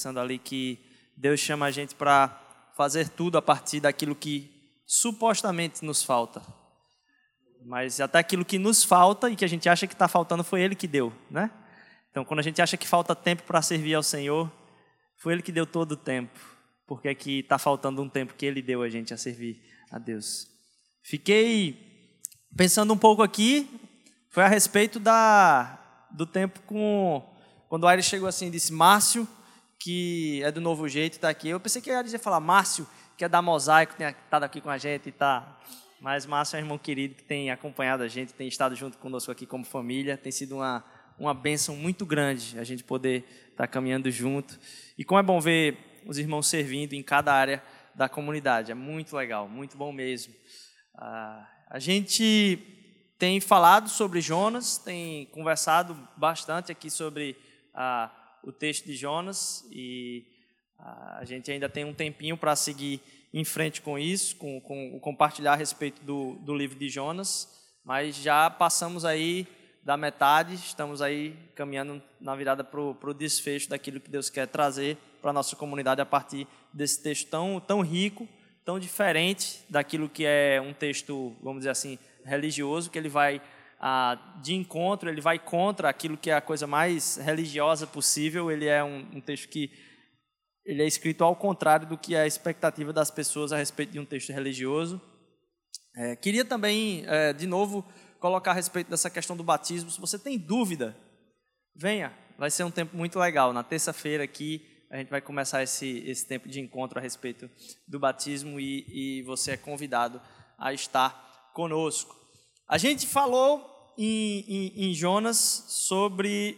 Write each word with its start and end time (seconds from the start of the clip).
pensando 0.00 0.18
ali 0.18 0.38
que 0.38 0.78
Deus 1.14 1.38
chama 1.38 1.66
a 1.66 1.70
gente 1.70 1.94
para 1.94 2.28
fazer 2.74 3.10
tudo 3.10 3.36
a 3.36 3.42
partir 3.42 3.80
daquilo 3.80 4.14
que 4.14 4.50
supostamente 4.86 5.84
nos 5.84 6.02
falta. 6.02 6.42
Mas 7.66 8.00
até 8.00 8.18
aquilo 8.18 8.42
que 8.42 8.58
nos 8.58 8.82
falta 8.82 9.28
e 9.28 9.36
que 9.36 9.44
a 9.44 9.48
gente 9.48 9.68
acha 9.68 9.86
que 9.86 9.92
está 9.92 10.08
faltando 10.08 10.42
foi 10.42 10.62
Ele 10.62 10.74
que 10.74 10.88
deu, 10.88 11.12
né? 11.30 11.50
Então, 12.10 12.24
quando 12.24 12.40
a 12.40 12.42
gente 12.42 12.62
acha 12.62 12.78
que 12.78 12.88
falta 12.88 13.14
tempo 13.14 13.42
para 13.42 13.60
servir 13.60 13.92
ao 13.92 14.02
Senhor, 14.02 14.50
foi 15.18 15.34
Ele 15.34 15.42
que 15.42 15.52
deu 15.52 15.66
todo 15.66 15.92
o 15.92 15.96
tempo. 15.96 16.40
Porque 16.86 17.08
é 17.08 17.14
que 17.14 17.40
está 17.40 17.58
faltando 17.58 18.00
um 18.00 18.08
tempo 18.08 18.32
que 18.32 18.46
Ele 18.46 18.62
deu 18.62 18.80
a 18.80 18.88
gente 18.88 19.12
a 19.12 19.18
servir 19.18 19.62
a 19.90 19.98
Deus. 19.98 20.46
Fiquei 21.02 22.18
pensando 22.56 22.94
um 22.94 22.98
pouco 22.98 23.22
aqui, 23.22 23.68
foi 24.30 24.44
a 24.44 24.48
respeito 24.48 24.98
da, 24.98 25.78
do 26.10 26.24
tempo 26.24 26.58
com. 26.62 27.22
Quando 27.68 27.84
o 27.84 27.86
Aires 27.86 28.06
chegou 28.06 28.26
assim 28.26 28.46
e 28.46 28.50
disse: 28.50 28.72
Márcio, 28.72 29.28
que 29.80 30.42
é 30.44 30.52
do 30.52 30.60
novo 30.60 30.86
jeito, 30.86 31.14
está 31.14 31.30
aqui. 31.30 31.48
Eu 31.48 31.58
pensei 31.58 31.80
que 31.80 31.90
ia 31.90 32.18
falar 32.18 32.38
Márcio, 32.38 32.86
que 33.16 33.24
é 33.24 33.28
da 33.28 33.40
Mosaico, 33.40 33.94
tem 33.96 34.06
estado 34.06 34.44
aqui 34.44 34.60
com 34.60 34.68
a 34.68 34.76
gente 34.76 35.08
e 35.08 35.12
tá. 35.12 35.58
Mas 35.98 36.26
Márcio 36.26 36.56
é 36.56 36.60
um 36.60 36.62
irmão 36.62 36.78
querido 36.78 37.14
que 37.14 37.24
tem 37.24 37.50
acompanhado 37.50 38.02
a 38.02 38.08
gente, 38.08 38.34
tem 38.34 38.46
estado 38.46 38.76
junto 38.76 38.98
conosco 38.98 39.32
aqui 39.32 39.46
como 39.46 39.64
família. 39.64 40.18
Tem 40.18 40.30
sido 40.30 40.56
uma, 40.56 40.84
uma 41.18 41.32
bênção 41.32 41.74
muito 41.74 42.04
grande 42.04 42.58
a 42.58 42.64
gente 42.64 42.84
poder 42.84 43.24
estar 43.50 43.64
tá 43.64 43.66
caminhando 43.66 44.10
junto. 44.10 44.58
E 44.98 45.04
como 45.04 45.18
é 45.18 45.22
bom 45.22 45.40
ver 45.40 46.02
os 46.06 46.18
irmãos 46.18 46.46
servindo 46.46 46.92
em 46.92 47.02
cada 47.02 47.32
área 47.32 47.62
da 47.94 48.08
comunidade. 48.08 48.70
É 48.70 48.74
muito 48.74 49.16
legal, 49.16 49.48
muito 49.48 49.78
bom 49.78 49.92
mesmo. 49.92 50.34
Ah, 50.94 51.48
a 51.70 51.78
gente 51.78 52.58
tem 53.18 53.40
falado 53.40 53.88
sobre 53.88 54.20
Jonas, 54.20 54.76
tem 54.76 55.26
conversado 55.26 55.96
bastante 56.16 56.70
aqui 56.70 56.90
sobre 56.90 57.36
ah, 57.74 58.10
o 58.42 58.52
texto 58.52 58.86
de 58.86 58.94
Jonas 58.94 59.66
e 59.70 60.24
ah, 60.78 61.18
a 61.20 61.24
gente 61.24 61.50
ainda 61.50 61.68
tem 61.68 61.84
um 61.84 61.94
tempinho 61.94 62.36
para 62.36 62.56
seguir 62.56 63.00
em 63.32 63.44
frente 63.44 63.80
com 63.80 63.98
isso, 63.98 64.36
com, 64.36 64.60
com 64.60 64.98
compartilhar 65.00 65.52
a 65.52 65.56
respeito 65.56 66.02
do, 66.02 66.34
do 66.40 66.54
livro 66.54 66.78
de 66.78 66.88
Jonas, 66.88 67.48
mas 67.84 68.16
já 68.16 68.50
passamos 68.50 69.04
aí 69.04 69.46
da 69.82 69.96
metade, 69.96 70.54
estamos 70.54 71.00
aí 71.00 71.36
caminhando 71.54 72.02
na 72.20 72.34
virada 72.34 72.62
para 72.62 72.80
o 72.80 73.14
desfecho 73.14 73.68
daquilo 73.68 74.00
que 74.00 74.10
Deus 74.10 74.28
quer 74.28 74.46
trazer 74.46 74.98
para 75.20 75.30
a 75.30 75.34
nossa 75.34 75.56
comunidade 75.56 76.00
a 76.00 76.06
partir 76.06 76.46
desse 76.72 77.02
texto 77.02 77.28
tão, 77.28 77.60
tão 77.60 77.80
rico, 77.80 78.28
tão 78.64 78.78
diferente 78.78 79.60
daquilo 79.68 80.08
que 80.08 80.24
é 80.24 80.60
um 80.60 80.72
texto, 80.72 81.34
vamos 81.42 81.60
dizer 81.60 81.70
assim, 81.70 81.98
religioso, 82.24 82.90
que 82.90 82.98
ele 82.98 83.08
vai 83.08 83.40
ah, 83.80 84.36
de 84.42 84.54
encontro, 84.54 85.08
ele 85.08 85.22
vai 85.22 85.38
contra 85.38 85.88
aquilo 85.88 86.16
que 86.16 86.30
é 86.30 86.34
a 86.34 86.40
coisa 86.40 86.66
mais 86.66 87.16
religiosa 87.16 87.86
possível, 87.86 88.50
ele 88.50 88.66
é 88.66 88.84
um, 88.84 88.98
um 89.14 89.20
texto 89.20 89.48
que 89.48 89.70
ele 90.64 90.82
é 90.82 90.86
escrito 90.86 91.24
ao 91.24 91.34
contrário 91.34 91.86
do 91.86 91.96
que 91.96 92.14
é 92.14 92.20
a 92.20 92.26
expectativa 92.26 92.92
das 92.92 93.10
pessoas 93.10 93.52
a 93.52 93.56
respeito 93.56 93.92
de 93.92 93.98
um 93.98 94.04
texto 94.04 94.30
religioso. 94.32 95.00
É, 95.96 96.14
queria 96.14 96.44
também, 96.44 97.04
é, 97.06 97.32
de 97.32 97.46
novo, 97.46 97.84
colocar 98.20 98.50
a 98.50 98.54
respeito 98.54 98.90
dessa 98.90 99.08
questão 99.08 99.36
do 99.36 99.42
batismo. 99.42 99.90
Se 99.90 99.98
você 99.98 100.18
tem 100.18 100.38
dúvida, 100.38 100.94
venha, 101.74 102.12
vai 102.38 102.50
ser 102.50 102.64
um 102.64 102.70
tempo 102.70 102.94
muito 102.94 103.18
legal. 103.18 103.52
Na 103.52 103.62
terça-feira 103.62 104.22
aqui, 104.22 104.64
a 104.90 104.98
gente 104.98 105.08
vai 105.08 105.20
começar 105.20 105.62
esse, 105.62 106.04
esse 106.06 106.26
tempo 106.26 106.48
de 106.48 106.60
encontro 106.60 106.98
a 106.98 107.02
respeito 107.02 107.50
do 107.88 107.98
batismo 107.98 108.60
e, 108.60 108.84
e 109.20 109.22
você 109.22 109.52
é 109.52 109.56
convidado 109.56 110.20
a 110.58 110.72
estar 110.74 111.50
conosco. 111.54 112.19
A 112.70 112.78
gente 112.78 113.04
falou 113.04 113.92
em, 113.98 114.44
em, 114.46 114.90
em 114.90 114.94
Jonas 114.94 115.64
sobre. 115.66 116.56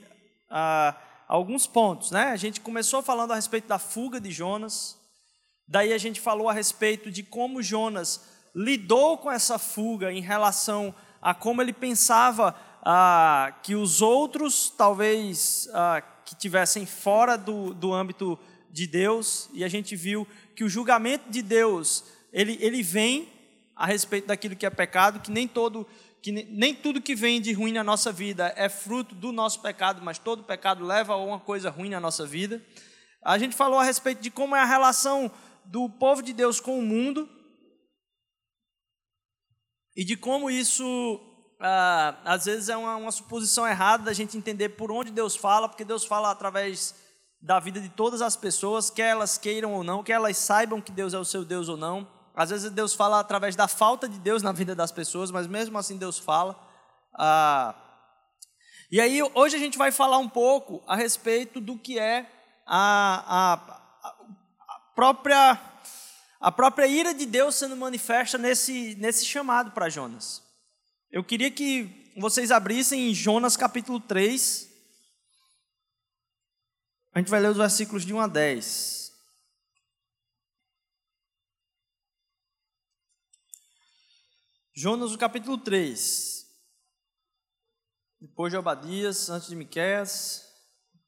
Ah, 0.51 0.95
alguns 1.27 1.67
pontos, 1.67 2.11
né? 2.11 2.25
A 2.25 2.37
gente 2.37 2.61
começou 2.61 3.03
falando 3.03 3.33
a 3.33 3.37
respeito 3.37 3.67
da 3.67 3.79
fuga 3.79 4.21
de 4.21 4.31
Jonas, 4.31 4.99
daí 5.67 5.91
a 5.95 5.97
gente 5.97 6.21
falou 6.21 6.51
a 6.51 6.53
respeito 6.53 7.11
de 7.11 7.23
como 7.23 7.63
Jonas 7.63 8.29
lidou 8.55 9.17
com 9.17 9.33
essa 9.33 9.59
fuga 9.59 10.13
em 10.13 10.21
relação 10.21 10.95
a 11.23 11.33
como 11.33 11.63
ele 11.63 11.73
pensava 11.73 12.55
ah, 12.83 13.55
que 13.63 13.75
os 13.75 14.03
outros, 14.03 14.69
talvez, 14.77 15.71
ah, 15.73 16.03
que 16.27 16.37
tivessem 16.37 16.85
fora 16.85 17.39
do, 17.39 17.73
do 17.73 17.95
âmbito 17.95 18.39
de 18.71 18.87
Deus, 18.87 19.49
e 19.55 19.65
a 19.65 19.69
gente 19.69 19.97
viu 19.97 20.29
que 20.55 20.63
o 20.63 20.69
julgamento 20.69 21.31
de 21.31 21.41
Deus, 21.41 22.05
ele, 22.31 22.59
ele 22.61 22.83
vem 22.83 23.33
a 23.83 23.87
respeito 23.87 24.29
daquilo 24.29 24.55
que 24.55 24.65
é 24.65 24.71
pecado, 24.71 25.19
que 25.19 25.29
nem 25.29 25.49
todo 25.49 25.85
que 26.23 26.31
nem 26.31 26.73
tudo 26.73 27.03
que 27.03 27.17
vem 27.17 27.41
de 27.41 27.53
ruim 27.53 27.73
na 27.73 27.83
nossa 27.83 28.13
vida 28.13 28.55
é 28.57 28.69
fruto 28.69 29.13
do 29.13 29.33
nosso 29.33 29.61
pecado, 29.61 30.01
mas 30.01 30.21
todo 30.21 30.45
pecado 30.45 30.85
leva 30.85 31.15
a 31.15 31.17
uma 31.17 31.41
coisa 31.41 31.69
ruim 31.69 31.89
na 31.89 31.99
nossa 31.99 32.25
vida. 32.25 32.65
A 33.25 33.37
gente 33.39 33.57
falou 33.57 33.81
a 33.81 33.83
respeito 33.83 34.23
de 34.23 34.31
como 34.31 34.55
é 34.55 34.61
a 34.61 34.65
relação 34.65 35.29
do 35.65 35.89
povo 35.89 36.23
de 36.23 36.33
Deus 36.33 36.61
com 36.61 36.79
o 36.79 36.83
mundo 36.83 37.29
e 39.97 40.05
de 40.05 40.17
como 40.17 40.49
isso 40.49 41.21
ah, 41.59 42.17
às 42.25 42.45
vezes 42.45 42.69
é 42.69 42.77
uma, 42.77 42.95
uma 42.95 43.11
suposição 43.11 43.67
errada 43.67 44.05
da 44.05 44.13
gente 44.13 44.37
entender 44.37 44.69
por 44.69 44.93
onde 44.93 45.11
Deus 45.11 45.35
fala, 45.35 45.69
porque 45.69 45.85
Deus 45.85 46.05
fala 46.05 46.31
através 46.31 46.95
da 47.41 47.59
vida 47.59 47.81
de 47.81 47.89
todas 47.89 48.23
as 48.23 48.37
pessoas, 48.37 48.91
quer 48.91 49.09
elas 49.09 49.37
queiram 49.37 49.75
ou 49.75 49.83
não, 49.83 50.05
quer 50.05 50.13
elas 50.13 50.37
saibam 50.37 50.81
que 50.81 50.93
Deus 50.93 51.13
é 51.15 51.19
o 51.19 51.25
seu 51.25 51.45
Deus 51.45 51.69
ou 51.69 51.77
não. 51.77 52.22
Às 52.35 52.51
vezes 52.51 52.71
Deus 52.71 52.95
fala 52.95 53.21
através 53.21 53.55
da 53.55 53.69
falta 53.69 54.09
de 54.09 54.19
Deus 54.19 54.43
na 54.43 54.53
vida 54.53 54.75
das 54.75 54.91
pessoas, 54.91 55.31
mas 55.31 55.47
mesmo 55.47 55.79
assim 55.79 55.97
Deus 55.97 56.19
fala. 56.19 56.59
Ah, 57.15 57.75
e 58.91 59.01
aí 59.01 59.21
hoje 59.35 59.57
a 59.57 59.59
gente 59.59 59.77
vai 59.77 59.93
falar 59.93 60.19
um 60.19 60.29
pouco 60.29 60.83
a 60.87 60.97
respeito 60.97 61.61
do 61.61 61.79
que 61.79 61.99
é 61.99 62.31
a, 62.67 63.25
a, 63.27 63.53
a 64.05 64.81
própria 64.95 65.61
a 66.41 66.51
própria 66.51 66.89
ira 66.89 67.15
de 67.15 67.25
Deus 67.25 67.55
sendo 67.55 67.77
manifesta 67.77 68.37
nesse, 68.37 68.97
nesse 68.97 69.25
chamado 69.25 69.71
para 69.71 69.89
Jonas. 69.89 70.43
Eu 71.11 71.23
queria 71.23 71.51
que 71.53 72.13
vocês 72.17 72.51
abrissem 72.51 73.11
em 73.11 73.15
Jonas 73.15 73.57
capítulo 73.57 74.01
3. 74.01 74.69
A 77.15 77.21
gente 77.21 77.31
vai 77.31 77.39
ler 77.39 77.51
os 77.51 77.57
versículos 77.57 78.05
de 78.05 78.13
1 78.13 78.21
a 78.21 78.27
10. 78.27 79.02
Jonas, 84.75 85.13
no 85.13 85.19
capítulo 85.19 85.59
3. 85.59 86.47
Depois 88.19 88.51
de 88.51 88.57
Obadias, 88.57 89.29
antes 89.29 89.49
de 89.49 89.55
Miqueias, 89.55 90.49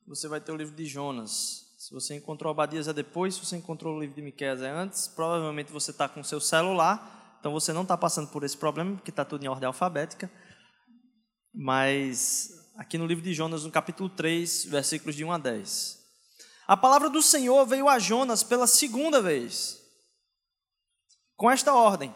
você 0.07 0.29
vai 0.29 0.39
ter 0.39 0.53
o 0.53 0.57
livro 0.57 0.77
de 0.77 0.85
Jonas. 0.85 1.75
Se 1.79 1.91
você 1.91 2.15
encontrou 2.15 2.53
Obadias 2.53 2.89
é 2.89 2.93
depois, 2.93 3.35
se 3.35 3.45
você 3.45 3.57
encontrou 3.57 3.97
o 3.97 4.01
livro 4.01 4.15
de 4.15 4.21
Miqueias 4.21 4.61
é 4.61 4.69
antes, 4.69 5.09
provavelmente 5.09 5.73
você 5.73 5.93
está 5.93 6.07
com 6.07 6.21
o 6.21 6.25
seu 6.25 6.41
celular, 6.41 7.37
então 7.41 7.53
você 7.53 7.73
não 7.73 7.83
está 7.83 7.97
passando 7.97 8.29
por 8.29 8.45
esse 8.45 8.57
problema, 8.57 8.97
porque 8.97 9.11
está 9.11 9.25
tudo 9.25 9.43
em 9.43 9.49
ordem 9.49 9.67
alfabética. 9.67 10.31
Mas 11.55 12.51
aqui 12.77 12.99
no 12.99 13.07
livro 13.07 13.25
de 13.25 13.33
Jonas, 13.33 13.65
no 13.65 13.71
capítulo 13.71 14.11
3, 14.11 14.67
versículos 14.67 15.15
de 15.15 15.25
1 15.25 15.33
a 15.33 15.39
10. 15.39 16.05
A 16.67 16.77
palavra 16.77 17.09
do 17.09 17.23
Senhor 17.23 17.65
veio 17.65 17.89
a 17.89 17.99
Jonas 17.99 18.43
pela 18.43 18.67
segunda 18.67 19.23
vez, 19.23 19.81
com 21.35 21.51
esta 21.51 21.73
ordem: 21.73 22.15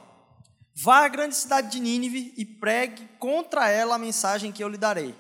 Vá 0.81 1.05
à 1.05 1.09
grande 1.09 1.35
cidade 1.35 1.73
de 1.73 1.81
Nínive 1.81 2.33
e 2.37 2.45
pregue 2.45 3.09
contra 3.19 3.69
ela 3.69 3.97
a 3.97 3.99
mensagem 3.99 4.53
que 4.53 4.63
eu 4.63 4.69
lhe 4.69 4.79
darei. 4.79 5.13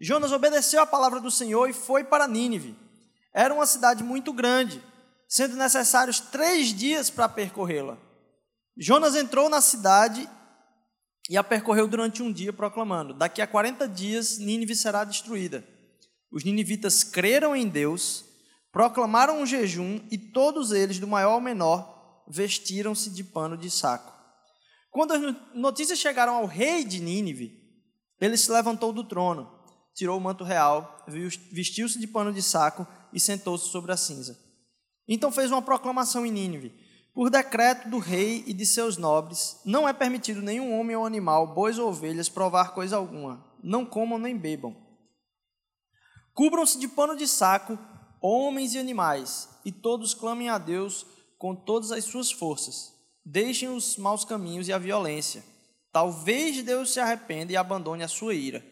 Jonas 0.00 0.32
obedeceu 0.32 0.80
à 0.80 0.86
palavra 0.86 1.20
do 1.20 1.30
Senhor 1.30 1.68
e 1.68 1.74
foi 1.74 2.02
para 2.02 2.26
Nínive. 2.26 2.74
Era 3.34 3.52
uma 3.52 3.66
cidade 3.66 4.02
muito 4.02 4.32
grande, 4.32 4.82
sendo 5.28 5.54
necessários 5.54 6.18
três 6.18 6.68
dias 6.68 7.10
para 7.10 7.28
percorrê-la. 7.28 7.98
Jonas 8.74 9.14
entrou 9.14 9.50
na 9.50 9.60
cidade 9.60 10.26
e 11.28 11.36
a 11.36 11.44
percorreu 11.44 11.86
durante 11.86 12.22
um 12.22 12.32
dia, 12.32 12.52
proclamando: 12.52 13.12
Daqui 13.12 13.42
a 13.42 13.46
40 13.46 13.86
dias 13.86 14.38
Nínive 14.38 14.74
será 14.74 15.04
destruída. 15.04 15.62
Os 16.32 16.42
ninivitas 16.42 17.04
creram 17.04 17.54
em 17.54 17.68
Deus, 17.68 18.24
proclamaram 18.72 19.42
um 19.42 19.46
jejum 19.46 20.00
e 20.10 20.16
todos 20.16 20.72
eles, 20.72 20.98
do 20.98 21.06
maior 21.06 21.32
ao 21.32 21.40
menor, 21.40 22.24
vestiram-se 22.26 23.10
de 23.10 23.22
pano 23.22 23.58
de 23.58 23.70
saco. 23.70 24.15
Quando 24.96 25.12
as 25.12 25.36
notícias 25.52 25.98
chegaram 25.98 26.36
ao 26.36 26.46
rei 26.46 26.82
de 26.82 27.00
Nínive, 27.02 27.62
ele 28.18 28.34
se 28.34 28.50
levantou 28.50 28.94
do 28.94 29.04
trono, 29.04 29.46
tirou 29.94 30.16
o 30.16 30.20
manto 30.22 30.42
real, 30.42 31.04
vestiu-se 31.52 31.98
de 31.98 32.06
pano 32.06 32.32
de 32.32 32.40
saco 32.40 32.86
e 33.12 33.20
sentou-se 33.20 33.68
sobre 33.68 33.92
a 33.92 33.96
cinza. 33.98 34.40
Então 35.06 35.30
fez 35.30 35.50
uma 35.50 35.60
proclamação 35.60 36.24
em 36.24 36.30
Nínive: 36.30 36.72
Por 37.12 37.28
decreto 37.28 37.90
do 37.90 37.98
rei 37.98 38.42
e 38.46 38.54
de 38.54 38.64
seus 38.64 38.96
nobres, 38.96 39.60
não 39.66 39.86
é 39.86 39.92
permitido 39.92 40.40
nenhum 40.40 40.72
homem 40.80 40.96
ou 40.96 41.04
animal, 41.04 41.48
bois 41.52 41.78
ou 41.78 41.90
ovelhas, 41.90 42.30
provar 42.30 42.72
coisa 42.72 42.96
alguma. 42.96 43.44
Não 43.62 43.84
comam 43.84 44.18
nem 44.18 44.34
bebam. 44.34 44.74
Cubram-se 46.32 46.78
de 46.78 46.88
pano 46.88 47.14
de 47.14 47.28
saco, 47.28 47.78
homens 48.18 48.72
e 48.72 48.78
animais, 48.78 49.46
e 49.62 49.70
todos 49.70 50.14
clamem 50.14 50.48
a 50.48 50.56
Deus 50.56 51.04
com 51.36 51.54
todas 51.54 51.92
as 51.92 52.02
suas 52.04 52.32
forças 52.32 52.95
Deixem 53.28 53.68
os 53.68 53.96
maus 53.96 54.24
caminhos 54.24 54.68
e 54.68 54.72
a 54.72 54.78
violência. 54.78 55.44
Talvez 55.90 56.62
Deus 56.62 56.92
se 56.92 57.00
arrependa 57.00 57.52
e 57.52 57.56
abandone 57.56 58.04
a 58.04 58.08
sua 58.08 58.34
ira, 58.34 58.64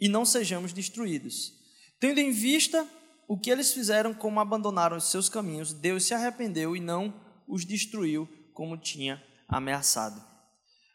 e 0.00 0.08
não 0.08 0.24
sejamos 0.24 0.72
destruídos. 0.72 1.52
Tendo 2.00 2.18
em 2.18 2.30
vista 2.30 2.88
o 3.28 3.38
que 3.38 3.50
eles 3.50 3.74
fizeram, 3.74 4.14
como 4.14 4.40
abandonaram 4.40 4.96
os 4.96 5.10
seus 5.10 5.28
caminhos, 5.28 5.74
Deus 5.74 6.04
se 6.04 6.14
arrependeu 6.14 6.74
e 6.74 6.80
não 6.80 7.12
os 7.46 7.66
destruiu 7.66 8.26
como 8.54 8.78
tinha 8.78 9.22
ameaçado. 9.46 10.18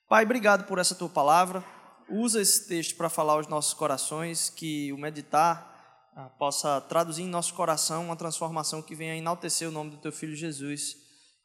Pai, 0.08 0.24
obrigado 0.24 0.66
por 0.66 0.80
essa 0.80 0.96
tua 0.96 1.10
palavra. 1.10 1.64
Usa 2.10 2.42
esse 2.42 2.68
texto 2.68 2.96
para 2.96 3.08
falar 3.08 3.34
aos 3.34 3.48
nossos 3.48 3.76
corações, 3.76 4.50
que 4.50 4.92
o 4.92 4.98
meditar 4.98 6.10
ah, 6.16 6.30
possa 6.40 6.82
traduzir 6.82 7.22
em 7.22 7.30
nosso 7.30 7.54
coração 7.54 8.06
uma 8.06 8.16
transformação 8.16 8.82
que 8.82 8.96
venha 8.96 9.16
enaltecer 9.16 9.70
o 9.70 9.72
nome 9.72 9.92
do 9.92 9.98
teu 9.98 10.12
filho 10.12 10.36
Jesus, 10.36 10.96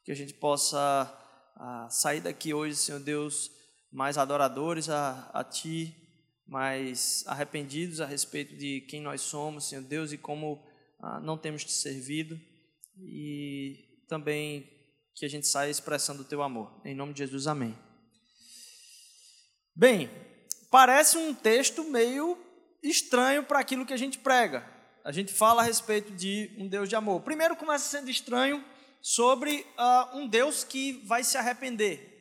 que 0.03 0.11
a 0.11 0.15
gente 0.15 0.33
possa 0.33 1.21
ah, 1.55 1.87
sair 1.89 2.21
daqui 2.21 2.53
hoje, 2.53 2.75
Senhor 2.75 2.99
Deus, 2.99 3.51
mais 3.91 4.17
adoradores 4.17 4.89
a, 4.89 5.29
a 5.33 5.43
ti, 5.43 5.95
mais 6.47 7.23
arrependidos 7.27 8.01
a 8.01 8.05
respeito 8.05 8.55
de 8.55 8.81
quem 8.81 9.01
nós 9.01 9.21
somos, 9.21 9.69
Senhor 9.69 9.83
Deus, 9.83 10.11
e 10.11 10.17
como 10.17 10.63
ah, 10.99 11.19
não 11.19 11.37
temos 11.37 11.63
te 11.63 11.71
servido, 11.71 12.39
e 12.97 14.03
também 14.07 14.69
que 15.15 15.25
a 15.25 15.29
gente 15.29 15.47
saia 15.47 15.71
expressando 15.71 16.21
o 16.21 16.25
teu 16.25 16.41
amor. 16.41 16.81
Em 16.83 16.93
nome 16.93 17.13
de 17.13 17.19
Jesus, 17.19 17.47
amém. 17.47 17.77
Bem, 19.73 20.09
parece 20.69 21.17
um 21.17 21.33
texto 21.33 21.83
meio 21.85 22.37
estranho 22.83 23.43
para 23.43 23.59
aquilo 23.59 23.85
que 23.85 23.93
a 23.93 23.97
gente 23.97 24.19
prega. 24.19 24.69
A 25.03 25.11
gente 25.11 25.33
fala 25.33 25.61
a 25.61 25.65
respeito 25.65 26.11
de 26.11 26.53
um 26.57 26.67
Deus 26.67 26.89
de 26.89 26.95
amor. 26.95 27.21
Primeiro 27.21 27.55
começa 27.55 27.89
sendo 27.89 28.09
estranho 28.09 28.63
sobre 29.07 29.67
uh, 29.77 30.17
um 30.17 30.27
Deus 30.27 30.63
que 30.63 30.93
vai 31.05 31.23
se 31.23 31.37
arrepender. 31.37 32.11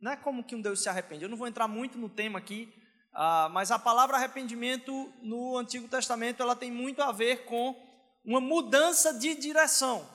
Não 0.00 0.12
é 0.12 0.16
como 0.16 0.42
que 0.42 0.54
um 0.54 0.62
Deus 0.62 0.82
se 0.82 0.88
arrepende. 0.88 1.24
Eu 1.24 1.28
não 1.28 1.36
vou 1.36 1.46
entrar 1.46 1.68
muito 1.68 1.98
no 1.98 2.08
tema 2.08 2.38
aqui, 2.38 2.72
uh, 3.12 3.50
mas 3.50 3.70
a 3.70 3.78
palavra 3.78 4.16
arrependimento 4.16 5.12
no 5.20 5.58
Antigo 5.58 5.86
Testamento 5.86 6.42
ela 6.42 6.56
tem 6.56 6.72
muito 6.72 7.02
a 7.02 7.12
ver 7.12 7.44
com 7.44 7.76
uma 8.24 8.40
mudança 8.40 9.12
de 9.12 9.34
direção. 9.34 10.08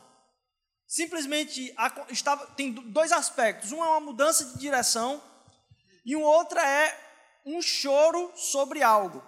Simplesmente 0.88 1.72
estava, 2.10 2.48
tem 2.48 2.72
dois 2.72 3.12
aspectos. 3.12 3.72
Um 3.72 3.84
é 3.84 3.88
uma 3.90 4.00
mudança 4.00 4.46
de 4.46 4.58
direção 4.58 5.22
e 6.04 6.16
o 6.16 6.22
outro 6.22 6.58
é 6.58 7.00
um 7.46 7.62
choro 7.62 8.32
sobre 8.36 8.82
algo. 8.82 9.24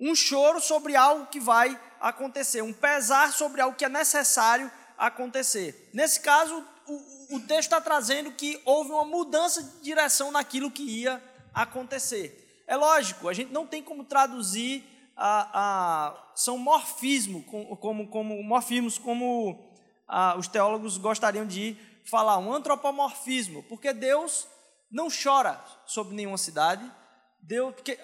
Um 0.00 0.14
choro 0.14 0.60
sobre 0.60 0.94
algo 0.94 1.26
que 1.26 1.40
vai 1.40 1.78
acontecer, 2.00 2.62
um 2.62 2.72
pesar 2.72 3.32
sobre 3.32 3.60
algo 3.60 3.76
que 3.76 3.84
é 3.84 3.88
necessário 3.88 4.70
acontecer. 4.96 5.90
Nesse 5.92 6.20
caso, 6.20 6.64
o, 6.86 7.36
o 7.36 7.40
texto 7.40 7.72
está 7.72 7.80
trazendo 7.80 8.32
que 8.32 8.60
houve 8.64 8.90
uma 8.90 9.04
mudança 9.04 9.62
de 9.62 9.80
direção 9.80 10.30
naquilo 10.30 10.70
que 10.70 10.82
ia 10.82 11.22
acontecer. 11.52 12.62
É 12.66 12.76
lógico, 12.76 13.28
a 13.28 13.32
gente 13.32 13.52
não 13.52 13.66
tem 13.66 13.82
como 13.82 14.04
traduzir 14.04 14.84
a, 15.16 15.48
a, 15.52 16.32
são 16.34 16.56
morfismo, 16.56 17.42
como, 17.42 18.06
como, 18.06 18.42
morfismos, 18.42 18.98
como 18.98 19.72
a, 20.06 20.36
os 20.36 20.46
teólogos 20.46 20.96
gostariam 20.96 21.46
de 21.46 21.76
falar, 22.04 22.38
um 22.38 22.52
antropomorfismo, 22.52 23.62
porque 23.64 23.92
Deus 23.92 24.46
não 24.90 25.08
chora 25.10 25.60
sobre 25.86 26.14
nenhuma 26.14 26.38
cidade. 26.38 26.88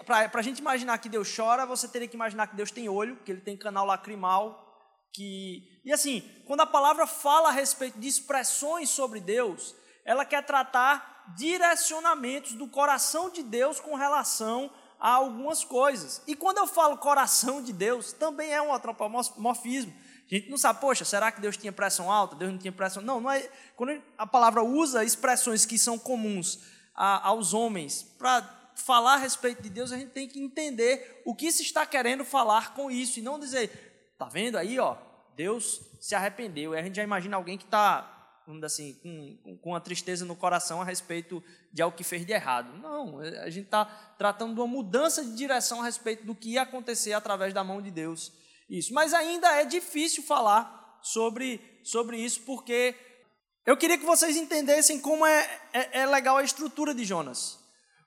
Para 0.06 0.40
a 0.40 0.42
gente 0.42 0.58
imaginar 0.58 0.98
que 0.98 1.08
Deus 1.08 1.34
chora, 1.34 1.66
você 1.66 1.86
teria 1.86 2.08
que 2.08 2.16
imaginar 2.16 2.46
que 2.46 2.56
Deus 2.56 2.70
tem 2.70 2.88
olho, 2.88 3.16
que 3.24 3.32
ele 3.32 3.40
tem 3.40 3.56
canal 3.56 3.84
lacrimal, 3.84 4.64
que 5.12 5.74
e 5.84 5.92
assim, 5.92 6.22
quando 6.46 6.60
a 6.60 6.66
palavra 6.66 7.06
fala 7.06 7.50
a 7.50 7.52
respeito 7.52 7.98
de 7.98 8.08
expressões 8.08 8.88
sobre 8.88 9.20
Deus, 9.20 9.76
ela 10.04 10.24
quer 10.24 10.42
tratar 10.42 11.34
direcionamentos 11.36 12.54
do 12.54 12.66
coração 12.66 13.28
de 13.30 13.42
Deus 13.42 13.80
com 13.80 13.94
relação 13.94 14.70
a 14.98 15.10
algumas 15.10 15.62
coisas. 15.62 16.22
E 16.26 16.34
quando 16.34 16.58
eu 16.58 16.66
falo 16.66 16.96
coração 16.96 17.62
de 17.62 17.72
Deus, 17.72 18.12
também 18.12 18.52
é 18.52 18.62
um 18.62 18.72
antropomorfismo. 18.72 19.92
A 20.30 20.34
gente 20.34 20.48
não 20.48 20.56
sabe, 20.56 20.80
poxa, 20.80 21.04
será 21.04 21.30
que 21.30 21.40
Deus 21.40 21.56
tinha 21.56 21.70
pressão 21.70 22.10
alta? 22.10 22.34
Deus 22.34 22.50
não 22.50 22.58
tinha 22.58 22.72
pressão. 22.72 23.02
Não, 23.02 23.20
não 23.20 23.30
é. 23.30 23.46
Quando 23.76 24.02
a 24.16 24.26
palavra 24.26 24.62
usa 24.62 25.04
expressões 25.04 25.66
que 25.66 25.78
são 25.78 25.98
comuns 25.98 26.60
a, 26.94 27.28
aos 27.28 27.52
homens 27.52 28.02
para 28.18 28.40
falar 28.74 29.14
a 29.14 29.18
respeito 29.18 29.62
de 29.62 29.70
Deus, 29.70 29.92
a 29.92 29.98
gente 29.98 30.10
tem 30.10 30.28
que 30.28 30.40
entender 30.40 31.22
o 31.24 31.34
que 31.34 31.50
se 31.52 31.62
está 31.62 31.86
querendo 31.86 32.24
falar 32.24 32.74
com 32.74 32.90
isso 32.90 33.18
e 33.18 33.22
não 33.22 33.38
dizer, 33.38 34.14
tá 34.18 34.26
vendo 34.26 34.56
aí, 34.56 34.78
ó, 34.78 34.96
Deus 35.36 35.80
se 36.00 36.14
arrependeu. 36.14 36.74
E 36.74 36.78
a 36.78 36.82
gente 36.82 36.96
já 36.96 37.02
imagina 37.02 37.36
alguém 37.36 37.58
que 37.58 37.64
está 37.64 38.10
assim, 38.62 38.94
com, 39.02 39.56
com 39.58 39.70
uma 39.70 39.80
tristeza 39.80 40.24
no 40.24 40.36
coração 40.36 40.82
a 40.82 40.84
respeito 40.84 41.42
de 41.72 41.80
algo 41.80 41.96
que 41.96 42.04
fez 42.04 42.26
de 42.26 42.32
errado. 42.32 42.76
Não, 42.78 43.20
a 43.20 43.48
gente 43.48 43.64
está 43.64 43.84
tratando 44.18 44.54
de 44.54 44.60
uma 44.60 44.66
mudança 44.66 45.24
de 45.24 45.34
direção 45.34 45.80
a 45.80 45.84
respeito 45.84 46.24
do 46.24 46.34
que 46.34 46.50
ia 46.50 46.62
acontecer 46.62 47.14
através 47.14 47.54
da 47.54 47.64
mão 47.64 47.80
de 47.80 47.90
Deus. 47.90 48.32
Isso. 48.68 48.92
Mas 48.92 49.14
ainda 49.14 49.48
é 49.60 49.64
difícil 49.64 50.22
falar 50.22 50.98
sobre, 51.02 51.60
sobre 51.82 52.18
isso, 52.18 52.42
porque 52.42 52.94
eu 53.64 53.76
queria 53.76 53.96
que 53.96 54.04
vocês 54.04 54.36
entendessem 54.36 55.00
como 55.00 55.24
é, 55.24 55.60
é, 55.72 56.00
é 56.00 56.06
legal 56.06 56.36
a 56.36 56.42
estrutura 56.42 56.94
de 56.94 57.04
Jonas. 57.04 57.58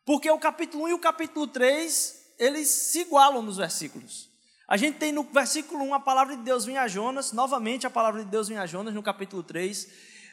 Porque 0.07 0.31
o 0.31 0.39
capítulo 0.39 0.85
1 0.85 0.87
e 0.87 0.93
o 0.93 0.99
capítulo 0.99 1.45
3, 1.45 2.35
eles 2.39 2.69
se 2.69 3.01
igualam 3.01 3.41
nos 3.41 3.57
versículos. 3.57 4.29
A 4.65 4.77
gente 4.77 4.97
tem 4.97 5.11
no 5.11 5.23
versículo 5.23 5.83
1 5.83 5.95
a 5.95 5.99
palavra 5.99 6.37
de 6.37 6.43
Deus 6.43 6.63
vem 6.63 6.77
a 6.77 6.87
Jonas, 6.87 7.33
novamente 7.33 7.85
a 7.85 7.89
palavra 7.89 8.23
de 8.23 8.31
Deus 8.31 8.47
vem 8.47 8.57
a 8.57 8.65
Jonas 8.65 8.93
no 8.93 9.03
capítulo 9.03 9.43
3. 9.43 9.89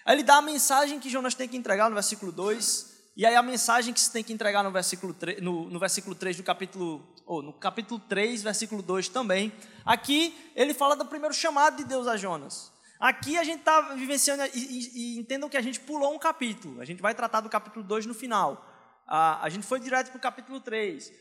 Aí 0.06 0.14
ele 0.14 0.22
dá 0.22 0.36
a 0.36 0.42
mensagem 0.42 1.00
que 1.00 1.10
Jonas 1.10 1.34
tem 1.34 1.48
que 1.48 1.56
entregar 1.56 1.88
no 1.88 1.94
versículo 1.94 2.30
2, 2.30 2.94
e 3.16 3.26
aí 3.26 3.34
a 3.34 3.42
mensagem 3.42 3.92
que 3.92 3.98
se 3.98 4.12
tem 4.12 4.22
que 4.22 4.32
entregar 4.32 4.62
no 4.62 4.70
versículo 4.70 5.12
3, 5.12 5.42
no, 5.42 5.68
no 5.68 5.80
versículo 5.80 6.14
3 6.14 6.36
do 6.36 6.44
capítulo, 6.44 7.04
ou 7.26 7.42
no 7.42 7.52
capítulo 7.52 7.98
3, 7.98 8.44
versículo 8.44 8.80
2 8.80 9.08
também. 9.08 9.52
Aqui 9.84 10.36
ele 10.54 10.72
fala 10.72 10.94
do 10.94 11.04
primeiro 11.04 11.34
chamado 11.34 11.78
de 11.78 11.84
Deus 11.84 12.06
a 12.06 12.16
Jonas. 12.16 12.70
Aqui 13.00 13.36
a 13.36 13.42
gente 13.42 13.58
está 13.58 13.80
vivenciando, 13.96 14.44
e, 14.44 14.50
e, 14.54 15.16
e, 15.16 15.18
entendam 15.18 15.48
que 15.48 15.56
a 15.56 15.62
gente 15.62 15.80
pulou 15.80 16.14
um 16.14 16.18
capítulo, 16.18 16.80
a 16.80 16.84
gente 16.84 17.02
vai 17.02 17.12
tratar 17.12 17.40
do 17.40 17.48
capítulo 17.48 17.84
2 17.84 18.06
no 18.06 18.14
final. 18.14 18.70
A, 19.06 19.44
a 19.44 19.48
gente 19.48 19.66
foi 19.66 19.80
direto 19.80 20.10
para 20.10 20.18
o 20.18 20.20
capítulo 20.20 20.60
3, 20.60 21.12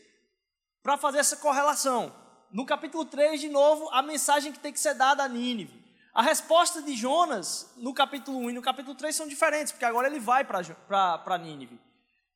para 0.82 0.96
fazer 0.96 1.18
essa 1.18 1.36
correlação. 1.36 2.14
No 2.50 2.64
capítulo 2.64 3.04
3, 3.04 3.40
de 3.40 3.48
novo, 3.48 3.88
a 3.90 4.02
mensagem 4.02 4.52
que 4.52 4.58
tem 4.58 4.72
que 4.72 4.80
ser 4.80 4.94
dada 4.94 5.24
a 5.24 5.28
Nínive. 5.28 5.84
A 6.14 6.22
resposta 6.22 6.80
de 6.80 6.94
Jonas 6.94 7.72
no 7.76 7.92
capítulo 7.92 8.38
1 8.38 8.50
e 8.50 8.52
no 8.52 8.62
capítulo 8.62 8.94
3 8.94 9.14
são 9.14 9.26
diferentes, 9.26 9.72
porque 9.72 9.84
agora 9.84 10.06
ele 10.06 10.20
vai 10.20 10.44
para 10.44 11.38
Nínive. 11.38 11.80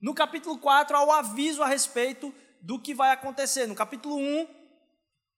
No 0.01 0.15
capítulo 0.15 0.59
4 0.59 0.97
há 0.97 1.05
o 1.05 1.13
aviso 1.13 1.63
a 1.63 1.67
respeito 1.67 2.35
do 2.61 2.81
que 2.81 2.93
vai 2.93 3.13
acontecer. 3.13 3.67
No 3.67 3.75
capítulo 3.75 4.17
1, 4.17 4.49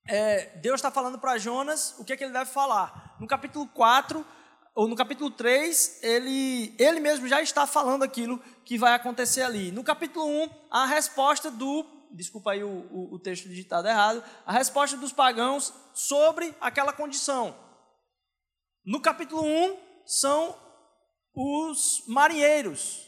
é, 0.09 0.57
Deus 0.57 0.77
está 0.77 0.91
falando 0.91 1.19
para 1.19 1.39
Jonas 1.39 1.95
o 1.99 2.05
que, 2.05 2.13
é 2.13 2.17
que 2.17 2.25
ele 2.25 2.33
deve 2.33 2.51
falar. 2.51 3.17
No 3.21 3.27
capítulo 3.27 3.67
4, 3.69 4.27
ou 4.75 4.87
no 4.87 4.97
capítulo 4.97 5.31
3, 5.31 6.01
ele, 6.03 6.75
ele 6.79 7.01
mesmo 7.01 7.27
já 7.27 7.43
está 7.43 7.67
falando 7.67 8.03
aquilo 8.03 8.39
que 8.65 8.79
vai 8.79 8.95
acontecer 8.95 9.43
ali. 9.43 9.73
No 9.73 9.83
capítulo 9.83 10.27
1, 10.27 10.49
a 10.71 10.87
resposta 10.87 11.51
do. 11.51 11.85
Desculpa 12.13 12.53
aí 12.53 12.65
o, 12.65 12.87
o, 12.91 13.15
o 13.15 13.19
texto 13.19 13.49
digitado 13.49 13.89
errado. 13.89 14.23
A 14.47 14.53
resposta 14.53 14.97
dos 14.97 15.13
pagãos 15.13 15.73
sobre 15.93 16.55
aquela 16.61 16.93
condição. 16.93 17.57
No 18.85 19.01
capítulo 19.01 19.43
1 19.43 19.77
são 20.07 20.57
os 21.35 22.05
marinheiros 22.07 23.07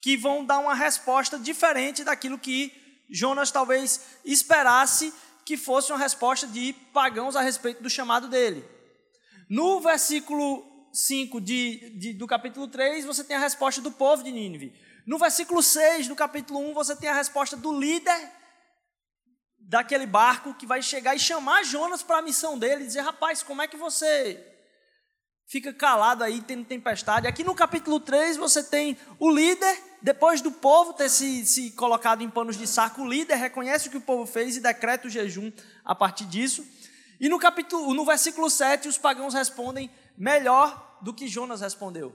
que 0.00 0.16
vão 0.16 0.44
dar 0.44 0.58
uma 0.58 0.74
resposta 0.74 1.38
diferente 1.38 2.04
daquilo 2.04 2.38
que 2.38 2.72
Jonas 3.10 3.50
talvez 3.50 4.18
esperasse 4.24 5.12
que 5.44 5.56
fosse 5.56 5.92
uma 5.92 5.98
resposta 5.98 6.46
de 6.46 6.72
pagãos 6.92 7.36
a 7.36 7.40
respeito 7.40 7.82
do 7.82 7.90
chamado 7.90 8.28
dele. 8.28 8.75
No 9.48 9.80
versículo 9.80 10.88
5 10.92 11.40
de, 11.40 11.90
de, 11.90 12.12
do 12.14 12.26
capítulo 12.26 12.66
3, 12.66 13.04
você 13.04 13.22
tem 13.22 13.36
a 13.36 13.40
resposta 13.40 13.80
do 13.80 13.92
povo 13.92 14.22
de 14.22 14.32
Nínive. 14.32 14.74
No 15.06 15.18
versículo 15.18 15.62
6 15.62 16.08
do 16.08 16.16
capítulo 16.16 16.58
1, 16.70 16.74
você 16.74 16.96
tem 16.96 17.08
a 17.08 17.14
resposta 17.14 17.56
do 17.56 17.78
líder 17.78 18.32
daquele 19.58 20.06
barco 20.06 20.54
que 20.54 20.66
vai 20.66 20.82
chegar 20.82 21.14
e 21.14 21.18
chamar 21.18 21.64
Jonas 21.64 22.02
para 22.02 22.18
a 22.18 22.22
missão 22.22 22.58
dele 22.58 22.82
e 22.82 22.86
dizer: 22.86 23.02
rapaz, 23.02 23.42
como 23.42 23.62
é 23.62 23.68
que 23.68 23.76
você 23.76 24.44
fica 25.46 25.72
calado 25.72 26.24
aí 26.24 26.40
tendo 26.40 26.64
tempestade? 26.64 27.28
Aqui 27.28 27.44
no 27.44 27.54
capítulo 27.54 28.00
3 28.00 28.36
você 28.36 28.64
tem 28.64 28.96
o 29.18 29.30
líder, 29.30 29.78
depois 30.02 30.40
do 30.40 30.50
povo 30.50 30.92
ter 30.92 31.08
se, 31.08 31.46
se 31.46 31.70
colocado 31.72 32.22
em 32.22 32.30
panos 32.30 32.56
de 32.56 32.66
saco, 32.66 33.02
o 33.02 33.08
líder 33.08 33.36
reconhece 33.36 33.86
o 33.86 33.90
que 33.90 33.98
o 33.98 34.00
povo 34.00 34.26
fez 34.26 34.56
e 34.56 34.60
decreta 34.60 35.06
o 35.06 35.10
jejum 35.10 35.52
a 35.84 35.94
partir 35.94 36.24
disso. 36.24 36.66
E 37.20 37.28
no 37.28 37.38
capítulo, 37.38 37.94
no 37.94 38.04
versículo 38.04 38.50
7, 38.50 38.88
os 38.88 38.98
pagãos 38.98 39.34
respondem 39.34 39.90
melhor 40.16 40.98
do 41.00 41.14
que 41.14 41.28
Jonas 41.28 41.60
respondeu. 41.60 42.14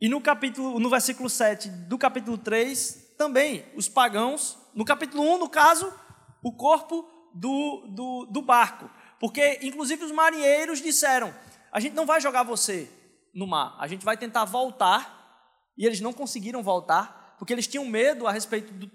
E 0.00 0.08
no 0.08 0.20
capítulo, 0.20 0.78
no 0.78 0.90
versículo 0.90 1.28
7 1.30 1.68
do 1.68 1.96
capítulo 1.96 2.36
3, 2.36 3.14
também 3.16 3.64
os 3.74 3.88
pagãos, 3.88 4.58
no 4.74 4.84
capítulo 4.84 5.22
1, 5.22 5.38
no 5.38 5.48
caso, 5.48 5.92
o 6.42 6.52
corpo 6.52 7.08
do, 7.34 7.86
do, 7.88 8.26
do 8.26 8.42
barco. 8.42 8.90
Porque, 9.18 9.58
inclusive, 9.62 10.04
os 10.04 10.12
marinheiros 10.12 10.82
disseram: 10.82 11.34
a 11.72 11.80
gente 11.80 11.94
não 11.94 12.04
vai 12.04 12.20
jogar 12.20 12.42
você 12.42 12.90
no 13.34 13.46
mar, 13.46 13.74
a 13.78 13.86
gente 13.86 14.04
vai 14.04 14.16
tentar 14.16 14.44
voltar. 14.44 15.14
E 15.78 15.84
eles 15.84 16.00
não 16.00 16.12
conseguiram 16.12 16.62
voltar. 16.62 17.36
porque 17.38 17.52
eles 17.52 17.66
tinham 17.66 17.84
medo 17.84 18.26
a 18.26 18.32
respeito 18.32 18.72
do 18.72 18.88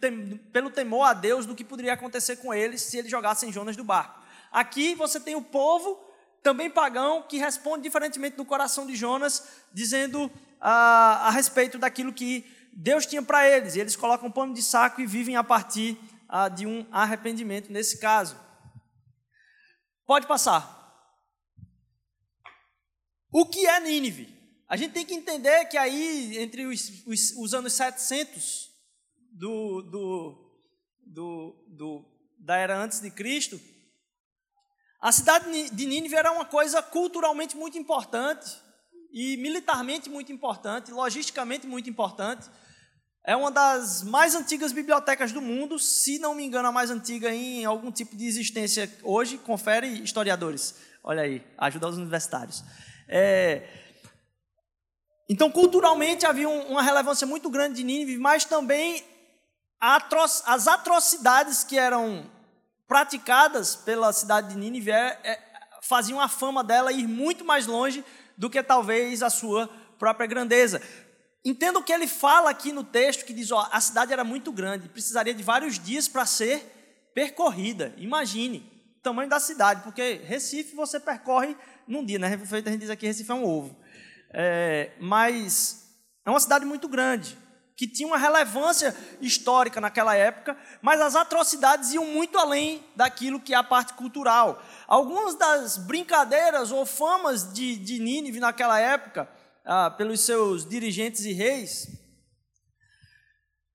pelo 0.51 0.71
temor 0.71 1.03
a 1.03 1.13
Deus 1.13 1.45
do 1.45 1.55
que 1.55 1.63
poderia 1.63 1.93
acontecer 1.93 2.37
com 2.37 2.51
eles 2.51 2.81
se 2.81 2.97
eles 2.97 3.11
jogassem 3.11 3.51
Jonas 3.51 3.75
do 3.75 3.83
barco. 3.83 4.20
Aqui 4.51 4.93
você 4.95 5.19
tem 5.19 5.35
o 5.35 5.41
povo 5.41 5.97
também 6.43 6.69
pagão 6.69 7.23
que 7.23 7.37
responde 7.37 7.83
diferentemente 7.83 8.35
do 8.35 8.43
coração 8.43 8.85
de 8.85 8.95
Jonas, 8.95 9.47
dizendo 9.73 10.29
ah, 10.59 11.27
a 11.27 11.31
respeito 11.31 11.77
daquilo 11.77 12.11
que 12.11 12.45
Deus 12.73 13.05
tinha 13.05 13.21
para 13.21 13.47
eles. 13.47 13.75
E 13.75 13.79
eles 13.79 13.95
colocam 13.95 14.31
pano 14.31 14.53
de 14.53 14.61
saco 14.61 15.01
e 15.01 15.05
vivem 15.05 15.35
a 15.35 15.43
partir 15.43 15.97
ah, 16.27 16.49
de 16.49 16.65
um 16.65 16.85
arrependimento 16.91 17.71
nesse 17.71 17.99
caso. 17.99 18.37
Pode 20.05 20.27
passar. 20.27 20.79
O 23.31 23.45
que 23.45 23.65
é 23.65 23.79
Nínive? 23.79 24.37
A 24.67 24.75
gente 24.75 24.93
tem 24.93 25.05
que 25.05 25.13
entender 25.13 25.65
que 25.65 25.77
aí, 25.77 26.37
entre 26.37 26.65
os, 26.65 27.05
os, 27.05 27.31
os 27.37 27.53
anos 27.53 27.73
700 27.73 28.69
do, 29.31 29.81
do, 29.81 30.51
do, 31.05 31.65
do, 31.67 32.05
da 32.39 32.57
era 32.57 32.77
antes 32.77 32.99
de 32.99 33.09
Cristo, 33.11 33.59
a 35.01 35.11
cidade 35.11 35.71
de 35.71 35.85
Nínive 35.87 36.15
era 36.15 36.31
uma 36.31 36.45
coisa 36.45 36.79
culturalmente 36.81 37.57
muito 37.57 37.75
importante 37.75 38.55
e 39.11 39.35
militarmente 39.37 40.09
muito 40.09 40.31
importante, 40.31 40.91
logisticamente 40.91 41.65
muito 41.65 41.89
importante. 41.89 42.47
É 43.25 43.35
uma 43.35 43.49
das 43.49 44.03
mais 44.03 44.35
antigas 44.35 44.71
bibliotecas 44.71 45.31
do 45.31 45.41
mundo, 45.41 45.79
se 45.79 46.19
não 46.19 46.35
me 46.35 46.43
engano, 46.43 46.67
a 46.67 46.71
mais 46.71 46.91
antiga 46.91 47.33
em 47.33 47.65
algum 47.65 47.91
tipo 47.91 48.15
de 48.15 48.27
existência 48.27 48.91
hoje. 49.01 49.39
Confere, 49.39 49.87
historiadores. 49.87 50.75
Olha 51.03 51.23
aí, 51.23 51.43
ajuda 51.57 51.87
os 51.87 51.97
universitários. 51.97 52.63
É... 53.07 53.67
Então, 55.27 55.49
culturalmente 55.51 56.27
havia 56.27 56.47
uma 56.47 56.83
relevância 56.83 57.25
muito 57.25 57.49
grande 57.49 57.75
de 57.77 57.83
Nínive, 57.83 58.17
mas 58.19 58.45
também 58.45 59.03
as 59.79 60.67
atrocidades 60.67 61.63
que 61.63 61.77
eram 61.77 62.29
praticadas 62.91 63.73
pela 63.73 64.11
cidade 64.11 64.49
de 64.49 64.57
Nínive 64.57 64.91
é, 64.91 65.17
é, 65.23 65.39
faziam 65.81 66.19
a 66.19 66.27
fama 66.27 66.61
dela 66.61 66.91
ir 66.91 67.07
muito 67.07 67.45
mais 67.45 67.65
longe 67.65 68.03
do 68.37 68.49
que 68.49 68.61
talvez 68.61 69.23
a 69.23 69.29
sua 69.29 69.69
própria 69.97 70.27
grandeza. 70.27 70.81
Entenda 71.45 71.79
o 71.79 71.83
que 71.83 71.93
ele 71.93 72.05
fala 72.05 72.49
aqui 72.49 72.73
no 72.73 72.83
texto, 72.83 73.23
que 73.23 73.31
diz: 73.31 73.49
ó, 73.49 73.65
a 73.71 73.79
cidade 73.79 74.11
era 74.11 74.25
muito 74.25 74.51
grande, 74.51 74.89
precisaria 74.89 75.33
de 75.33 75.41
vários 75.41 75.79
dias 75.79 76.09
para 76.09 76.25
ser 76.25 77.09
percorrida. 77.15 77.93
Imagine 77.95 78.69
o 78.97 79.01
tamanho 79.01 79.29
da 79.29 79.39
cidade, 79.39 79.83
porque 79.83 80.19
Recife 80.25 80.75
você 80.75 80.99
percorre 80.99 81.55
num 81.87 82.03
dia, 82.03 82.19
né? 82.19 82.27
A 82.27 82.55
gente 82.71 82.77
diz 82.77 82.89
aqui 82.89 83.07
Recife 83.07 83.31
é 83.31 83.35
um 83.35 83.45
ovo. 83.45 83.73
É, 84.33 84.91
mas 84.99 85.95
é 86.25 86.29
uma 86.29 86.41
cidade 86.41 86.65
muito 86.65 86.89
grande, 86.89 87.37
que 87.81 87.87
tinha 87.87 88.07
uma 88.07 88.19
relevância 88.19 88.95
histórica 89.19 89.81
naquela 89.81 90.13
época, 90.13 90.55
mas 90.83 91.01
as 91.01 91.15
atrocidades 91.15 91.91
iam 91.91 92.05
muito 92.05 92.37
além 92.37 92.85
daquilo 92.95 93.39
que 93.39 93.55
é 93.55 93.57
a 93.57 93.63
parte 93.63 93.93
cultural. 93.93 94.63
Algumas 94.87 95.33
das 95.33 95.77
brincadeiras 95.77 96.71
ou 96.71 96.85
famas 96.85 97.51
de, 97.51 97.75
de 97.77 97.97
Nínive 97.97 98.39
naquela 98.39 98.79
época 98.79 99.27
ah, 99.65 99.89
pelos 99.89 100.21
seus 100.21 100.63
dirigentes 100.63 101.25
e 101.25 101.33
reis, 101.33 101.87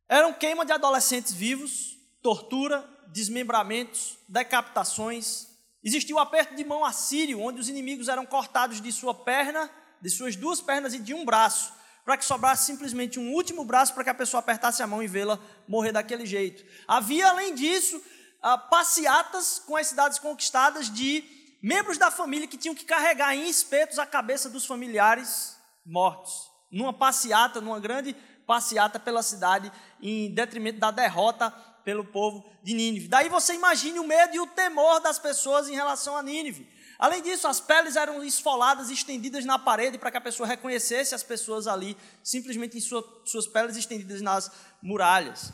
eram 0.09 0.33
queima 0.33 0.65
de 0.65 0.71
adolescentes 0.71 1.33
vivos, 1.33 1.99
tortura, 2.23 2.89
desmembramentos, 3.09 4.19
decapitações. 4.29 5.49
Existia 5.83 6.15
o 6.15 6.21
aperto 6.21 6.55
de 6.55 6.65
mão 6.65 6.85
assírio, 6.85 7.41
onde 7.41 7.61
os 7.61 7.69
inimigos 7.69 8.07
eram 8.07 8.25
cortados 8.25 8.81
de 8.81 8.93
sua 8.93 9.13
perna, 9.13 9.69
de 10.01 10.09
suas 10.11 10.37
duas 10.37 10.61
pernas 10.61 10.95
e 10.95 11.01
de 11.01 11.13
um 11.13 11.25
braço, 11.25 11.75
para 12.07 12.17
que 12.17 12.25
sobrasse 12.25 12.65
simplesmente 12.65 13.19
um 13.19 13.33
último 13.33 13.65
braço 13.65 13.93
para 13.93 14.05
que 14.05 14.11
a 14.11 14.15
pessoa 14.15 14.39
apertasse 14.39 14.81
a 14.81 14.87
mão 14.87 15.03
e 15.03 15.09
vê-la 15.09 15.41
morrer 15.67 15.91
daquele 15.91 16.25
jeito. 16.25 16.65
Havia, 16.87 17.27
além 17.27 17.53
disso, 17.53 18.01
ah, 18.41 18.57
passeatas 18.57 19.59
com 19.59 19.75
as 19.77 19.89
cidades 19.89 20.21
conquistadas 20.21 20.89
de 20.89 21.25
membros 21.61 21.99
da 21.99 22.09
família 22.09 22.47
que 22.47 22.57
tinham 22.57 22.77
que 22.77 22.85
carregar 22.85 23.35
em 23.35 23.49
espetos 23.49 23.99
a 23.99 24.07
cabeça 24.07 24.49
dos 24.49 24.65
familiares 24.65 25.57
mortos, 25.85 26.49
numa 26.71 26.93
passeata, 26.93 27.61
numa 27.61 27.81
grande 27.81 28.15
passeata 28.47 29.01
pela 29.01 29.21
cidade, 29.21 29.73
em 30.01 30.33
detrimento 30.33 30.79
da 30.79 30.93
derrota 30.93 31.51
pelo 31.85 32.05
povo 32.05 32.49
de 32.63 32.73
Nínive. 32.73 33.09
Daí 33.09 33.29
você 33.29 33.55
imagine 33.55 33.99
o 33.99 34.07
medo 34.07 34.37
e 34.37 34.39
o 34.39 34.47
temor 34.47 35.01
das 35.01 35.19
pessoas 35.19 35.69
em 35.69 35.75
relação 35.75 36.17
a 36.17 36.23
Nínive. 36.23 36.69
Além 36.99 37.23
disso, 37.23 37.47
as 37.47 37.61
peles 37.61 37.97
eram 37.97 38.25
esfoladas, 38.25 38.91
estendidas 38.91 39.45
na 39.45 39.59
parede 39.59 39.99
para 39.99 40.11
que 40.11 40.17
a 40.17 40.21
pessoa 40.21 40.47
reconhecesse 40.47 41.15
as 41.15 41.23
pessoas 41.23 41.67
ali, 41.67 41.97
simplesmente 42.23 42.79
em 42.79 42.81
sua, 42.81 43.05
suas 43.25 43.47
peles 43.47 43.77
estendidas 43.77 44.23
nas 44.23 44.51
muralhas. 44.83 45.53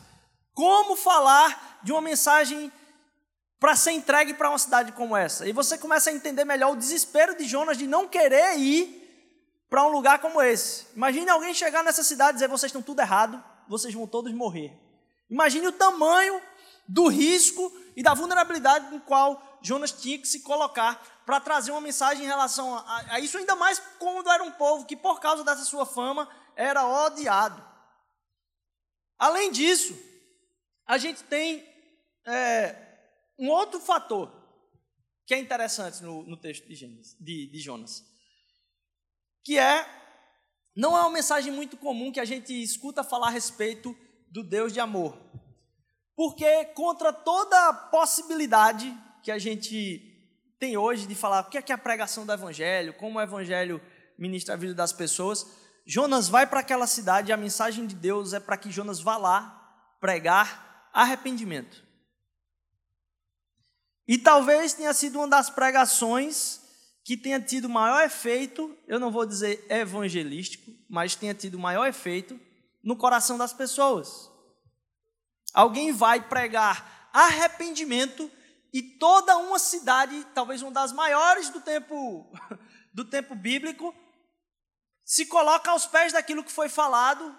Como 0.53 0.95
falar 0.95 1.79
de 1.83 1.91
uma 1.91 2.01
mensagem 2.01 2.71
para 3.59 3.75
ser 3.75 3.91
entregue 3.91 4.33
para 4.33 4.49
uma 4.49 4.57
cidade 4.57 4.91
como 4.93 5.17
essa? 5.17 5.47
E 5.47 5.51
você 5.51 5.77
começa 5.77 6.09
a 6.09 6.13
entender 6.13 6.45
melhor 6.45 6.71
o 6.71 6.77
desespero 6.77 7.35
de 7.35 7.45
Jonas 7.45 7.77
de 7.77 7.87
não 7.87 8.07
querer 8.07 8.57
ir 8.57 9.01
para 9.69 9.83
um 9.85 9.89
lugar 9.89 10.19
como 10.19 10.41
esse. 10.41 10.85
Imagine 10.95 11.29
alguém 11.29 11.53
chegar 11.53 11.83
nessa 11.83 12.03
cidade 12.03 12.31
e 12.31 12.33
dizer: 12.35 12.47
vocês 12.47 12.69
estão 12.69 12.81
tudo 12.81 13.01
errado, 13.01 13.43
vocês 13.67 13.93
vão 13.93 14.05
todos 14.05 14.31
morrer. 14.33 14.71
Imagine 15.29 15.67
o 15.67 15.71
tamanho 15.71 16.39
do 16.87 17.07
risco 17.07 17.71
e 17.95 18.03
da 18.03 18.13
vulnerabilidade 18.13 18.93
no 18.93 19.01
qual 19.01 19.52
Jonas 19.63 19.91
tinha 19.91 20.19
que 20.19 20.27
se 20.27 20.41
colocar 20.41 21.23
para 21.25 21.39
trazer 21.39 21.71
uma 21.71 21.81
mensagem 21.81 22.23
em 22.23 22.27
relação 22.27 22.75
a, 22.75 23.13
a, 23.13 23.19
isso, 23.19 23.37
ainda 23.37 23.55
mais 23.55 23.79
quando 23.97 24.29
era 24.29 24.43
um 24.43 24.51
povo 24.51 24.85
que, 24.85 24.95
por 24.95 25.19
causa 25.19 25.43
dessa 25.43 25.63
sua 25.63 25.85
fama, 25.85 26.29
era 26.55 26.85
odiado. 26.85 27.63
Além 29.17 29.51
disso, 29.51 29.97
a 30.85 30.97
gente 30.97 31.23
tem 31.23 31.65
é, 32.27 32.75
um 33.39 33.49
outro 33.49 33.79
fator 33.79 34.31
que 35.25 35.33
é 35.33 35.39
interessante 35.39 36.03
no, 36.03 36.23
no 36.23 36.35
texto 36.35 36.67
de, 36.67 36.75
Gênesis, 36.75 37.15
de, 37.19 37.47
de 37.47 37.59
Jonas 37.59 38.03
que 39.43 39.59
é 39.59 39.85
não 40.75 40.97
é 40.97 41.01
uma 41.01 41.11
mensagem 41.11 41.51
muito 41.51 41.77
comum 41.77 42.11
que 42.11 42.19
a 42.19 42.25
gente 42.25 42.51
escuta 42.51 43.03
falar 43.03 43.27
a 43.27 43.31
respeito 43.31 43.95
do 44.31 44.43
Deus 44.43 44.73
de 44.73 44.79
amor. 44.79 45.15
Porque 46.15 46.65
contra 46.73 47.13
toda 47.13 47.73
possibilidade 47.91 48.95
que 49.23 49.31
a 49.31 49.39
gente 49.39 50.13
tem 50.59 50.77
hoje 50.77 51.07
de 51.07 51.15
falar 51.15 51.41
o 51.41 51.49
que 51.49 51.57
é, 51.57 51.61
que 51.61 51.71
é 51.71 51.75
a 51.75 51.77
pregação 51.77 52.25
do 52.25 52.33
evangelho, 52.33 52.93
como 52.93 53.17
o 53.17 53.21
evangelho 53.21 53.81
ministra 54.17 54.53
a 54.53 54.57
vida 54.57 54.73
das 54.73 54.91
pessoas, 54.93 55.47
Jonas 55.85 56.27
vai 56.29 56.45
para 56.45 56.59
aquela 56.59 56.85
cidade 56.85 57.29
e 57.29 57.33
a 57.33 57.37
mensagem 57.37 57.87
de 57.87 57.95
Deus 57.95 58.33
é 58.33 58.39
para 58.39 58.57
que 58.57 58.69
Jonas 58.69 58.99
vá 58.99 59.17
lá 59.17 59.97
pregar 59.99 60.89
arrependimento. 60.93 61.83
E 64.05 64.17
talvez 64.17 64.73
tenha 64.73 64.93
sido 64.93 65.19
uma 65.19 65.27
das 65.27 65.49
pregações 65.49 66.61
que 67.03 67.17
tenha 67.17 67.39
tido 67.39 67.69
maior 67.69 68.03
efeito, 68.03 68.77
eu 68.87 68.99
não 68.99 69.11
vou 69.11 69.25
dizer 69.25 69.65
evangelístico, 69.69 70.71
mas 70.89 71.15
tenha 71.15 71.33
tido 71.33 71.57
maior 71.57 71.85
efeito 71.87 72.39
no 72.83 72.95
coração 72.97 73.37
das 73.37 73.53
pessoas. 73.53 74.29
Alguém 75.53 75.91
vai 75.93 76.21
pregar 76.21 77.09
arrependimento 77.13 78.29
e 78.73 78.81
toda 78.81 79.37
uma 79.37 79.59
cidade, 79.59 80.25
talvez 80.33 80.63
uma 80.63 80.71
das 80.71 80.91
maiores 80.91 81.49
do 81.49 81.61
tempo 81.61 82.27
do 82.91 83.05
tempo 83.05 83.35
bíblico, 83.35 83.95
se 85.05 85.25
coloca 85.25 85.71
aos 85.71 85.85
pés 85.85 86.11
daquilo 86.11 86.43
que 86.43 86.51
foi 86.51 86.67
falado 86.67 87.35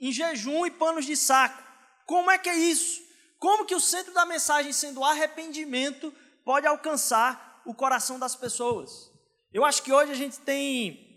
em 0.00 0.12
jejum 0.12 0.66
e 0.66 0.70
panos 0.70 1.04
de 1.04 1.16
saco. 1.16 1.62
Como 2.06 2.30
é 2.30 2.36
que 2.36 2.48
é 2.48 2.56
isso? 2.56 3.00
Como 3.38 3.64
que 3.64 3.74
o 3.74 3.80
centro 3.80 4.12
da 4.12 4.26
mensagem 4.26 4.72
sendo 4.72 5.02
arrependimento 5.02 6.12
pode 6.44 6.66
alcançar 6.66 7.62
o 7.64 7.74
coração 7.74 8.18
das 8.18 8.34
pessoas. 8.34 9.10
Eu 9.52 9.64
acho 9.64 9.82
que 9.82 9.92
hoje 9.92 10.12
a 10.12 10.16
gente 10.16 10.40
tem 10.40 11.08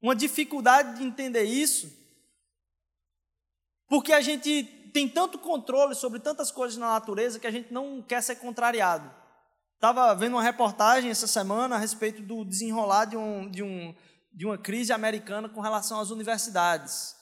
uma 0.00 0.14
dificuldade 0.14 0.98
de 0.98 1.04
entender 1.04 1.44
isso, 1.44 1.92
porque 3.88 4.12
a 4.12 4.20
gente 4.20 4.64
tem 4.92 5.08
tanto 5.08 5.38
controle 5.38 5.94
sobre 5.94 6.20
tantas 6.20 6.50
coisas 6.50 6.76
na 6.76 6.92
natureza 6.92 7.38
que 7.38 7.46
a 7.46 7.50
gente 7.50 7.72
não 7.72 8.02
quer 8.02 8.22
ser 8.22 8.36
contrariado. 8.36 9.10
Estava 9.74 10.14
vendo 10.14 10.32
uma 10.32 10.42
reportagem 10.42 11.10
essa 11.10 11.26
semana 11.26 11.76
a 11.76 11.78
respeito 11.78 12.20
do 12.22 12.44
desenrolar 12.44 13.04
de, 13.04 13.16
um, 13.16 13.48
de, 13.48 13.62
um, 13.62 13.94
de 14.32 14.44
uma 14.44 14.58
crise 14.58 14.92
americana 14.92 15.48
com 15.48 15.60
relação 15.60 16.00
às 16.00 16.10
universidades. 16.10 17.14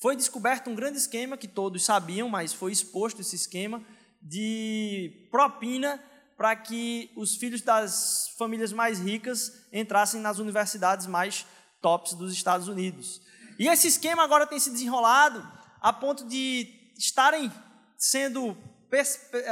Foi 0.00 0.14
descoberto 0.14 0.70
um 0.70 0.74
grande 0.74 0.98
esquema 0.98 1.36
que 1.36 1.48
todos 1.48 1.84
sabiam, 1.84 2.28
mas 2.28 2.52
foi 2.52 2.70
exposto 2.70 3.20
esse 3.20 3.34
esquema 3.34 3.82
de 4.22 5.28
propina 5.30 6.00
para 6.36 6.54
que 6.54 7.10
os 7.16 7.36
filhos 7.36 7.62
das 7.62 8.34
famílias 8.38 8.72
mais 8.72 9.00
ricas 9.00 9.66
entrassem 9.72 10.20
nas 10.20 10.38
universidades 10.38 11.06
mais 11.06 11.46
tops 11.80 12.14
dos 12.14 12.32
Estados 12.32 12.68
Unidos. 12.68 13.20
E 13.58 13.68
esse 13.68 13.86
esquema 13.86 14.24
agora 14.24 14.46
tem 14.46 14.58
se 14.58 14.70
desenrolado 14.70 15.46
a 15.80 15.92
ponto 15.92 16.26
de 16.26 16.83
estarem 16.96 17.52
sendo 17.96 18.56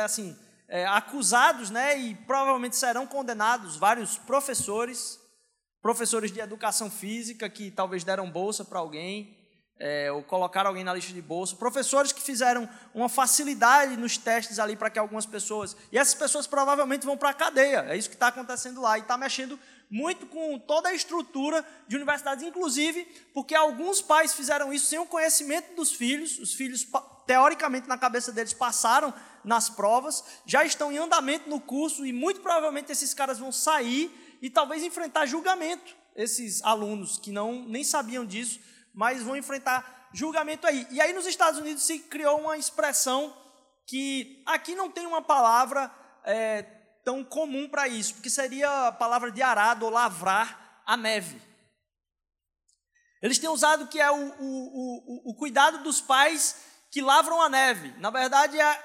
assim, 0.04 0.36
é, 0.68 0.86
acusados, 0.86 1.70
né, 1.70 1.98
e 1.98 2.14
provavelmente 2.14 2.76
serão 2.76 3.06
condenados 3.06 3.76
vários 3.76 4.16
professores, 4.18 5.20
professores 5.80 6.30
de 6.30 6.40
educação 6.40 6.90
física 6.90 7.48
que 7.48 7.70
talvez 7.70 8.04
deram 8.04 8.30
bolsa 8.30 8.64
para 8.64 8.78
alguém, 8.78 9.36
é, 9.78 10.12
ou 10.12 10.22
colocar 10.22 10.64
alguém 10.64 10.84
na 10.84 10.94
lista 10.94 11.12
de 11.12 11.20
bolsa, 11.20 11.56
professores 11.56 12.12
que 12.12 12.22
fizeram 12.22 12.68
uma 12.94 13.08
facilidade 13.08 13.96
nos 13.96 14.16
testes 14.16 14.60
ali 14.60 14.76
para 14.76 14.88
que 14.88 14.98
algumas 14.98 15.26
pessoas. 15.26 15.76
E 15.90 15.98
essas 15.98 16.14
pessoas 16.14 16.46
provavelmente 16.46 17.04
vão 17.04 17.16
para 17.16 17.30
a 17.30 17.34
cadeia. 17.34 17.86
É 17.88 17.96
isso 17.96 18.08
que 18.08 18.14
está 18.14 18.28
acontecendo 18.28 18.80
lá. 18.80 18.96
E 18.96 19.00
está 19.00 19.18
mexendo 19.18 19.58
muito 19.90 20.26
com 20.26 20.56
toda 20.58 20.90
a 20.90 20.94
estrutura 20.94 21.66
de 21.88 21.96
universidades, 21.96 22.44
inclusive 22.44 23.04
porque 23.34 23.56
alguns 23.56 24.00
pais 24.00 24.32
fizeram 24.32 24.72
isso 24.72 24.86
sem 24.86 25.00
o 25.00 25.06
conhecimento 25.06 25.74
dos 25.74 25.90
filhos. 25.90 26.38
Os 26.38 26.54
filhos, 26.54 26.86
teoricamente, 27.26 27.88
na 27.88 27.98
cabeça 27.98 28.32
deles, 28.32 28.52
passaram 28.52 29.12
nas 29.44 29.68
provas, 29.68 30.24
já 30.46 30.64
estão 30.64 30.92
em 30.92 30.98
andamento 30.98 31.48
no 31.48 31.60
curso 31.60 32.06
e 32.06 32.12
muito 32.12 32.40
provavelmente 32.40 32.92
esses 32.92 33.12
caras 33.12 33.38
vão 33.38 33.50
sair 33.50 34.38
e 34.40 34.50
talvez 34.50 34.82
enfrentar 34.82 35.26
julgamento. 35.26 35.94
Esses 36.14 36.62
alunos 36.62 37.18
que 37.18 37.32
não 37.32 37.64
nem 37.66 37.82
sabiam 37.82 38.26
disso 38.26 38.60
mas 38.94 39.22
vão 39.22 39.36
enfrentar 39.36 40.08
julgamento 40.12 40.66
aí. 40.66 40.86
E 40.90 41.00
aí 41.00 41.12
nos 41.12 41.26
Estados 41.26 41.58
Unidos 41.58 41.82
se 41.82 41.98
criou 42.00 42.40
uma 42.40 42.56
expressão 42.56 43.34
que 43.86 44.42
aqui 44.46 44.74
não 44.74 44.90
tem 44.90 45.06
uma 45.06 45.22
palavra 45.22 45.90
é, 46.24 46.62
tão 47.04 47.24
comum 47.24 47.68
para 47.68 47.88
isso, 47.88 48.14
porque 48.14 48.30
seria 48.30 48.88
a 48.88 48.92
palavra 48.92 49.30
de 49.32 49.42
arado 49.42 49.84
ou 49.84 49.90
lavrar 49.90 50.82
a 50.86 50.96
neve. 50.96 51.40
Eles 53.22 53.38
têm 53.38 53.48
usado 53.48 53.86
que 53.86 54.00
é 54.00 54.10
o, 54.10 54.14
o, 54.14 55.30
o, 55.30 55.30
o 55.30 55.34
cuidado 55.34 55.82
dos 55.82 56.00
pais 56.00 56.56
que 56.92 57.00
lavram 57.00 57.40
a 57.40 57.48
neve. 57.48 57.94
Na 57.98 58.10
verdade, 58.10 58.60
é 58.60 58.84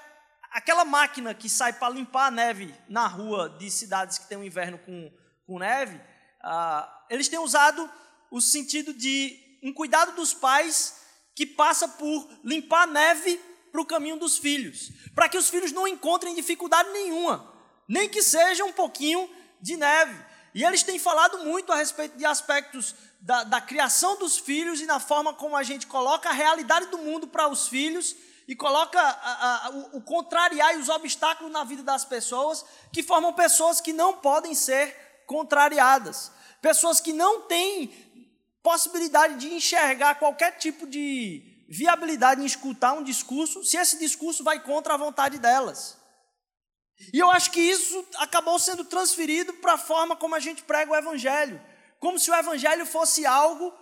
aquela 0.50 0.86
máquina 0.86 1.34
que 1.34 1.50
sai 1.50 1.74
para 1.74 1.94
limpar 1.94 2.28
a 2.28 2.32
neve 2.32 2.74
na 2.88 3.06
rua 3.06 3.50
de 3.60 3.70
cidades 3.70 4.18
que 4.18 4.28
tem 4.28 4.38
um 4.38 4.44
inverno 4.44 4.80
com, 4.80 5.12
com 5.46 5.60
neve. 5.60 6.00
Ah, 6.42 7.06
eles 7.10 7.28
têm 7.28 7.38
usado 7.38 7.88
o 8.32 8.40
sentido 8.40 8.94
de 8.94 9.38
um 9.62 9.74
cuidado 9.74 10.16
dos 10.16 10.34
pais 10.34 11.02
que 11.36 11.46
passa 11.46 11.86
por 11.86 12.30
limpar 12.46 12.84
a 12.84 12.88
neve 12.88 13.40
para 13.74 13.82
o 13.82 13.86
caminho 13.86 14.18
dos 14.18 14.38
filhos, 14.38 14.90
para 15.14 15.28
que 15.28 15.38
os 15.38 15.50
filhos 15.50 15.74
não 15.74 15.86
encontrem 15.86 16.34
dificuldade 16.34 16.90
nenhuma, 16.90 17.54
nem 17.88 18.08
que 18.08 18.24
seja 18.24 18.64
um 18.64 18.72
pouquinho 18.72 19.30
de 19.62 19.76
neve. 19.76 20.18
E 20.56 20.64
eles 20.64 20.82
têm 20.82 20.98
falado 20.98 21.40
muito 21.40 21.72
a 21.74 21.76
respeito 21.76 22.18
de 22.18 22.26
aspectos 22.26 22.96
da, 23.20 23.44
da 23.44 23.62
criação 23.62 24.18
dos 24.18 24.38
filhos 24.38 24.80
e 24.80 24.86
na 24.86 25.00
forma 25.00 25.34
como 25.34 25.56
a 25.56 25.64
gente 25.64 25.88
coloca 25.88 26.30
a 26.30 26.34
realidade 26.34 26.88
do 26.88 26.98
mundo 26.98 27.28
para 27.28 27.48
os 27.48 27.68
filhos 27.68 28.16
e 28.48 28.56
coloca 28.56 29.00
a, 29.00 29.68
a, 29.68 29.70
o, 29.72 29.98
o 29.98 30.02
contrariar 30.02 30.76
e 30.76 30.78
os 30.78 30.90
obstáculos 30.90 31.52
na 31.52 31.64
vida 31.64 31.84
das 31.84 32.06
pessoas, 32.06 32.66
que 32.94 33.04
formam 33.04 33.34
pessoas 33.34 33.82
que 33.82 33.92
não 33.92 34.14
podem 34.14 34.56
ser 34.56 35.24
contrariadas, 35.26 36.32
pessoas 36.62 37.02
que 37.02 37.12
não 37.12 37.42
têm 37.42 37.92
possibilidade 38.64 39.36
de 39.36 39.54
enxergar 39.54 40.16
qualquer 40.16 40.58
tipo 40.58 40.88
de 40.88 41.66
viabilidade 41.70 42.42
em 42.42 42.46
escutar 42.46 42.94
um 42.94 43.04
discurso, 43.04 43.64
se 43.64 43.78
esse 43.78 44.00
discurso 44.00 44.44
vai 44.44 44.62
contra 44.62 44.94
a 44.94 44.98
vontade 44.98 45.38
delas. 45.38 45.98
E 47.14 47.20
eu 47.20 47.30
acho 47.30 47.52
que 47.52 47.60
isso 47.60 48.06
acabou 48.18 48.58
sendo 48.58 48.84
transferido 48.86 49.54
para 49.56 49.74
a 49.74 49.78
forma 49.78 50.16
como 50.16 50.34
a 50.36 50.40
gente 50.40 50.64
prega 50.64 50.92
o 50.92 50.96
Evangelho. 50.96 51.62
Como 52.00 52.20
se 52.20 52.30
o 52.30 52.36
Evangelho 52.36 52.86
fosse 52.86 53.26
algo 53.26 53.74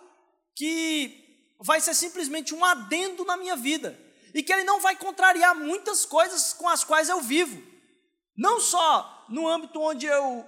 que 0.56 1.54
vai 1.60 1.82
ser 1.82 1.94
simplesmente 1.94 2.54
um 2.54 2.64
adendo 2.64 3.26
na 3.26 3.38
minha 3.38 3.56
vida. 3.56 4.00
E 4.34 4.44
que 4.44 4.52
ele 4.52 4.64
não 4.64 4.80
vai 4.80 4.96
contrariar 4.96 5.56
muitas 5.56 6.06
coisas 6.06 6.54
com 6.54 6.68
as 6.68 6.84
quais 6.84 7.10
eu 7.10 7.22
vivo. 7.22 7.62
Não 8.36 8.60
só 8.60 9.26
no 9.30 9.48
âmbito 9.48 9.80
onde 9.80 10.06
eu 10.06 10.46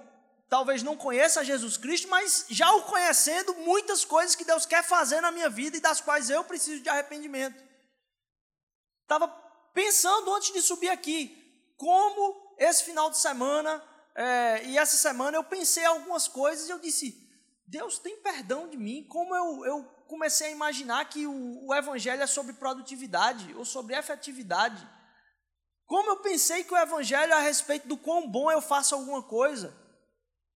talvez 0.48 0.82
não 0.82 0.96
conheça 0.96 1.44
Jesus 1.44 1.76
Cristo, 1.76 2.08
mas 2.08 2.46
já 2.48 2.72
o 2.72 2.82
conhecendo, 2.82 3.54
muitas 3.56 4.04
coisas 4.04 4.34
que 4.34 4.44
Deus 4.44 4.64
quer 4.64 4.82
fazer 4.82 5.20
na 5.20 5.30
minha 5.30 5.50
vida 5.50 5.76
e 5.76 5.80
das 5.80 6.00
quais 6.00 6.30
eu 6.30 6.42
preciso 6.42 6.82
de 6.82 6.88
arrependimento. 6.88 7.62
Estava 9.02 9.28
pensando 9.74 10.34
antes 10.34 10.52
de 10.52 10.62
subir 10.62 10.88
aqui, 10.88 11.36
como 11.76 12.54
esse 12.58 12.84
final 12.84 13.10
de 13.10 13.18
semana 13.18 13.82
é, 14.14 14.64
e 14.64 14.78
essa 14.78 14.96
semana 14.96 15.36
eu 15.36 15.44
pensei 15.44 15.84
algumas 15.84 16.26
coisas 16.26 16.68
e 16.68 16.72
eu 16.72 16.78
disse: 16.78 17.27
Deus 17.68 17.98
tem 17.98 18.16
perdão 18.16 18.68
de 18.68 18.76
mim. 18.76 19.06
Como 19.08 19.34
eu, 19.34 19.64
eu 19.66 19.84
comecei 20.06 20.48
a 20.48 20.52
imaginar 20.52 21.04
que 21.08 21.26
o, 21.26 21.66
o 21.66 21.74
Evangelho 21.74 22.22
é 22.22 22.26
sobre 22.26 22.54
produtividade 22.54 23.54
ou 23.54 23.64
sobre 23.64 23.94
efetividade. 23.94 24.88
Como 25.86 26.10
eu 26.10 26.16
pensei 26.16 26.64
que 26.64 26.72
o 26.72 26.78
Evangelho 26.78 27.32
é 27.32 27.36
a 27.36 27.40
respeito 27.40 27.86
do 27.86 27.96
quão 27.96 28.28
bom 28.28 28.50
eu 28.50 28.60
faço 28.60 28.94
alguma 28.94 29.22
coisa 29.22 29.76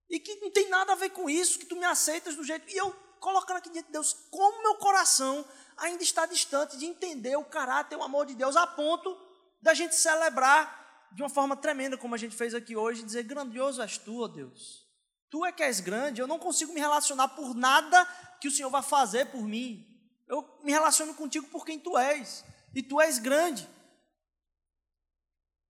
e 0.09 0.19
que 0.19 0.35
não 0.35 0.51
tem 0.51 0.69
nada 0.69 0.93
a 0.93 0.95
ver 0.95 1.09
com 1.11 1.29
isso, 1.29 1.59
que 1.59 1.65
tu 1.65 1.75
me 1.75 1.85
aceitas 1.85 2.35
do 2.35 2.43
jeito. 2.43 2.69
E 2.71 2.77
eu 2.77 2.91
colocando 3.19 3.57
aqui 3.57 3.69
diante 3.69 3.87
de 3.87 3.93
Deus, 3.93 4.13
como 4.29 4.61
meu 4.63 4.75
coração 4.75 5.45
ainda 5.77 6.03
está 6.03 6.25
distante 6.25 6.77
de 6.77 6.85
entender 6.85 7.35
o 7.35 7.45
caráter, 7.45 7.95
o 7.95 8.03
amor 8.03 8.25
de 8.25 8.35
Deus, 8.35 8.55
a 8.55 8.67
ponto 8.67 9.15
da 9.61 9.73
gente 9.73 9.95
celebrar 9.95 11.09
de 11.11 11.21
uma 11.21 11.29
forma 11.29 11.55
tremenda, 11.55 11.97
como 11.97 12.15
a 12.15 12.17
gente 12.17 12.35
fez 12.35 12.53
aqui 12.53 12.75
hoje, 12.75 13.03
dizer: 13.03 13.23
grandioso 13.23 13.81
és 13.81 13.97
tu, 13.97 14.23
ó 14.23 14.27
Deus. 14.27 14.82
Tu 15.33 15.43
é 15.43 15.51
que 15.51 15.63
és 15.63 15.79
grande, 15.79 16.21
eu 16.21 16.27
não 16.27 16.37
consigo 16.37 16.71
me 16.73 16.79
relacionar 16.79 17.29
por 17.29 17.55
nada 17.55 18.05
que 18.39 18.47
o 18.47 18.51
Senhor 18.51 18.69
vai 18.69 18.83
fazer 18.83 19.31
por 19.31 19.41
mim. 19.41 19.83
Eu 20.27 20.47
me 20.63 20.71
relaciono 20.71 21.11
contigo 21.15 21.47
por 21.47 21.65
quem 21.65 21.79
tu 21.79 21.97
és, 21.97 22.45
e 22.71 22.83
tu 22.83 23.01
és 23.01 23.17
grande. 23.17 23.67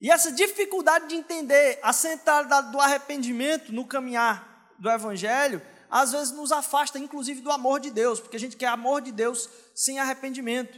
E 0.01 0.11
essa 0.11 0.33
dificuldade 0.33 1.07
de 1.07 1.15
entender 1.15 1.79
a 1.81 1.93
centralidade 1.93 2.73
do 2.73 2.79
arrependimento 2.81 3.71
no 3.71 3.87
caminhar 3.87 4.75
do 4.77 4.89
Evangelho, 4.89 5.65
às 5.89 6.11
vezes 6.11 6.33
nos 6.33 6.51
afasta, 6.51 6.99
inclusive, 6.99 7.39
do 7.39 7.49
amor 7.49 7.79
de 7.79 7.89
Deus, 7.89 8.19
porque 8.19 8.35
a 8.35 8.39
gente 8.41 8.57
quer 8.57 8.67
amor 8.67 9.01
de 9.01 9.13
Deus 9.13 9.47
sem 9.73 9.97
arrependimento. 9.97 10.77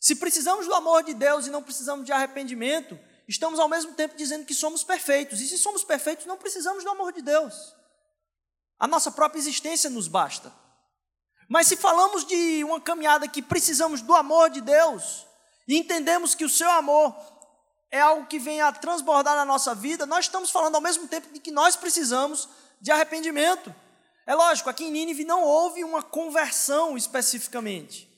Se 0.00 0.16
precisamos 0.16 0.66
do 0.66 0.74
amor 0.74 1.04
de 1.04 1.14
Deus 1.14 1.46
e 1.46 1.50
não 1.50 1.62
precisamos 1.62 2.04
de 2.04 2.10
arrependimento, 2.10 2.98
estamos 3.28 3.60
ao 3.60 3.68
mesmo 3.68 3.94
tempo 3.94 4.16
dizendo 4.16 4.44
que 4.44 4.52
somos 4.52 4.82
perfeitos. 4.82 5.40
E 5.40 5.46
se 5.46 5.56
somos 5.56 5.84
perfeitos, 5.84 6.26
não 6.26 6.36
precisamos 6.36 6.82
do 6.82 6.90
amor 6.90 7.12
de 7.12 7.22
Deus. 7.22 7.76
A 8.78 8.86
nossa 8.86 9.10
própria 9.10 9.38
existência 9.38 9.88
nos 9.88 10.08
basta. 10.08 10.52
Mas 11.48 11.66
se 11.68 11.76
falamos 11.76 12.24
de 12.24 12.64
uma 12.64 12.80
caminhada 12.80 13.28
que 13.28 13.40
precisamos 13.40 14.00
do 14.00 14.14
amor 14.14 14.50
de 14.50 14.60
Deus, 14.60 15.26
e 15.68 15.76
entendemos 15.76 16.34
que 16.34 16.44
o 16.44 16.48
seu 16.48 16.70
amor 16.70 17.14
é 17.90 18.00
algo 18.00 18.26
que 18.26 18.38
vem 18.38 18.60
a 18.60 18.72
transbordar 18.72 19.36
na 19.36 19.44
nossa 19.44 19.74
vida, 19.74 20.06
nós 20.06 20.26
estamos 20.26 20.50
falando 20.50 20.74
ao 20.74 20.80
mesmo 20.80 21.08
tempo 21.08 21.32
de 21.32 21.40
que 21.40 21.50
nós 21.50 21.76
precisamos 21.76 22.48
de 22.80 22.90
arrependimento. 22.90 23.74
É 24.26 24.34
lógico, 24.34 24.68
aqui 24.68 24.84
em 24.84 24.90
Nínive 24.90 25.24
não 25.24 25.42
houve 25.42 25.84
uma 25.84 26.02
conversão 26.02 26.96
especificamente. 26.96 28.10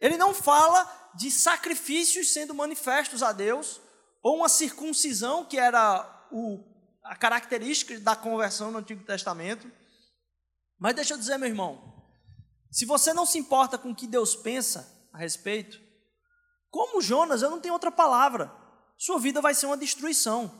Ele 0.00 0.16
não 0.16 0.32
fala 0.32 1.10
de 1.14 1.30
sacrifícios 1.30 2.32
sendo 2.32 2.54
manifestos 2.54 3.22
a 3.22 3.32
Deus, 3.32 3.80
ou 4.22 4.36
uma 4.36 4.48
circuncisão, 4.48 5.44
que 5.44 5.58
era 5.58 6.26
o, 6.30 6.60
a 7.04 7.16
característica 7.16 7.98
da 7.98 8.14
conversão 8.14 8.70
no 8.70 8.78
Antigo 8.78 9.04
Testamento. 9.04 9.70
Mas 10.82 10.96
deixa 10.96 11.14
eu 11.14 11.18
dizer, 11.18 11.38
meu 11.38 11.48
irmão, 11.48 11.80
se 12.68 12.84
você 12.84 13.14
não 13.14 13.24
se 13.24 13.38
importa 13.38 13.78
com 13.78 13.92
o 13.92 13.94
que 13.94 14.04
Deus 14.04 14.34
pensa 14.34 15.08
a 15.12 15.18
respeito, 15.18 15.80
como 16.68 17.00
Jonas, 17.00 17.40
eu 17.40 17.50
não 17.50 17.60
tenho 17.60 17.74
outra 17.74 17.92
palavra 17.92 18.52
sua 18.98 19.20
vida 19.20 19.40
vai 19.40 19.54
ser 19.54 19.66
uma 19.66 19.76
destruição. 19.76 20.50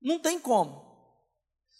Não 0.00 0.18
tem 0.18 0.38
como. 0.38 0.82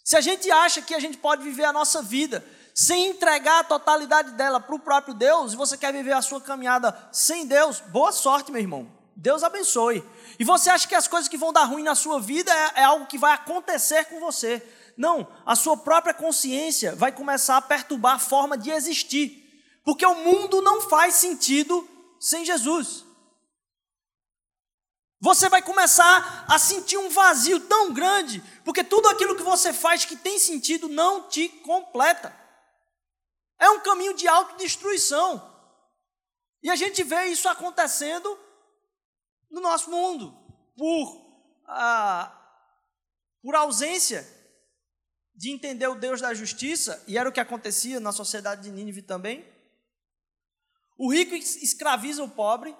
Se 0.03 0.15
a 0.15 0.21
gente 0.21 0.49
acha 0.51 0.79
que 0.79 0.93
a 0.93 0.99
gente 0.99 1.17
pode 1.17 1.43
viver 1.43 1.65
a 1.65 1.73
nossa 1.73 2.03
vida 2.03 2.45
sem 2.75 3.07
entregar 3.07 3.61
a 3.61 3.63
totalidade 3.63 4.31
dela 4.33 4.59
para 4.59 4.75
o 4.75 4.79
próprio 4.79 5.15
Deus, 5.15 5.53
e 5.53 5.55
você 5.55 5.75
quer 5.75 5.91
viver 5.91 6.13
a 6.13 6.21
sua 6.21 6.39
caminhada 6.39 6.95
sem 7.11 7.47
Deus, 7.47 7.79
boa 7.79 8.11
sorte, 8.11 8.51
meu 8.51 8.61
irmão. 8.61 8.91
Deus 9.15 9.43
abençoe. 9.43 10.03
E 10.39 10.43
você 10.43 10.69
acha 10.69 10.87
que 10.87 10.95
as 10.95 11.07
coisas 11.07 11.27
que 11.27 11.37
vão 11.37 11.51
dar 11.51 11.65
ruim 11.65 11.83
na 11.83 11.95
sua 11.95 12.19
vida 12.19 12.53
é, 12.53 12.81
é 12.81 12.83
algo 12.83 13.07
que 13.07 13.17
vai 13.17 13.33
acontecer 13.33 14.05
com 14.05 14.19
você. 14.19 14.63
Não, 14.99 15.25
a 15.45 15.55
sua 15.55 15.77
própria 15.77 16.13
consciência 16.13 16.93
vai 16.93 17.09
começar 17.09 17.55
a 17.55 17.61
perturbar 17.61 18.15
a 18.15 18.19
forma 18.19 18.57
de 18.57 18.69
existir. 18.69 19.79
Porque 19.81 20.05
o 20.05 20.13
mundo 20.13 20.61
não 20.61 20.81
faz 20.81 21.15
sentido 21.15 21.87
sem 22.19 22.43
Jesus. 22.43 23.05
Você 25.21 25.47
vai 25.47 25.61
começar 25.61 26.43
a 26.49 26.59
sentir 26.59 26.97
um 26.97 27.07
vazio 27.07 27.61
tão 27.61 27.93
grande, 27.93 28.43
porque 28.65 28.83
tudo 28.83 29.07
aquilo 29.07 29.37
que 29.37 29.41
você 29.41 29.71
faz 29.71 30.03
que 30.03 30.17
tem 30.17 30.37
sentido 30.37 30.89
não 30.89 31.29
te 31.29 31.47
completa. 31.47 32.37
É 33.57 33.69
um 33.69 33.79
caminho 33.79 34.13
de 34.13 34.27
autodestruição. 34.27 35.41
E 36.61 36.69
a 36.69 36.75
gente 36.75 37.03
vê 37.03 37.27
isso 37.27 37.47
acontecendo 37.47 38.37
no 39.49 39.61
nosso 39.61 39.89
mundo, 39.89 40.37
por, 40.75 41.25
ah, 41.67 42.37
por 43.41 43.55
ausência 43.55 44.38
de 45.39 45.49
entender 45.49 45.87
o 45.87 45.95
Deus 45.95 46.19
da 46.19 46.33
justiça, 46.33 47.01
e 47.07 47.17
era 47.17 47.29
o 47.29 47.31
que 47.31 47.39
acontecia 47.39 47.97
na 47.97 48.11
sociedade 48.11 48.63
de 48.63 48.71
Nínive 48.71 49.01
também. 49.01 49.47
O 50.97 51.09
rico 51.09 51.33
escraviza 51.33 52.21
o 52.21 52.29
pobre, 52.29 52.75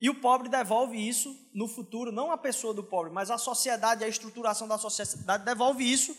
e 0.00 0.08
o 0.08 0.14
pobre 0.14 0.48
devolve 0.48 0.96
isso 0.96 1.36
no 1.52 1.68
futuro, 1.68 2.10
não 2.10 2.32
a 2.32 2.38
pessoa 2.38 2.72
do 2.72 2.82
pobre, 2.82 3.12
mas 3.12 3.30
a 3.30 3.36
sociedade, 3.36 4.02
a 4.02 4.08
estruturação 4.08 4.66
da 4.66 4.78
sociedade 4.78 5.44
devolve 5.44 5.84
isso 5.84 6.16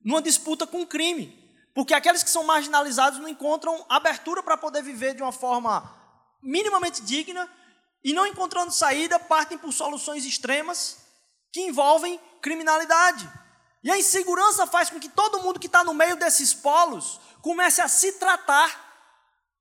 numa 0.00 0.22
disputa 0.22 0.64
com 0.64 0.82
o 0.82 0.86
crime. 0.86 1.36
Porque 1.74 1.92
aqueles 1.92 2.22
que 2.22 2.30
são 2.30 2.44
marginalizados 2.44 3.18
não 3.18 3.28
encontram 3.28 3.84
abertura 3.88 4.40
para 4.40 4.56
poder 4.56 4.84
viver 4.84 5.16
de 5.16 5.22
uma 5.22 5.32
forma 5.32 5.96
minimamente 6.40 7.02
digna 7.02 7.50
e 8.04 8.12
não 8.12 8.24
encontrando 8.24 8.70
saída, 8.70 9.18
partem 9.18 9.58
por 9.58 9.72
soluções 9.72 10.24
extremas 10.24 11.07
que 11.52 11.60
envolvem 11.60 12.20
criminalidade. 12.40 13.28
E 13.82 13.90
a 13.90 13.98
insegurança 13.98 14.66
faz 14.66 14.90
com 14.90 14.98
que 14.98 15.08
todo 15.08 15.42
mundo 15.42 15.60
que 15.60 15.66
está 15.66 15.84
no 15.84 15.94
meio 15.94 16.16
desses 16.16 16.52
polos 16.52 17.20
comece 17.40 17.80
a 17.80 17.88
se 17.88 18.12
tratar 18.12 18.86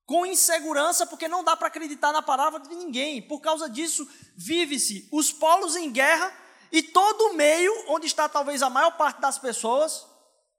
com 0.06 0.26
insegurança, 0.26 1.06
porque 1.06 1.28
não 1.28 1.43
dá 1.43 1.56
para 1.56 1.67
acreditar 1.67 2.13
na 2.13 2.21
palavra 2.21 2.62
de 2.62 2.73
ninguém. 2.73 3.21
Por 3.21 3.41
causa 3.41 3.69
disso, 3.69 4.08
vive-se 4.36 5.08
os 5.12 5.34
polos 5.34 5.76
em 5.76 5.91
guerra 5.91 6.34
e 6.71 6.82
todo 6.82 7.34
meio, 7.34 7.71
onde 7.89 8.08
está 8.08 8.28
talvez 8.28 8.63
a 8.63 8.69
maior 8.69 8.91
parte 8.91 9.19
das 9.19 9.38
pessoas, 9.38 10.06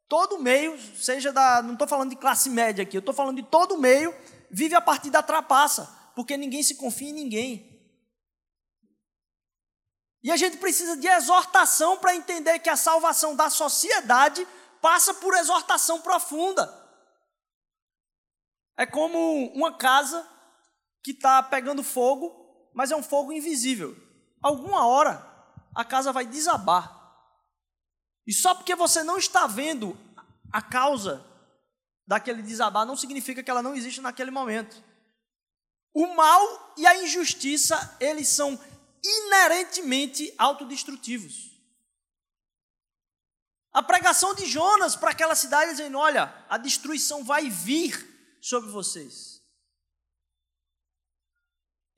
todo 0.08 0.38
meio, 0.38 0.78
seja 0.96 1.32
da. 1.32 1.62
Não 1.62 1.72
estou 1.72 1.88
falando 1.88 2.10
de 2.10 2.16
classe 2.16 2.50
média 2.50 2.82
aqui, 2.82 2.96
eu 2.96 3.00
estou 3.00 3.14
falando 3.14 3.36
de 3.36 3.42
todo 3.42 3.78
meio, 3.78 4.14
vive 4.50 4.74
a 4.74 4.80
partir 4.80 5.10
da 5.10 5.22
trapaça, 5.22 5.88
porque 6.14 6.36
ninguém 6.36 6.62
se 6.62 6.74
confia 6.74 7.08
em 7.08 7.14
ninguém. 7.14 7.67
E 10.22 10.30
a 10.32 10.36
gente 10.36 10.56
precisa 10.56 10.96
de 10.96 11.06
exortação 11.06 11.98
para 11.98 12.14
entender 12.14 12.58
que 12.58 12.68
a 12.68 12.76
salvação 12.76 13.36
da 13.36 13.48
sociedade 13.48 14.46
passa 14.80 15.14
por 15.14 15.34
exortação 15.34 16.00
profunda. 16.00 16.72
É 18.76 18.86
como 18.86 19.52
uma 19.52 19.76
casa 19.76 20.26
que 21.02 21.12
está 21.12 21.42
pegando 21.42 21.82
fogo, 21.82 22.70
mas 22.74 22.90
é 22.90 22.96
um 22.96 23.02
fogo 23.02 23.32
invisível. 23.32 23.96
Alguma 24.42 24.86
hora 24.86 25.24
a 25.74 25.84
casa 25.84 26.12
vai 26.12 26.26
desabar. 26.26 26.96
E 28.26 28.32
só 28.32 28.54
porque 28.54 28.74
você 28.74 29.02
não 29.02 29.16
está 29.16 29.46
vendo 29.46 29.96
a 30.52 30.60
causa 30.60 31.24
daquele 32.06 32.42
desabar, 32.42 32.86
não 32.86 32.96
significa 32.96 33.42
que 33.42 33.50
ela 33.50 33.62
não 33.62 33.74
existe 33.74 34.00
naquele 34.00 34.30
momento. 34.30 34.82
O 35.94 36.14
mal 36.14 36.74
e 36.76 36.86
a 36.86 37.02
injustiça, 37.02 37.96
eles 38.00 38.28
são 38.28 38.58
inerentemente 39.02 40.34
autodestrutivos. 40.38 41.48
A 43.72 43.82
pregação 43.82 44.34
de 44.34 44.46
Jonas 44.46 44.96
para 44.96 45.10
aquela 45.10 45.34
cidade 45.34 45.72
dizendo: 45.72 45.98
Olha, 45.98 46.34
a 46.48 46.58
destruição 46.58 47.24
vai 47.24 47.48
vir 47.48 48.38
sobre 48.40 48.70
vocês. 48.70 49.42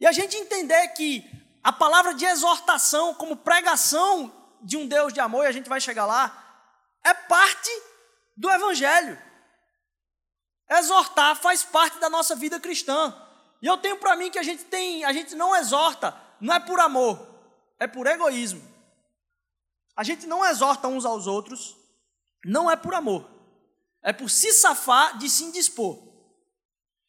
E 0.00 0.06
a 0.06 0.12
gente 0.12 0.36
entender 0.36 0.88
que 0.88 1.24
a 1.62 1.72
palavra 1.72 2.14
de 2.14 2.24
exortação, 2.24 3.14
como 3.14 3.36
pregação 3.36 4.32
de 4.62 4.76
um 4.76 4.86
Deus 4.86 5.12
de 5.12 5.20
amor, 5.20 5.44
e 5.44 5.48
a 5.48 5.52
gente 5.52 5.68
vai 5.68 5.80
chegar 5.80 6.06
lá, 6.06 6.36
é 7.04 7.14
parte 7.14 7.70
do 8.36 8.50
Evangelho. 8.50 9.20
Exortar 10.68 11.36
faz 11.36 11.62
parte 11.62 11.98
da 11.98 12.08
nossa 12.08 12.34
vida 12.34 12.58
cristã. 12.58 13.14
E 13.60 13.66
eu 13.66 13.76
tenho 13.76 13.98
para 13.98 14.16
mim 14.16 14.30
que 14.30 14.38
a 14.38 14.42
gente 14.42 14.64
tem, 14.64 15.04
a 15.04 15.12
gente 15.12 15.34
não 15.34 15.54
exorta 15.54 16.18
não 16.40 16.54
é 16.54 16.60
por 16.60 16.80
amor, 16.80 17.18
é 17.78 17.86
por 17.86 18.06
egoísmo. 18.06 18.62
A 19.96 20.02
gente 20.02 20.26
não 20.26 20.44
exorta 20.44 20.88
uns 20.88 21.04
aos 21.04 21.26
outros, 21.26 21.76
não 22.44 22.70
é 22.70 22.76
por 22.76 22.94
amor, 22.94 23.28
é 24.02 24.12
por 24.12 24.30
se 24.30 24.52
safar 24.52 25.18
de 25.18 25.28
se 25.28 25.44
indispor. 25.44 26.10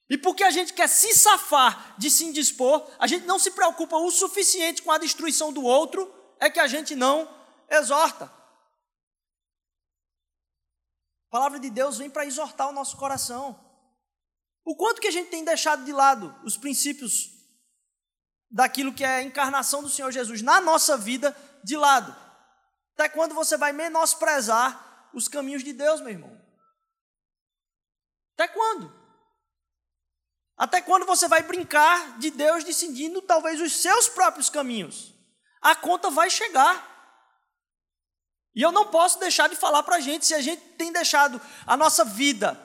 E 0.09 0.17
porque 0.17 0.43
a 0.43 0.51
gente 0.51 0.73
quer 0.73 0.89
se 0.89 1.15
safar 1.15 1.95
de 1.97 2.11
se 2.11 2.25
indispor, 2.25 2.85
a 2.99 3.07
gente 3.07 3.25
não 3.25 3.39
se 3.39 3.51
preocupa 3.51 3.95
o 3.95 4.11
suficiente 4.11 4.81
com 4.81 4.91
a 4.91 4.97
destruição 4.97 5.53
do 5.53 5.63
outro, 5.63 6.13
é 6.37 6.49
que 6.49 6.59
a 6.59 6.67
gente 6.67 6.95
não 6.95 7.33
exorta. 7.69 8.25
A 11.27 11.31
palavra 11.31 11.59
de 11.59 11.69
Deus 11.69 11.97
vem 11.97 12.09
para 12.09 12.25
exortar 12.25 12.67
o 12.67 12.73
nosso 12.73 12.97
coração. 12.97 13.57
O 14.65 14.75
quanto 14.75 14.99
que 14.99 15.07
a 15.07 15.11
gente 15.11 15.29
tem 15.29 15.45
deixado 15.45 15.85
de 15.85 15.93
lado 15.93 16.35
os 16.43 16.57
princípios 16.57 17.40
daquilo 18.51 18.93
que 18.93 19.03
é 19.03 19.15
a 19.15 19.23
encarnação 19.23 19.81
do 19.81 19.89
Senhor 19.89 20.11
Jesus 20.11 20.41
na 20.41 20.59
nossa 20.59 20.97
vida 20.97 21.35
de 21.63 21.77
lado. 21.77 22.15
Até 22.93 23.07
quando 23.07 23.33
você 23.33 23.55
vai 23.55 23.71
menosprezar 23.71 25.09
os 25.13 25.27
caminhos 25.27 25.63
de 25.63 25.73
Deus, 25.73 26.01
meu 26.01 26.09
irmão? 26.09 26.41
Até 28.35 28.47
quando? 28.47 29.01
Até 30.57 30.81
quando 30.81 31.05
você 31.05 31.27
vai 31.27 31.41
brincar 31.41 32.19
de 32.19 32.29
Deus 32.29 32.63
decidindo 32.63 33.21
talvez 33.21 33.61
os 33.61 33.81
seus 33.81 34.09
próprios 34.09 34.49
caminhos? 34.49 35.13
A 35.61 35.75
conta 35.75 36.09
vai 36.09 36.29
chegar. 36.29 36.89
E 38.53 38.61
eu 38.61 38.71
não 38.71 38.87
posso 38.87 39.17
deixar 39.19 39.47
de 39.47 39.55
falar 39.55 39.81
para 39.83 39.95
a 39.95 39.99
gente, 39.99 40.25
se 40.25 40.33
a 40.33 40.41
gente 40.41 40.61
tem 40.73 40.91
deixado 40.91 41.41
a 41.65 41.77
nossa 41.77 42.03
vida 42.03 42.59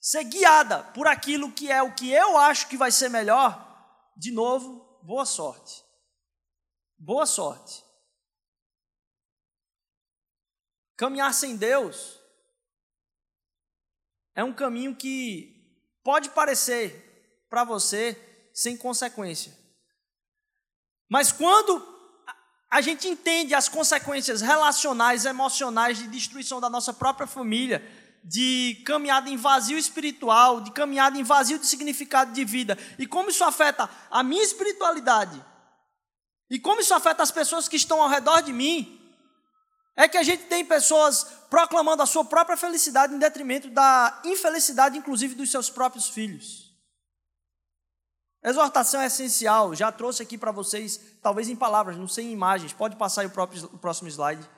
ser 0.00 0.24
guiada 0.24 0.82
por 0.94 1.06
aquilo 1.06 1.52
que 1.52 1.70
é 1.70 1.82
o 1.82 1.92
que 1.92 2.10
eu 2.10 2.38
acho 2.38 2.66
que 2.68 2.76
vai 2.76 2.90
ser 2.90 3.10
melhor, 3.10 3.69
de 4.16 4.30
novo, 4.30 5.00
boa 5.02 5.24
sorte. 5.24 5.84
Boa 6.98 7.26
sorte. 7.26 7.84
Caminhar 10.96 11.32
sem 11.32 11.56
Deus 11.56 12.20
é 14.34 14.44
um 14.44 14.52
caminho 14.52 14.94
que 14.94 15.78
pode 16.02 16.30
parecer 16.30 17.46
para 17.48 17.64
você 17.64 18.50
sem 18.54 18.76
consequência. 18.76 19.56
Mas 21.08 21.32
quando 21.32 21.90
a 22.70 22.80
gente 22.80 23.08
entende 23.08 23.54
as 23.54 23.68
consequências 23.68 24.40
relacionais, 24.40 25.24
emocionais 25.24 25.98
de 25.98 26.06
destruição 26.06 26.60
da 26.60 26.70
nossa 26.70 26.92
própria 26.92 27.26
família, 27.26 27.82
de 28.22 28.82
caminhada 28.84 29.28
em 29.28 29.36
vazio 29.36 29.78
espiritual, 29.78 30.60
de 30.60 30.70
caminhada 30.70 31.18
em 31.18 31.22
vazio 31.22 31.58
de 31.58 31.66
significado 31.66 32.32
de 32.32 32.44
vida, 32.44 32.76
e 32.98 33.06
como 33.06 33.30
isso 33.30 33.44
afeta 33.44 33.88
a 34.10 34.22
minha 34.22 34.42
espiritualidade, 34.42 35.44
e 36.48 36.58
como 36.58 36.80
isso 36.80 36.94
afeta 36.94 37.22
as 37.22 37.30
pessoas 37.30 37.68
que 37.68 37.76
estão 37.76 38.02
ao 38.02 38.08
redor 38.08 38.42
de 38.42 38.52
mim, 38.52 38.98
é 39.96 40.08
que 40.08 40.16
a 40.16 40.22
gente 40.22 40.44
tem 40.44 40.64
pessoas 40.64 41.24
proclamando 41.48 42.02
a 42.02 42.06
sua 42.06 42.24
própria 42.24 42.56
felicidade 42.56 43.14
em 43.14 43.18
detrimento 43.18 43.68
da 43.68 44.20
infelicidade, 44.24 44.96
inclusive, 44.96 45.34
dos 45.34 45.50
seus 45.50 45.68
próprios 45.68 46.08
filhos. 46.08 46.70
Exortação 48.42 49.00
é 49.00 49.06
essencial, 49.06 49.74
já 49.74 49.92
trouxe 49.92 50.22
aqui 50.22 50.38
para 50.38 50.50
vocês, 50.50 50.98
talvez 51.22 51.48
em 51.48 51.56
palavras, 51.56 51.96
não 51.98 52.08
sei 52.08 52.26
em 52.26 52.32
imagens, 52.32 52.72
pode 52.72 52.96
passar 52.96 53.20
aí 53.20 53.26
o, 53.26 53.30
próprio, 53.30 53.62
o 53.66 53.78
próximo 53.78 54.08
slide. 54.08 54.48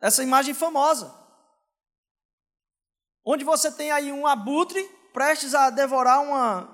Essa 0.00 0.22
imagem 0.22 0.54
famosa 0.54 1.14
onde 3.24 3.44
você 3.44 3.70
tem 3.70 3.90
aí 3.90 4.12
um 4.12 4.26
abutre 4.26 4.82
prestes 5.12 5.54
a 5.54 5.70
devorar 5.70 6.22
uma, 6.22 6.68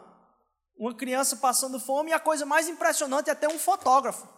uma 0.77 0.95
criança 0.95 1.37
passando 1.37 1.81
fome, 1.81 2.11
e 2.11 2.15
a 2.15 2.21
coisa 2.21 2.45
mais 2.45 2.69
impressionante 2.69 3.31
é 3.31 3.35
ter 3.35 3.49
um 3.49 3.59
fotógrafo. 3.59 4.29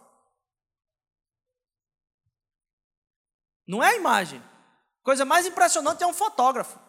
Não 3.67 3.83
é 3.83 3.89
a 3.89 3.95
imagem. 3.95 4.39
A 4.39 5.05
coisa 5.05 5.25
mais 5.25 5.45
impressionante 5.45 6.03
é 6.03 6.07
um 6.07 6.13
fotógrafo. 6.13 6.79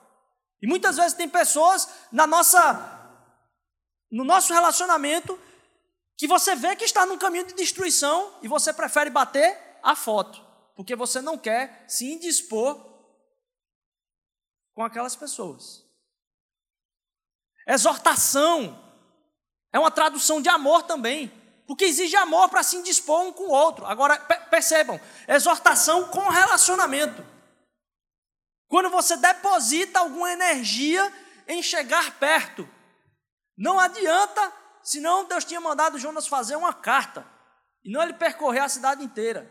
E 0.62 0.66
muitas 0.66 0.96
vezes 0.96 1.14
tem 1.14 1.28
pessoas 1.28 1.88
na 2.10 2.26
nossa 2.26 2.98
no 4.10 4.24
nosso 4.24 4.52
relacionamento 4.52 5.38
que 6.16 6.26
você 6.26 6.56
vê 6.56 6.74
que 6.74 6.84
está 6.84 7.06
num 7.06 7.16
caminho 7.16 7.46
de 7.46 7.54
destruição 7.54 8.34
e 8.42 8.48
você 8.48 8.72
prefere 8.72 9.08
bater 9.08 9.56
a 9.82 9.94
foto, 9.94 10.44
porque 10.74 10.96
você 10.96 11.20
não 11.20 11.38
quer 11.38 11.84
se 11.88 12.12
indispor 12.12 12.89
com 14.80 14.84
aquelas 14.84 15.14
pessoas. 15.14 15.84
Exortação 17.66 18.82
é 19.70 19.78
uma 19.78 19.90
tradução 19.90 20.40
de 20.40 20.48
amor 20.48 20.84
também, 20.84 21.30
porque 21.66 21.84
exige 21.84 22.16
amor 22.16 22.48
para 22.48 22.62
se 22.62 22.78
indispor 22.78 23.20
um 23.20 23.30
com 23.30 23.42
o 23.42 23.50
outro. 23.50 23.84
Agora, 23.84 24.18
percebam, 24.48 24.98
exortação 25.28 26.08
com 26.08 26.30
relacionamento. 26.30 27.22
Quando 28.68 28.88
você 28.88 29.18
deposita 29.18 29.98
alguma 29.98 30.32
energia 30.32 31.12
em 31.46 31.62
chegar 31.62 32.18
perto, 32.18 32.66
não 33.58 33.78
adianta, 33.78 34.50
senão 34.82 35.26
Deus 35.26 35.44
tinha 35.44 35.60
mandado 35.60 35.98
Jonas 35.98 36.26
fazer 36.26 36.56
uma 36.56 36.72
carta, 36.72 37.26
e 37.84 37.92
não 37.92 38.02
ele 38.02 38.14
percorrer 38.14 38.60
a 38.60 38.68
cidade 38.70 39.04
inteira. 39.04 39.42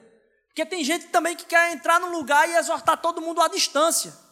Porque 0.48 0.66
tem 0.66 0.84
gente 0.84 1.10
também 1.10 1.36
que 1.36 1.46
quer 1.46 1.72
entrar 1.72 2.00
num 2.00 2.12
lugar 2.14 2.50
e 2.50 2.56
exortar 2.56 2.98
todo 2.98 3.22
mundo 3.22 3.40
à 3.44 3.48
distância. 3.48 4.28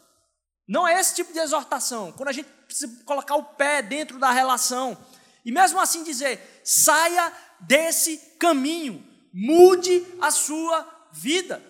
Não 0.67 0.87
é 0.87 0.99
esse 0.99 1.15
tipo 1.15 1.31
de 1.31 1.39
exortação. 1.39 2.11
Quando 2.11 2.29
a 2.29 2.33
gente 2.33 2.49
precisa 2.65 3.03
colocar 3.05 3.35
o 3.35 3.43
pé 3.43 3.81
dentro 3.81 4.19
da 4.19 4.31
relação. 4.31 4.97
E 5.45 5.51
mesmo 5.51 5.79
assim 5.79 6.03
dizer: 6.03 6.61
saia 6.63 7.31
desse 7.61 8.17
caminho, 8.37 9.03
mude 9.33 10.05
a 10.19 10.29
sua 10.29 10.85
vida. 11.11 11.63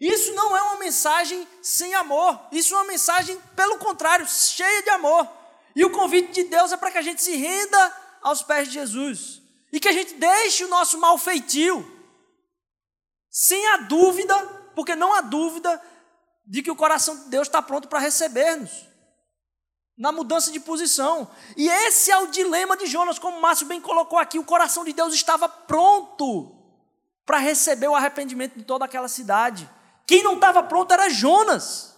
Isso 0.00 0.34
não 0.34 0.56
é 0.56 0.62
uma 0.62 0.78
mensagem 0.78 1.46
sem 1.62 1.94
amor. 1.94 2.40
Isso 2.50 2.74
é 2.74 2.76
uma 2.78 2.86
mensagem, 2.86 3.38
pelo 3.54 3.78
contrário, 3.78 4.26
cheia 4.26 4.82
de 4.82 4.90
amor. 4.90 5.28
E 5.76 5.84
o 5.84 5.90
convite 5.90 6.32
de 6.32 6.44
Deus 6.44 6.72
é 6.72 6.76
para 6.76 6.90
que 6.90 6.98
a 6.98 7.02
gente 7.02 7.22
se 7.22 7.36
renda 7.36 7.96
aos 8.22 8.42
pés 8.42 8.68
de 8.68 8.74
Jesus. 8.74 9.42
E 9.72 9.78
que 9.78 9.88
a 9.88 9.92
gente 9.92 10.14
deixe 10.14 10.64
o 10.64 10.68
nosso 10.68 10.98
malfeitio. 10.98 11.90
Sem 13.30 13.66
a 13.68 13.78
dúvida, 13.78 14.36
porque 14.74 14.94
não 14.94 15.12
há 15.12 15.20
dúvida 15.20 15.80
de 16.46 16.62
que 16.62 16.70
o 16.70 16.76
coração 16.76 17.16
de 17.16 17.30
Deus 17.30 17.48
está 17.48 17.62
pronto 17.62 17.88
para 17.88 17.98
receber-nos, 17.98 18.86
na 19.96 20.12
mudança 20.12 20.50
de 20.50 20.60
posição. 20.60 21.30
E 21.56 21.68
esse 21.68 22.10
é 22.10 22.18
o 22.18 22.26
dilema 22.26 22.76
de 22.76 22.86
Jonas, 22.86 23.18
como 23.18 23.40
Márcio 23.40 23.66
bem 23.66 23.80
colocou 23.80 24.18
aqui: 24.18 24.38
o 24.38 24.44
coração 24.44 24.84
de 24.84 24.92
Deus 24.92 25.14
estava 25.14 25.48
pronto 25.48 26.54
para 27.24 27.38
receber 27.38 27.88
o 27.88 27.94
arrependimento 27.94 28.56
de 28.56 28.64
toda 28.64 28.84
aquela 28.84 29.08
cidade. 29.08 29.68
Quem 30.06 30.22
não 30.22 30.34
estava 30.34 30.62
pronto 30.62 30.92
era 30.92 31.08
Jonas. 31.08 31.94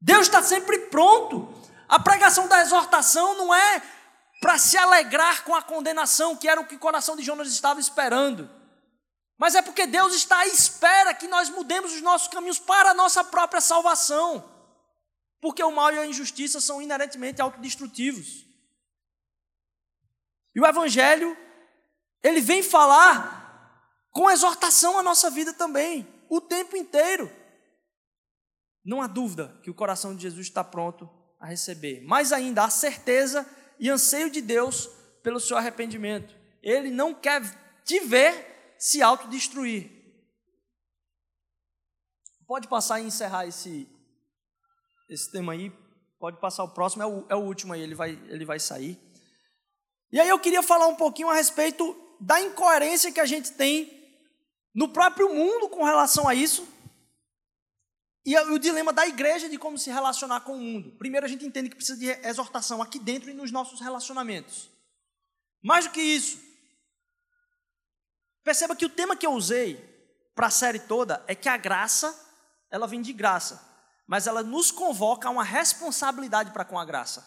Deus 0.00 0.22
está 0.22 0.42
sempre 0.42 0.78
pronto. 0.86 1.54
A 1.88 1.98
pregação 1.98 2.48
da 2.48 2.60
exortação 2.60 3.36
não 3.36 3.54
é 3.54 3.82
para 4.40 4.58
se 4.58 4.76
alegrar 4.76 5.44
com 5.44 5.54
a 5.54 5.62
condenação, 5.62 6.34
que 6.34 6.48
era 6.48 6.60
o 6.60 6.66
que 6.66 6.74
o 6.74 6.78
coração 6.78 7.14
de 7.14 7.22
Jonas 7.22 7.48
estava 7.48 7.78
esperando. 7.78 8.50
Mas 9.40 9.54
é 9.54 9.62
porque 9.62 9.86
Deus 9.86 10.14
está 10.14 10.38
à 10.40 10.46
espera 10.46 11.14
que 11.14 11.26
nós 11.26 11.48
mudemos 11.48 11.94
os 11.94 12.02
nossos 12.02 12.28
caminhos 12.28 12.58
para 12.58 12.90
a 12.90 12.94
nossa 12.94 13.24
própria 13.24 13.62
salvação. 13.62 14.46
Porque 15.40 15.64
o 15.64 15.70
mal 15.70 15.90
e 15.94 15.98
a 15.98 16.04
injustiça 16.04 16.60
são 16.60 16.82
inerentemente 16.82 17.40
autodestrutivos. 17.40 18.44
E 20.54 20.60
o 20.60 20.66
Evangelho, 20.66 21.34
ele 22.22 22.42
vem 22.42 22.62
falar 22.62 23.80
com 24.10 24.30
exortação 24.30 24.98
à 24.98 25.02
nossa 25.02 25.30
vida 25.30 25.54
também, 25.54 26.06
o 26.28 26.38
tempo 26.38 26.76
inteiro. 26.76 27.32
Não 28.84 29.00
há 29.00 29.06
dúvida 29.06 29.58
que 29.62 29.70
o 29.70 29.74
coração 29.74 30.14
de 30.14 30.20
Jesus 30.20 30.48
está 30.48 30.62
pronto 30.62 31.08
a 31.38 31.46
receber. 31.46 32.02
Mais 32.02 32.30
ainda, 32.30 32.64
a 32.64 32.68
certeza 32.68 33.48
e 33.78 33.88
anseio 33.88 34.28
de 34.28 34.42
Deus 34.42 34.90
pelo 35.22 35.40
seu 35.40 35.56
arrependimento. 35.56 36.36
Ele 36.62 36.90
não 36.90 37.14
quer 37.14 37.40
te 37.86 38.00
ver 38.00 38.49
se 38.80 39.02
autodestruir. 39.02 39.90
Pode 42.46 42.66
passar 42.66 42.98
e 42.98 43.04
encerrar 43.04 43.46
esse, 43.46 43.86
esse 45.08 45.30
tema 45.30 45.52
aí. 45.52 45.70
Pode 46.18 46.40
passar 46.40 46.64
o 46.64 46.70
próximo, 46.70 47.02
é 47.02 47.06
o, 47.06 47.26
é 47.28 47.34
o 47.36 47.44
último 47.44 47.74
aí, 47.74 47.80
ele 47.82 47.94
vai, 47.94 48.12
ele 48.28 48.44
vai 48.44 48.58
sair. 48.58 48.98
E 50.10 50.18
aí 50.18 50.28
eu 50.28 50.38
queria 50.38 50.62
falar 50.62 50.86
um 50.86 50.96
pouquinho 50.96 51.28
a 51.28 51.34
respeito 51.34 51.94
da 52.18 52.40
incoerência 52.40 53.12
que 53.12 53.20
a 53.20 53.26
gente 53.26 53.52
tem 53.52 54.00
no 54.74 54.88
próprio 54.88 55.32
mundo 55.32 55.68
com 55.68 55.84
relação 55.84 56.26
a 56.26 56.34
isso. 56.34 56.66
E 58.24 58.36
o 58.38 58.58
dilema 58.58 58.92
da 58.92 59.06
igreja 59.06 59.48
de 59.48 59.58
como 59.58 59.78
se 59.78 59.90
relacionar 59.90 60.40
com 60.40 60.56
o 60.56 60.60
mundo. 60.60 60.92
Primeiro, 60.98 61.24
a 61.24 61.28
gente 61.28 61.44
entende 61.46 61.70
que 61.70 61.76
precisa 61.76 61.98
de 61.98 62.08
exortação 62.26 62.82
aqui 62.82 62.98
dentro 62.98 63.30
e 63.30 63.34
nos 63.34 63.50
nossos 63.50 63.80
relacionamentos. 63.80 64.70
Mais 65.62 65.86
do 65.86 65.92
que 65.92 66.00
isso, 66.00 66.38
perceba 68.44 68.76
que 68.76 68.84
o 68.84 68.88
tema 68.88 69.16
que 69.16 69.26
eu 69.26 69.32
usei 69.32 69.88
para 70.34 70.46
a 70.46 70.50
série 70.50 70.78
toda 70.78 71.22
é 71.26 71.34
que 71.34 71.48
a 71.48 71.56
graça, 71.56 72.18
ela 72.70 72.86
vem 72.86 73.02
de 73.02 73.12
graça, 73.12 73.62
mas 74.06 74.26
ela 74.26 74.42
nos 74.42 74.70
convoca 74.70 75.28
a 75.28 75.30
uma 75.30 75.44
responsabilidade 75.44 76.50
para 76.50 76.64
com 76.64 76.78
a 76.78 76.84
graça. 76.84 77.24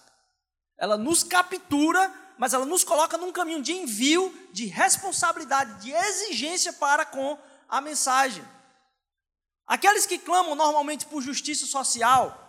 Ela 0.78 0.98
nos 0.98 1.24
captura, 1.24 2.12
mas 2.38 2.54
ela 2.54 2.66
nos 2.66 2.84
coloca 2.84 3.18
num 3.18 3.32
caminho 3.32 3.62
de 3.62 3.72
envio, 3.72 4.34
de 4.52 4.66
responsabilidade, 4.66 5.82
de 5.82 5.92
exigência 5.92 6.74
para 6.74 7.06
com 7.06 7.38
a 7.70 7.80
mensagem. 7.80 8.44
Aqueles 9.66 10.06
que 10.06 10.18
clamam 10.18 10.56
normalmente 10.56 11.06
por 11.06 11.22
justiça 11.22 11.66
social, 11.66 12.40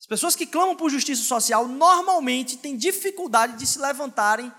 as 0.00 0.06
pessoas 0.06 0.34
que 0.34 0.46
clamam 0.46 0.74
por 0.74 0.90
justiça 0.90 1.22
social 1.22 1.68
normalmente 1.68 2.56
têm 2.56 2.76
dificuldade 2.76 3.56
de 3.56 3.66
se 3.66 3.78
levantarem 3.78 4.52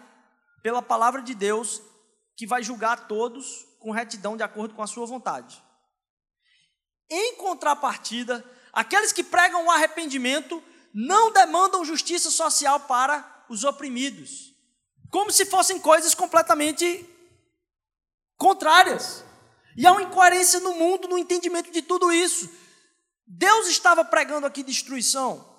pela 0.61 0.81
palavra 0.81 1.21
de 1.21 1.35
Deus, 1.35 1.81
que 2.35 2.47
vai 2.47 2.63
julgar 2.63 3.07
todos 3.07 3.65
com 3.79 3.91
retidão 3.91 4.35
de 4.35 4.43
acordo 4.43 4.73
com 4.73 4.81
a 4.81 4.87
sua 4.87 5.05
vontade. 5.05 5.61
Em 7.09 7.35
contrapartida, 7.35 8.43
aqueles 8.71 9.11
que 9.11 9.23
pregam 9.23 9.65
o 9.65 9.71
arrependimento 9.71 10.63
não 10.93 11.31
demandam 11.31 11.85
justiça 11.85 12.31
social 12.31 12.79
para 12.81 13.45
os 13.49 13.63
oprimidos, 13.63 14.53
como 15.11 15.31
se 15.31 15.45
fossem 15.45 15.79
coisas 15.79 16.15
completamente 16.15 17.07
contrárias. 18.37 19.23
E 19.75 19.85
há 19.85 19.91
uma 19.91 20.03
incoerência 20.03 20.59
no 20.59 20.73
mundo 20.73 21.07
no 21.07 21.17
entendimento 21.17 21.71
de 21.71 21.81
tudo 21.81 22.11
isso. 22.11 22.49
Deus 23.25 23.67
estava 23.67 24.05
pregando 24.05 24.45
aqui 24.45 24.63
destruição. 24.63 25.51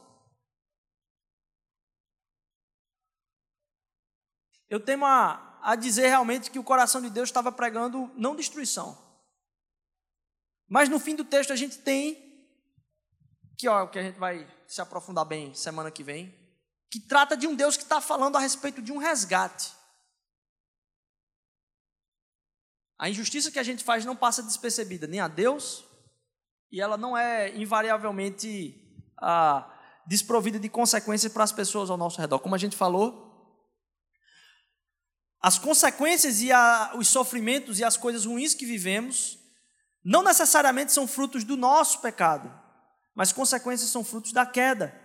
Eu 4.68 4.80
tenho 4.80 5.04
a, 5.04 5.53
a 5.64 5.74
dizer 5.74 6.08
realmente 6.08 6.50
que 6.50 6.58
o 6.58 6.62
coração 6.62 7.00
de 7.00 7.08
Deus 7.08 7.30
estava 7.30 7.50
pregando 7.50 8.12
não 8.14 8.36
destruição. 8.36 8.98
Mas 10.68 10.90
no 10.90 11.00
fim 11.00 11.16
do 11.16 11.24
texto 11.24 11.52
a 11.52 11.56
gente 11.56 11.78
tem 11.78 12.22
que 13.56 13.66
ó, 13.66 13.86
que 13.86 13.98
a 13.98 14.02
gente 14.02 14.18
vai 14.18 14.46
se 14.66 14.82
aprofundar 14.82 15.24
bem 15.24 15.54
semana 15.54 15.90
que 15.90 16.02
vem, 16.02 16.34
que 16.90 17.00
trata 17.00 17.34
de 17.34 17.46
um 17.46 17.54
Deus 17.54 17.78
que 17.78 17.82
está 17.82 17.98
falando 17.98 18.36
a 18.36 18.40
respeito 18.40 18.82
de 18.82 18.92
um 18.92 18.98
resgate. 18.98 19.72
A 22.98 23.08
injustiça 23.08 23.50
que 23.50 23.58
a 23.58 23.62
gente 23.62 23.82
faz 23.82 24.04
não 24.04 24.14
passa 24.14 24.42
despercebida 24.42 25.06
nem 25.06 25.20
a 25.20 25.28
Deus, 25.28 25.84
e 26.70 26.80
ela 26.80 26.98
não 26.98 27.16
é 27.16 27.56
invariavelmente 27.56 29.02
ah, 29.18 29.70
desprovida 30.06 30.58
de 30.58 30.68
consequências 30.68 31.32
para 31.32 31.44
as 31.44 31.52
pessoas 31.52 31.88
ao 31.88 31.96
nosso 31.96 32.20
redor. 32.20 32.38
Como 32.40 32.54
a 32.54 32.58
gente 32.58 32.76
falou, 32.76 33.33
as 35.44 35.58
consequências 35.58 36.40
e 36.40 36.50
a, 36.50 36.92
os 36.94 37.06
sofrimentos 37.06 37.78
e 37.78 37.84
as 37.84 37.98
coisas 37.98 38.24
ruins 38.24 38.54
que 38.54 38.64
vivemos 38.64 39.38
não 40.02 40.22
necessariamente 40.22 40.90
são 40.90 41.06
frutos 41.06 41.44
do 41.44 41.54
nosso 41.54 42.00
pecado, 42.00 42.50
mas 43.14 43.30
consequências 43.30 43.90
são 43.90 44.02
frutos 44.02 44.32
da 44.32 44.46
queda. 44.46 44.98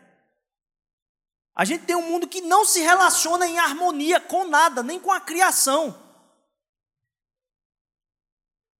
A 1.54 1.66
gente 1.66 1.84
tem 1.84 1.98
um 1.98 2.10
mundo 2.10 2.26
que 2.26 2.40
não 2.40 2.64
se 2.64 2.80
relaciona 2.80 3.46
em 3.46 3.60
harmonia 3.60 4.18
com 4.22 4.48
nada, 4.48 4.82
nem 4.82 4.98
com 4.98 5.12
a 5.12 5.20
criação. 5.20 6.02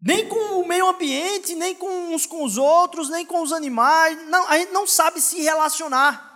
Nem 0.02 0.30
com 0.30 0.62
o 0.62 0.66
meio 0.66 0.88
ambiente, 0.88 1.56
nem 1.56 1.76
com 1.76 2.14
uns 2.14 2.26
com 2.26 2.46
os 2.46 2.58
outros, 2.58 3.10
nem 3.10 3.26
com 3.26 3.42
os 3.42 3.52
animais. 3.52 4.18
Não, 4.30 4.48
a 4.48 4.58
gente 4.58 4.72
não 4.72 4.88
sabe 4.88 5.20
se 5.20 5.42
relacionar. 5.42 6.29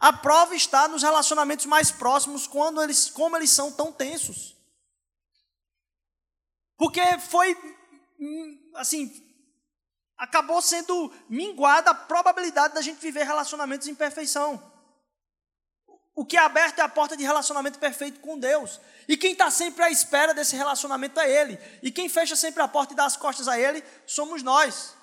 A 0.00 0.14
prova 0.14 0.56
está 0.56 0.88
nos 0.88 1.02
relacionamentos 1.02 1.66
mais 1.66 1.90
próximos, 1.90 2.46
quando 2.46 2.82
eles, 2.82 3.10
como 3.10 3.36
eles 3.36 3.50
são 3.50 3.70
tão 3.70 3.92
tensos. 3.92 4.56
Porque 6.78 7.02
foi, 7.18 7.54
hum, 8.18 8.70
assim, 8.76 9.12
acabou 10.16 10.62
sendo 10.62 11.12
minguada 11.28 11.90
a 11.90 11.94
probabilidade 11.94 12.72
da 12.72 12.80
gente 12.80 12.98
viver 12.98 13.24
relacionamentos 13.24 13.86
em 13.86 13.94
perfeição. 13.94 14.70
O 16.14 16.24
que 16.24 16.38
é 16.38 16.40
aberto 16.40 16.78
é 16.78 16.82
a 16.82 16.88
porta 16.88 17.14
de 17.14 17.22
relacionamento 17.22 17.78
perfeito 17.78 18.20
com 18.20 18.38
Deus. 18.38 18.80
E 19.06 19.18
quem 19.18 19.32
está 19.32 19.50
sempre 19.50 19.84
à 19.84 19.90
espera 19.90 20.32
desse 20.32 20.56
relacionamento 20.56 21.20
é 21.20 21.30
Ele. 21.30 21.58
E 21.82 21.90
quem 21.90 22.08
fecha 22.08 22.34
sempre 22.34 22.62
a 22.62 22.68
porta 22.68 22.94
e 22.94 22.96
dá 22.96 23.04
as 23.04 23.18
costas 23.18 23.48
a 23.48 23.58
Ele 23.58 23.84
somos 24.06 24.42
nós. 24.42 24.94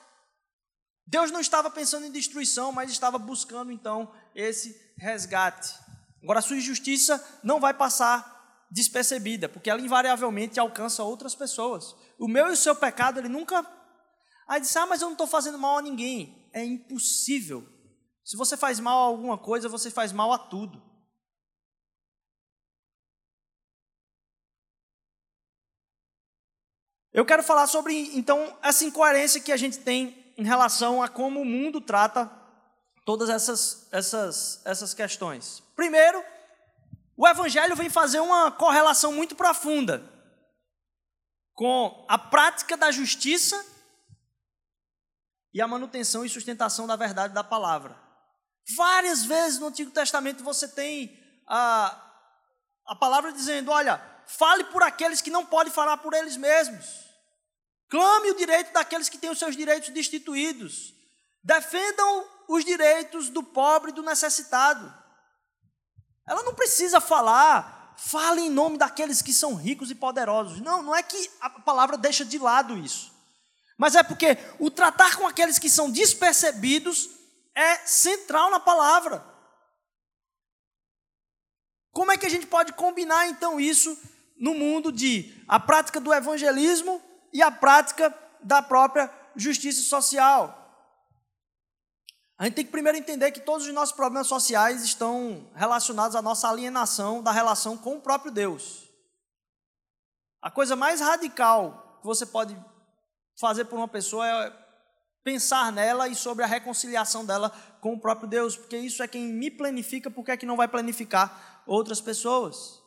Deus 1.07 1.31
não 1.31 1.39
estava 1.39 1.71
pensando 1.71 2.05
em 2.05 2.11
destruição, 2.11 2.73
mas 2.73 2.91
estava 2.91 3.17
buscando 3.17 3.71
então 3.71 4.13
esse 4.35 4.75
resgate. 4.97 5.73
Agora, 6.21 6.39
a 6.39 6.41
sua 6.41 6.57
injustiça 6.57 7.25
não 7.41 7.61
vai 7.61 7.73
passar 7.73 8.65
despercebida, 8.69 9.47
porque 9.47 9.69
ela 9.69 9.79
invariavelmente 9.79 10.59
alcança 10.59 11.03
outras 11.03 11.33
pessoas. 11.33 11.95
O 12.19 12.27
meu 12.27 12.49
e 12.49 12.51
o 12.51 12.57
seu 12.57 12.75
pecado, 12.75 13.19
ele 13.19 13.29
nunca. 13.29 13.65
Aí 14.49 14.59
disse: 14.59 14.77
Ah, 14.77 14.85
mas 14.85 15.01
eu 15.01 15.05
não 15.05 15.13
estou 15.13 15.27
fazendo 15.27 15.57
mal 15.57 15.77
a 15.77 15.81
ninguém. 15.81 16.49
É 16.51 16.65
impossível. 16.65 17.65
Se 18.25 18.35
você 18.35 18.57
faz 18.57 18.77
mal 18.77 18.99
a 18.99 19.05
alguma 19.05 19.37
coisa, 19.37 19.69
você 19.69 19.89
faz 19.89 20.11
mal 20.11 20.33
a 20.33 20.37
tudo. 20.37 20.85
Eu 27.13 27.25
quero 27.25 27.41
falar 27.41 27.65
sobre, 27.67 28.15
então, 28.17 28.57
essa 28.61 28.83
incoerência 28.83 29.39
que 29.39 29.53
a 29.53 29.57
gente 29.57 29.79
tem 29.79 30.26
em 30.37 30.43
relação 30.43 31.01
a 31.01 31.09
como 31.09 31.41
o 31.41 31.45
mundo 31.45 31.81
trata 31.81 32.31
todas 33.05 33.29
essas, 33.29 33.87
essas, 33.91 34.61
essas 34.65 34.93
questões. 34.93 35.63
Primeiro, 35.75 36.23
o 37.15 37.27
Evangelho 37.27 37.75
vem 37.75 37.89
fazer 37.89 38.19
uma 38.19 38.51
correlação 38.51 39.11
muito 39.11 39.35
profunda 39.35 40.03
com 41.55 42.05
a 42.07 42.19
prática 42.19 42.77
da 42.77 42.91
justiça 42.91 43.65
e 45.51 45.59
a 45.59 45.67
manutenção 45.67 46.23
e 46.23 46.29
sustentação 46.29 46.85
da 46.85 46.95
verdade 46.95 47.33
da 47.33 47.43
palavra. 47.43 47.99
Várias 48.75 49.25
vezes 49.25 49.59
no 49.59 49.67
Antigo 49.67 49.89
Testamento 49.89 50.43
você 50.43 50.67
tem 50.67 51.17
a, 51.47 51.99
a 52.85 52.95
palavra 52.95 53.31
dizendo: 53.31 53.71
olha, 53.71 53.99
fale 54.27 54.65
por 54.65 54.83
aqueles 54.83 55.21
que 55.21 55.31
não 55.31 55.45
podem 55.45 55.73
falar 55.73 55.97
por 55.97 56.13
eles 56.13 56.37
mesmos. 56.37 57.06
Clame 57.89 58.31
o 58.31 58.35
direito 58.35 58.73
daqueles 58.73 59.09
que 59.09 59.17
têm 59.17 59.29
os 59.29 59.39
seus 59.39 59.55
direitos 59.55 59.89
destituídos. 59.89 60.93
Defendam 61.43 62.27
os 62.47 62.65
direitos 62.65 63.29
do 63.29 63.41
pobre 63.41 63.91
e 63.91 63.93
do 63.93 64.03
necessitado. 64.03 64.93
Ela 66.27 66.43
não 66.43 66.53
precisa 66.53 66.99
falar, 66.99 67.95
fale 67.97 68.41
em 68.41 68.49
nome 68.49 68.77
daqueles 68.77 69.21
que 69.21 69.33
são 69.33 69.55
ricos 69.55 69.89
e 69.89 69.95
poderosos. 69.95 70.59
Não, 70.59 70.81
não 70.81 70.95
é 70.95 71.01
que 71.01 71.31
a 71.39 71.49
palavra 71.49 71.97
deixa 71.97 72.25
de 72.25 72.37
lado 72.37 72.77
isso. 72.77 73.13
Mas 73.77 73.95
é 73.95 74.03
porque 74.03 74.37
o 74.59 74.69
tratar 74.69 75.15
com 75.15 75.25
aqueles 75.25 75.57
que 75.57 75.69
são 75.69 75.89
despercebidos 75.89 77.09
é 77.55 77.75
central 77.85 78.51
na 78.51 78.59
palavra. 78.59 79.23
Como 81.91 82.11
é 82.11 82.17
que 82.17 82.25
a 82.25 82.29
gente 82.29 82.45
pode 82.45 82.73
combinar 82.73 83.27
então 83.27 83.59
isso 83.59 83.97
no 84.37 84.53
mundo 84.53 84.91
de 84.91 85.33
a 85.47 85.59
prática 85.59 85.99
do 85.99 86.13
evangelismo 86.13 87.01
e 87.37 87.41
a 87.43 87.51
prática 87.51 88.11
da 88.41 88.63
própria 88.63 89.13
justiça 89.35 89.83
social? 89.83 90.63
A 92.35 92.45
gente 92.45 92.55
tem 92.55 92.65
que 92.65 92.71
primeiro 92.71 92.97
entender 92.97 93.31
que 93.31 93.39
todos 93.39 93.67
os 93.67 93.73
nossos 93.73 93.95
problemas 93.95 94.25
sociais 94.25 94.83
estão 94.83 95.47
relacionados 95.53 96.15
à 96.15 96.21
nossa 96.21 96.49
alienação 96.49 97.21
da 97.21 97.31
relação 97.31 97.77
com 97.77 97.97
o 97.97 98.01
próprio 98.01 98.31
Deus. 98.31 98.89
A 100.41 100.49
coisa 100.49 100.75
mais 100.75 100.99
radical 100.99 101.99
que 102.01 102.07
você 102.07 102.25
pode 102.25 102.59
fazer 103.39 103.65
por 103.65 103.77
uma 103.77 103.87
pessoa 103.87 104.27
é 104.27 104.51
pensar 105.23 105.71
nela 105.71 106.07
e 106.07 106.15
sobre 106.15 106.43
a 106.43 106.47
reconciliação 106.47 107.23
dela 107.23 107.51
com 107.79 107.93
o 107.93 107.99
próprio 107.99 108.27
Deus, 108.27 108.57
porque 108.57 108.79
isso 108.79 109.03
é 109.03 109.07
quem 109.07 109.25
me 109.25 109.51
planifica, 109.51 110.09
porque 110.09 110.31
é 110.31 110.37
que 110.37 110.45
não 110.45 110.57
vai 110.57 110.67
planificar 110.67 111.63
outras 111.67 112.01
pessoas. 112.01 112.81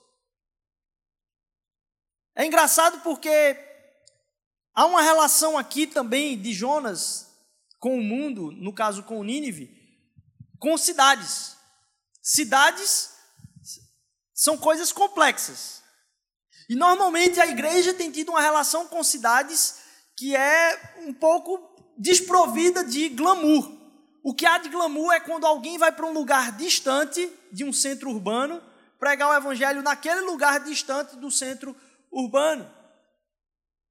É 2.34 2.44
engraçado 2.44 3.00
porque 3.02 3.69
há 4.74 4.86
uma 4.86 5.02
relação 5.02 5.58
aqui 5.58 5.86
também 5.86 6.40
de 6.40 6.52
Jonas 6.52 7.28
com 7.78 7.98
o 7.98 8.02
mundo, 8.02 8.52
no 8.52 8.72
caso 8.72 9.02
com 9.02 9.24
Nínive, 9.24 9.70
com 10.58 10.76
cidades. 10.76 11.56
Cidades 12.22 13.10
são 14.34 14.56
coisas 14.56 14.92
complexas. 14.92 15.82
E 16.68 16.76
normalmente 16.76 17.40
a 17.40 17.46
igreja 17.46 17.92
tem 17.92 18.10
tido 18.10 18.30
uma 18.30 18.40
relação 18.40 18.86
com 18.86 19.02
cidades 19.02 19.80
que 20.16 20.36
é 20.36 20.94
um 20.98 21.12
pouco 21.12 21.58
desprovida 21.98 22.84
de 22.84 23.08
glamour. 23.08 23.70
O 24.22 24.34
que 24.34 24.44
há 24.44 24.58
de 24.58 24.68
glamour 24.68 25.12
é 25.12 25.20
quando 25.20 25.46
alguém 25.46 25.78
vai 25.78 25.90
para 25.90 26.06
um 26.06 26.12
lugar 26.12 26.52
distante 26.52 27.30
de 27.50 27.64
um 27.64 27.72
centro 27.72 28.10
urbano 28.10 28.62
pregar 28.98 29.30
o 29.30 29.34
evangelho 29.34 29.82
naquele 29.82 30.20
lugar 30.20 30.60
distante 30.60 31.16
do 31.16 31.30
centro 31.30 31.74
urbano. 32.12 32.70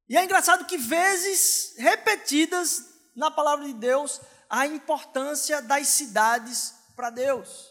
E 0.10 0.18
é 0.18 0.24
engraçado 0.24 0.66
que 0.66 0.78
vezes 0.78 1.76
repetidas 1.78 2.86
na 3.16 3.30
palavra 3.30 3.66
de 3.66 3.74
Deus 3.74 4.20
a 4.50 4.66
importância 4.66 5.62
das 5.62 5.88
cidades 5.88 6.74
para 6.96 7.12
Deus. 7.12 7.70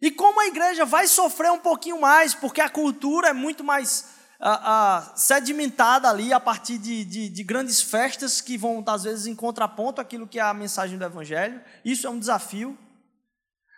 E 0.00 0.10
como 0.10 0.40
a 0.40 0.46
igreja 0.46 0.84
vai 0.84 1.06
sofrer 1.06 1.52
um 1.52 1.58
pouquinho 1.58 2.00
mais, 2.00 2.34
porque 2.34 2.60
a 2.60 2.68
cultura 2.68 3.28
é 3.28 3.32
muito 3.32 3.62
mais 3.62 4.06
ah, 4.40 4.60
ah, 4.64 5.12
sedimentada 5.16 6.08
ali 6.08 6.32
a 6.32 6.40
partir 6.40 6.78
de, 6.78 7.04
de, 7.04 7.28
de, 7.28 7.44
grandes 7.44 7.80
festas 7.80 8.40
que 8.40 8.58
vão, 8.58 8.84
às 8.86 9.04
vezes, 9.04 9.26
em 9.26 9.34
contraponto 9.34 10.00
àquilo 10.00 10.26
que 10.26 10.38
é 10.38 10.42
a 10.42 10.52
mensagem 10.52 10.98
do 10.98 11.04
Evangelho. 11.04 11.62
Isso 11.84 12.06
é 12.06 12.10
um 12.10 12.18
desafio. 12.18 12.76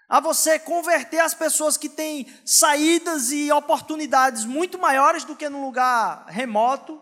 A 0.08 0.20
você 0.20 0.58
converter 0.58 1.18
as 1.18 1.34
pessoas 1.34 1.76
que 1.76 1.88
têm 1.88 2.26
saídas 2.44 3.30
e 3.30 3.50
oportunidades 3.52 4.44
muito 4.44 4.78
maiores 4.78 5.24
do 5.24 5.36
que 5.36 5.48
num 5.48 5.64
lugar 5.64 6.26
remoto. 6.26 7.00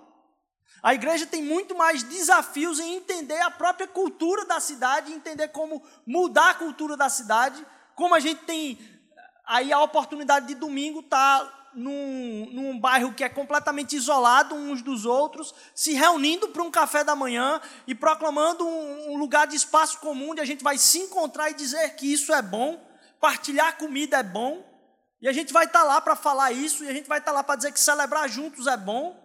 A 0.84 0.92
igreja 0.92 1.26
tem 1.26 1.42
muito 1.42 1.74
mais 1.74 2.02
desafios 2.02 2.78
em 2.78 2.96
entender 2.96 3.40
a 3.40 3.50
própria 3.50 3.88
cultura 3.88 4.44
da 4.44 4.60
cidade, 4.60 5.14
entender 5.14 5.48
como 5.48 5.82
mudar 6.06 6.50
a 6.50 6.54
cultura 6.54 6.94
da 6.94 7.08
cidade, 7.08 7.64
como 7.94 8.14
a 8.14 8.20
gente 8.20 8.44
tem 8.44 8.78
aí 9.46 9.72
a 9.72 9.80
oportunidade 9.80 10.46
de 10.46 10.54
domingo 10.54 11.00
estar 11.00 11.40
tá 11.40 11.70
num, 11.74 12.50
num 12.52 12.78
bairro 12.78 13.14
que 13.14 13.24
é 13.24 13.30
completamente 13.30 13.96
isolado 13.96 14.54
uns 14.54 14.82
dos 14.82 15.06
outros, 15.06 15.54
se 15.74 15.94
reunindo 15.94 16.48
para 16.48 16.62
um 16.62 16.70
café 16.70 17.02
da 17.02 17.16
manhã 17.16 17.62
e 17.86 17.94
proclamando 17.94 18.68
um, 18.68 19.12
um 19.12 19.16
lugar 19.16 19.46
de 19.46 19.56
espaço 19.56 19.98
comum 20.00 20.32
onde 20.32 20.42
a 20.42 20.44
gente 20.44 20.62
vai 20.62 20.76
se 20.76 20.98
encontrar 20.98 21.48
e 21.48 21.54
dizer 21.54 21.96
que 21.96 22.12
isso 22.12 22.30
é 22.30 22.42
bom, 22.42 22.78
partilhar 23.18 23.78
comida 23.78 24.18
é 24.18 24.22
bom, 24.22 24.62
e 25.22 25.28
a 25.28 25.32
gente 25.32 25.50
vai 25.50 25.64
estar 25.64 25.80
tá 25.80 25.84
lá 25.86 25.98
para 26.02 26.14
falar 26.14 26.52
isso, 26.52 26.84
e 26.84 26.88
a 26.90 26.92
gente 26.92 27.08
vai 27.08 27.20
estar 27.20 27.30
tá 27.30 27.38
lá 27.38 27.42
para 27.42 27.56
dizer 27.56 27.72
que 27.72 27.80
celebrar 27.80 28.28
juntos 28.28 28.66
é 28.66 28.76
bom. 28.76 29.23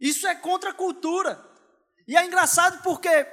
Isso 0.00 0.26
é 0.26 0.34
contra 0.34 0.70
a 0.70 0.74
cultura. 0.74 1.42
E 2.06 2.16
é 2.16 2.24
engraçado 2.24 2.82
porque 2.82 3.26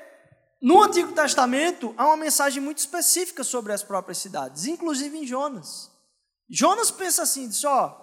no 0.62 0.82
Antigo 0.82 1.12
Testamento 1.14 1.94
há 1.98 2.08
uma 2.08 2.18
mensagem 2.18 2.62
muito 2.62 2.80
específica 2.80 3.44
sobre 3.44 3.74
as 3.74 3.84
próprias 3.84 4.18
cidades, 4.18 4.66
inclusive 4.66 5.18
em 5.18 5.28
Jonas. 5.28 5.92
Jonas 6.50 6.90
pensa 6.90 7.24
assim, 7.24 7.48
diz, 7.48 7.64
ó, 7.64 8.00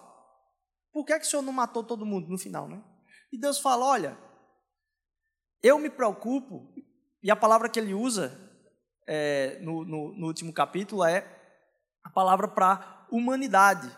por 0.92 1.05
que, 1.05 1.12
é 1.12 1.18
que 1.18 1.27
o 1.27 1.29
Senhor 1.29 1.42
não 1.42 1.53
matou 1.53 1.83
todo 1.83 2.07
mundo 2.07 2.29
no 2.29 2.38
final, 2.38 2.68
né? 2.68 2.83
E 3.33 3.38
Deus 3.38 3.59
fala, 3.59 3.87
olha, 3.87 4.18
eu 5.62 5.79
me 5.79 5.88
preocupo, 5.88 6.75
e 7.23 7.31
a 7.31 7.37
palavra 7.37 7.68
que 7.68 7.79
ele 7.79 7.94
usa 7.94 8.38
é, 9.07 9.59
no, 9.61 9.85
no, 9.85 10.14
no 10.18 10.27
último 10.27 10.53
capítulo 10.53 11.05
é 11.05 11.20
a 12.05 12.11
palavra 12.11 12.49
para 12.49 13.07
humanidade. 13.11 13.90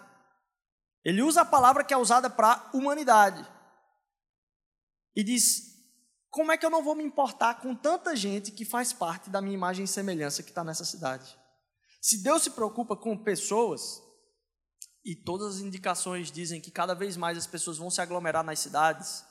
Ele 1.05 1.23
usa 1.23 1.43
a 1.43 1.47
palavra 1.47 1.83
que 1.83 1.95
é 1.95 1.97
usada 1.97 2.31
para 2.31 2.71
humanidade 2.73 3.52
e 5.15 5.23
diz: 5.23 5.73
como 6.31 6.51
é 6.51 6.57
que 6.57 6.65
eu 6.65 6.71
não 6.71 6.83
vou 6.83 6.95
me 6.95 7.05
importar 7.05 7.61
com 7.61 7.75
tanta 7.75 8.17
gente 8.17 8.51
que 8.51 8.65
faz 8.65 8.93
parte 8.93 9.29
da 9.29 9.41
minha 9.41 9.55
imagem 9.55 9.85
e 9.85 9.89
semelhança 9.89 10.43
que 10.43 10.51
está 10.51 10.65
nessa 10.65 10.85
cidade? 10.85 11.39
Se 12.01 12.23
Deus 12.23 12.43
se 12.43 12.51
preocupa 12.51 12.97
com 12.97 13.17
pessoas, 13.17 14.03
e 15.05 15.15
todas 15.17 15.57
as 15.57 15.61
indicações 15.61 16.31
dizem 16.31 16.61
que 16.61 16.71
cada 16.71 16.95
vez 16.95 17.17
mais 17.17 17.37
as 17.37 17.47
pessoas 17.47 17.77
vão 17.77 17.91
se 17.91 18.01
aglomerar 18.01 18.45
nas 18.45 18.61
cidades. 18.61 19.25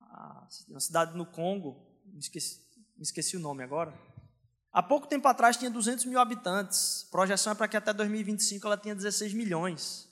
Ah, 0.00 0.46
uma 0.68 0.80
cidade 0.80 1.16
no 1.16 1.24
Congo, 1.24 1.84
me 2.04 2.20
esqueci, 2.20 2.60
me 2.96 3.02
esqueci 3.02 3.36
o 3.36 3.40
nome 3.40 3.64
agora. 3.64 3.92
Há 4.70 4.82
pouco 4.82 5.06
tempo 5.06 5.26
atrás 5.26 5.56
tinha 5.56 5.70
200 5.70 6.04
mil 6.04 6.18
habitantes. 6.18 7.08
Projeção 7.10 7.52
é 7.52 7.56
para 7.56 7.68
que 7.68 7.76
até 7.76 7.92
2025 7.92 8.66
ela 8.66 8.76
tenha 8.76 8.94
16 8.94 9.34
milhões. 9.34 10.08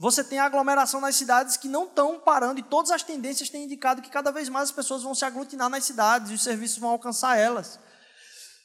Você 0.00 0.24
tem 0.24 0.38
aglomeração 0.38 0.98
nas 0.98 1.14
cidades 1.14 1.58
que 1.58 1.68
não 1.68 1.84
estão 1.84 2.18
parando, 2.18 2.58
e 2.58 2.62
todas 2.62 2.90
as 2.90 3.02
tendências 3.02 3.50
têm 3.50 3.64
indicado 3.64 4.00
que 4.00 4.08
cada 4.08 4.32
vez 4.32 4.48
mais 4.48 4.70
as 4.70 4.74
pessoas 4.74 5.02
vão 5.02 5.14
se 5.14 5.26
aglutinar 5.26 5.68
nas 5.68 5.84
cidades 5.84 6.30
e 6.30 6.34
os 6.34 6.42
serviços 6.42 6.78
vão 6.78 6.88
alcançar 6.88 7.36
elas. 7.36 7.78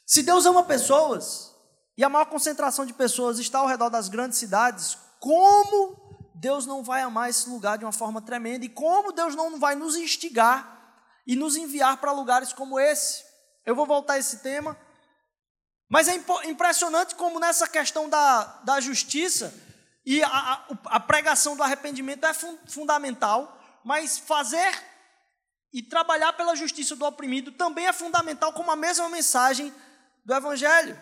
Se 0.06 0.22
Deus 0.22 0.46
ama 0.46 0.64
pessoas, 0.64 1.54
e 1.94 2.02
a 2.02 2.08
maior 2.08 2.24
concentração 2.24 2.86
de 2.86 2.94
pessoas 2.94 3.38
está 3.38 3.58
ao 3.58 3.66
redor 3.66 3.90
das 3.90 4.08
grandes 4.08 4.38
cidades, 4.38 4.96
como 5.20 6.32
Deus 6.34 6.64
não 6.64 6.82
vai 6.82 7.02
amar 7.02 7.28
esse 7.28 7.50
lugar 7.50 7.76
de 7.76 7.84
uma 7.84 7.92
forma 7.92 8.22
tremenda 8.22 8.64
e 8.64 8.70
como 8.70 9.12
Deus 9.12 9.34
não 9.34 9.58
vai 9.58 9.74
nos 9.74 9.94
instigar 9.94 10.96
e 11.26 11.36
nos 11.36 11.54
enviar 11.54 11.98
para 11.98 12.12
lugares 12.12 12.54
como 12.54 12.80
esse. 12.80 13.22
Eu 13.66 13.76
vou 13.76 13.84
voltar 13.84 14.14
a 14.14 14.18
esse 14.18 14.38
tema, 14.38 14.74
mas 15.86 16.08
é 16.08 16.14
impressionante 16.46 17.14
como 17.14 17.38
nessa 17.38 17.68
questão 17.68 18.08
da, 18.08 18.42
da 18.64 18.80
justiça, 18.80 19.52
e 20.06 20.22
a, 20.22 20.28
a, 20.28 20.66
a 20.84 21.00
pregação 21.00 21.56
do 21.56 21.64
arrependimento 21.64 22.24
é 22.24 22.32
fun, 22.32 22.56
fundamental, 22.68 23.60
mas 23.84 24.16
fazer 24.16 24.72
e 25.72 25.82
trabalhar 25.82 26.32
pela 26.34 26.54
justiça 26.54 26.94
do 26.94 27.04
oprimido 27.04 27.50
também 27.50 27.88
é 27.88 27.92
fundamental, 27.92 28.52
como 28.52 28.70
a 28.70 28.76
mesma 28.76 29.08
mensagem 29.08 29.74
do 30.24 30.32
Evangelho. 30.32 30.96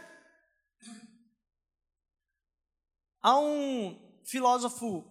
Há 3.21 3.38
um 3.38 4.21
filósofo 4.25 5.05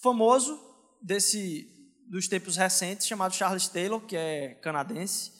famoso 0.00 0.58
desse 1.02 1.74
dos 2.08 2.26
tempos 2.26 2.56
recentes 2.56 3.06
chamado 3.06 3.34
Charles 3.34 3.68
Taylor, 3.68 4.00
que 4.00 4.16
é 4.16 4.54
canadense. 4.62 5.32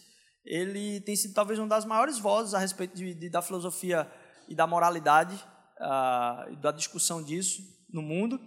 Ele 0.45 1.01
tem 1.01 1.17
sido 1.17 1.35
talvez 1.35 1.59
uma 1.59 1.69
das 1.69 1.85
maiores 1.85 2.19
vozes 2.19 2.53
a 2.53 2.59
respeito 2.59 2.95
de, 2.95 3.15
de, 3.15 3.31
da 3.31 3.41
filosofia 3.41 4.11
e 4.49 4.55
da 4.55 4.67
moralidade 4.67 5.43
uh, 5.81 6.57
da 6.57 6.71
discussão 6.71 7.23
disso 7.23 7.63
no 7.89 8.03
mundo. 8.03 8.41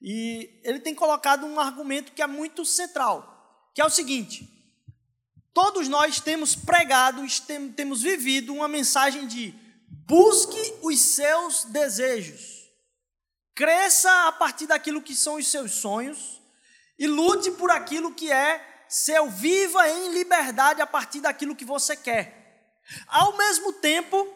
E 0.00 0.60
ele 0.64 0.80
tem 0.80 0.94
colocado 0.94 1.44
um 1.44 1.60
argumento 1.60 2.12
que 2.12 2.22
é 2.22 2.26
muito 2.26 2.64
central, 2.64 3.70
que 3.74 3.80
é 3.80 3.84
o 3.84 3.90
seguinte: 3.90 4.48
todos 5.52 5.88
nós 5.88 6.20
temos 6.20 6.54
pregado, 6.54 7.22
temos 7.76 8.02
vivido 8.02 8.54
uma 8.54 8.68
mensagem 8.68 9.26
de 9.26 9.54
busque 10.06 10.74
os 10.82 10.98
seus 11.00 11.64
desejos, 11.64 12.68
cresça 13.54 14.28
a 14.28 14.32
partir 14.32 14.66
daquilo 14.66 15.02
que 15.02 15.14
são 15.14 15.34
os 15.36 15.46
seus 15.48 15.72
sonhos 15.72 16.40
e 16.98 17.06
lute 17.06 17.50
por 17.52 17.70
aquilo 17.70 18.14
que 18.14 18.30
é 18.30 18.84
seu, 18.88 19.30
viva 19.30 19.88
em 19.88 20.12
liberdade 20.12 20.82
a 20.82 20.86
partir 20.86 21.20
daquilo 21.20 21.54
que 21.54 21.64
você 21.64 21.94
quer. 21.94 22.40
Ao 23.06 23.36
mesmo 23.36 23.72
tempo, 23.74 24.26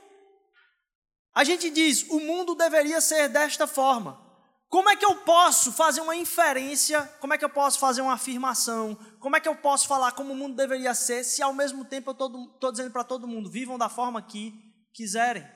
a 1.34 1.42
gente 1.42 1.68
diz, 1.68 2.04
o 2.08 2.20
mundo 2.20 2.54
deveria 2.54 3.00
ser 3.00 3.28
desta 3.28 3.66
forma. 3.66 4.22
Como 4.68 4.88
é 4.88 4.96
que 4.96 5.04
eu 5.04 5.16
posso 5.16 5.72
fazer 5.72 6.00
uma 6.00 6.16
inferência? 6.16 7.02
Como 7.20 7.32
é 7.32 7.38
que 7.38 7.44
eu 7.44 7.50
posso 7.50 7.78
fazer 7.78 8.02
uma 8.02 8.14
afirmação? 8.14 8.96
Como 9.20 9.36
é 9.36 9.40
que 9.40 9.48
eu 9.48 9.56
posso 9.56 9.86
falar 9.86 10.12
como 10.12 10.32
o 10.32 10.36
mundo 10.36 10.56
deveria 10.56 10.94
ser 10.94 11.24
se 11.24 11.42
ao 11.42 11.52
mesmo 11.52 11.84
tempo 11.84 12.10
eu 12.10 12.46
estou 12.54 12.72
dizendo 12.72 12.90
para 12.90 13.04
todo 13.04 13.26
mundo, 13.26 13.50
vivam 13.50 13.78
da 13.78 13.88
forma 13.88 14.22
que 14.22 14.52
quiserem? 14.92 15.46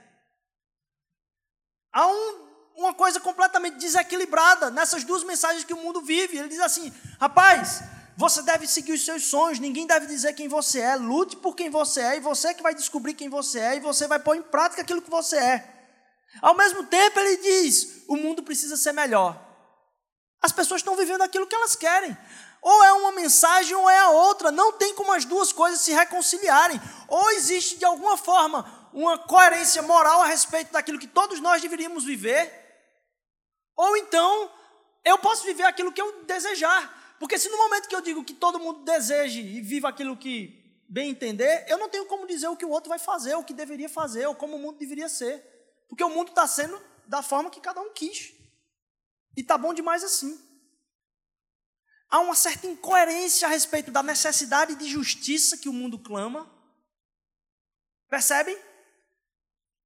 Há 1.92 2.06
um, 2.06 2.48
uma 2.76 2.94
coisa 2.94 3.18
completamente 3.18 3.78
desequilibrada 3.78 4.70
nessas 4.70 5.02
duas 5.04 5.24
mensagens 5.24 5.64
que 5.64 5.74
o 5.74 5.82
mundo 5.82 6.00
vive. 6.00 6.38
Ele 6.38 6.48
diz 6.48 6.60
assim: 6.60 6.92
rapaz, 7.20 7.82
você 8.18 8.42
deve 8.42 8.66
seguir 8.66 8.94
os 8.94 9.04
seus 9.04 9.26
sonhos, 9.26 9.60
ninguém 9.60 9.86
deve 9.86 10.04
dizer 10.06 10.32
quem 10.32 10.48
você 10.48 10.80
é, 10.80 10.96
lute 10.96 11.36
por 11.36 11.54
quem 11.54 11.70
você 11.70 12.00
é, 12.00 12.16
e 12.16 12.20
você 12.20 12.52
que 12.52 12.64
vai 12.64 12.74
descobrir 12.74 13.14
quem 13.14 13.28
você 13.28 13.60
é, 13.60 13.76
e 13.76 13.80
você 13.80 14.08
vai 14.08 14.18
pôr 14.18 14.34
em 14.34 14.42
prática 14.42 14.82
aquilo 14.82 15.00
que 15.00 15.08
você 15.08 15.36
é. 15.36 15.72
Ao 16.42 16.52
mesmo 16.52 16.82
tempo, 16.82 17.20
ele 17.20 17.36
diz: 17.36 18.02
o 18.08 18.16
mundo 18.16 18.42
precisa 18.42 18.76
ser 18.76 18.90
melhor. 18.90 19.40
As 20.42 20.50
pessoas 20.50 20.80
estão 20.80 20.96
vivendo 20.96 21.22
aquilo 21.22 21.46
que 21.46 21.54
elas 21.54 21.76
querem. 21.76 22.18
Ou 22.60 22.82
é 22.82 22.92
uma 22.94 23.12
mensagem 23.12 23.76
ou 23.76 23.88
é 23.88 24.00
a 24.00 24.10
outra. 24.10 24.50
Não 24.50 24.72
tem 24.72 24.96
como 24.96 25.12
as 25.12 25.24
duas 25.24 25.52
coisas 25.52 25.80
se 25.80 25.92
reconciliarem. 25.92 26.80
Ou 27.06 27.30
existe 27.30 27.78
de 27.78 27.84
alguma 27.84 28.16
forma 28.16 28.90
uma 28.92 29.16
coerência 29.16 29.80
moral 29.80 30.22
a 30.22 30.26
respeito 30.26 30.72
daquilo 30.72 30.98
que 30.98 31.06
todos 31.06 31.38
nós 31.38 31.62
deveríamos 31.62 32.02
viver. 32.02 32.52
Ou 33.76 33.96
então 33.96 34.50
eu 35.04 35.18
posso 35.18 35.44
viver 35.44 35.62
aquilo 35.62 35.92
que 35.92 36.02
eu 36.02 36.24
desejar. 36.24 36.97
Porque 37.18 37.38
se 37.38 37.48
no 37.48 37.58
momento 37.58 37.88
que 37.88 37.94
eu 37.94 38.00
digo 38.00 38.24
que 38.24 38.34
todo 38.34 38.58
mundo 38.58 38.84
deseje 38.84 39.40
e 39.40 39.60
viva 39.60 39.88
aquilo 39.88 40.16
que 40.16 40.82
bem 40.88 41.10
entender, 41.10 41.66
eu 41.68 41.76
não 41.76 41.88
tenho 41.88 42.06
como 42.06 42.26
dizer 42.26 42.48
o 42.48 42.56
que 42.56 42.64
o 42.64 42.70
outro 42.70 42.88
vai 42.88 42.98
fazer, 42.98 43.34
o 43.34 43.44
que 43.44 43.52
deveria 43.52 43.88
fazer, 43.88 44.26
ou 44.26 44.34
como 44.34 44.56
o 44.56 44.58
mundo 44.58 44.78
deveria 44.78 45.08
ser. 45.08 45.42
Porque 45.88 46.04
o 46.04 46.08
mundo 46.08 46.28
está 46.28 46.46
sendo 46.46 46.80
da 47.06 47.22
forma 47.22 47.50
que 47.50 47.60
cada 47.60 47.80
um 47.80 47.92
quis. 47.92 48.32
E 49.36 49.40
está 49.40 49.58
bom 49.58 49.74
demais 49.74 50.04
assim. 50.04 50.38
Há 52.10 52.20
uma 52.20 52.34
certa 52.34 52.66
incoerência 52.66 53.46
a 53.46 53.50
respeito 53.50 53.90
da 53.90 54.02
necessidade 54.02 54.74
de 54.76 54.86
justiça 54.86 55.58
que 55.58 55.68
o 55.68 55.72
mundo 55.72 55.98
clama. 55.98 56.50
Percebem? 58.08 58.58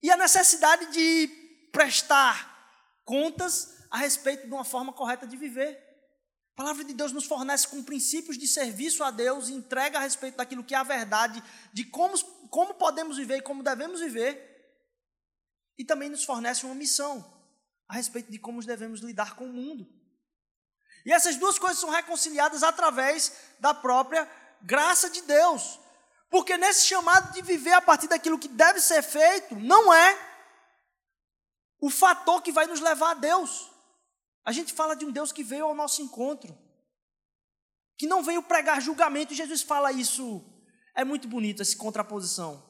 E 0.03 0.11
a 0.11 0.16
necessidade 0.16 0.87
de 0.93 1.28
prestar 1.72 2.53
contas 3.05 3.87
a 3.91 3.97
respeito 3.97 4.47
de 4.47 4.53
uma 4.53 4.64
forma 4.64 4.93
correta 4.93 5.26
de 5.26 5.37
viver. 5.37 5.91
A 6.62 6.64
palavra 6.64 6.84
de 6.84 6.94
Deus 6.94 7.10
nos 7.10 7.24
fornece 7.24 7.66
com 7.66 7.82
princípios 7.82 8.38
de 8.38 8.46
serviço 8.46 9.02
a 9.02 9.10
Deus 9.10 9.48
entrega 9.48 9.98
a 9.98 10.00
respeito 10.00 10.36
daquilo 10.36 10.62
que 10.62 10.76
é 10.76 10.78
a 10.78 10.84
verdade, 10.84 11.42
de 11.72 11.84
como, 11.84 12.16
como 12.50 12.74
podemos 12.74 13.16
viver 13.16 13.38
e 13.38 13.42
como 13.42 13.64
devemos 13.64 13.98
viver. 13.98 14.80
E 15.76 15.84
também 15.84 16.08
nos 16.08 16.22
fornece 16.22 16.64
uma 16.64 16.76
missão 16.76 17.36
a 17.88 17.94
respeito 17.94 18.30
de 18.30 18.38
como 18.38 18.64
devemos 18.64 19.00
lidar 19.00 19.34
com 19.34 19.46
o 19.46 19.52
mundo. 19.52 19.88
E 21.04 21.10
essas 21.10 21.34
duas 21.34 21.58
coisas 21.58 21.80
são 21.80 21.90
reconciliadas 21.90 22.62
através 22.62 23.32
da 23.58 23.74
própria 23.74 24.30
graça 24.62 25.10
de 25.10 25.22
Deus. 25.22 25.80
Porque 26.30 26.56
nesse 26.56 26.86
chamado 26.86 27.32
de 27.32 27.42
viver 27.42 27.72
a 27.72 27.82
partir 27.82 28.06
daquilo 28.06 28.38
que 28.38 28.46
deve 28.46 28.80
ser 28.80 29.02
feito, 29.02 29.56
não 29.56 29.92
é 29.92 30.16
o 31.80 31.90
fator 31.90 32.40
que 32.40 32.52
vai 32.52 32.68
nos 32.68 32.78
levar 32.78 33.10
a 33.10 33.14
Deus. 33.14 33.71
A 34.45 34.53
gente 34.53 34.72
fala 34.72 34.95
de 34.95 35.05
um 35.05 35.11
Deus 35.11 35.30
que 35.32 35.45
veio 35.45 35.66
ao 35.66 35.74
nosso 35.74 36.03
encontro, 36.03 36.57
que 37.97 38.07
não 38.07 38.22
veio 38.22 38.43
pregar 38.43 38.80
julgamento, 38.80 39.32
e 39.32 39.36
Jesus 39.36 39.62
fala 39.62 39.93
isso. 39.93 40.45
É 40.95 41.05
muito 41.05 41.28
bonito 41.28 41.62
essa 41.62 41.76
contraposição. 41.76 42.62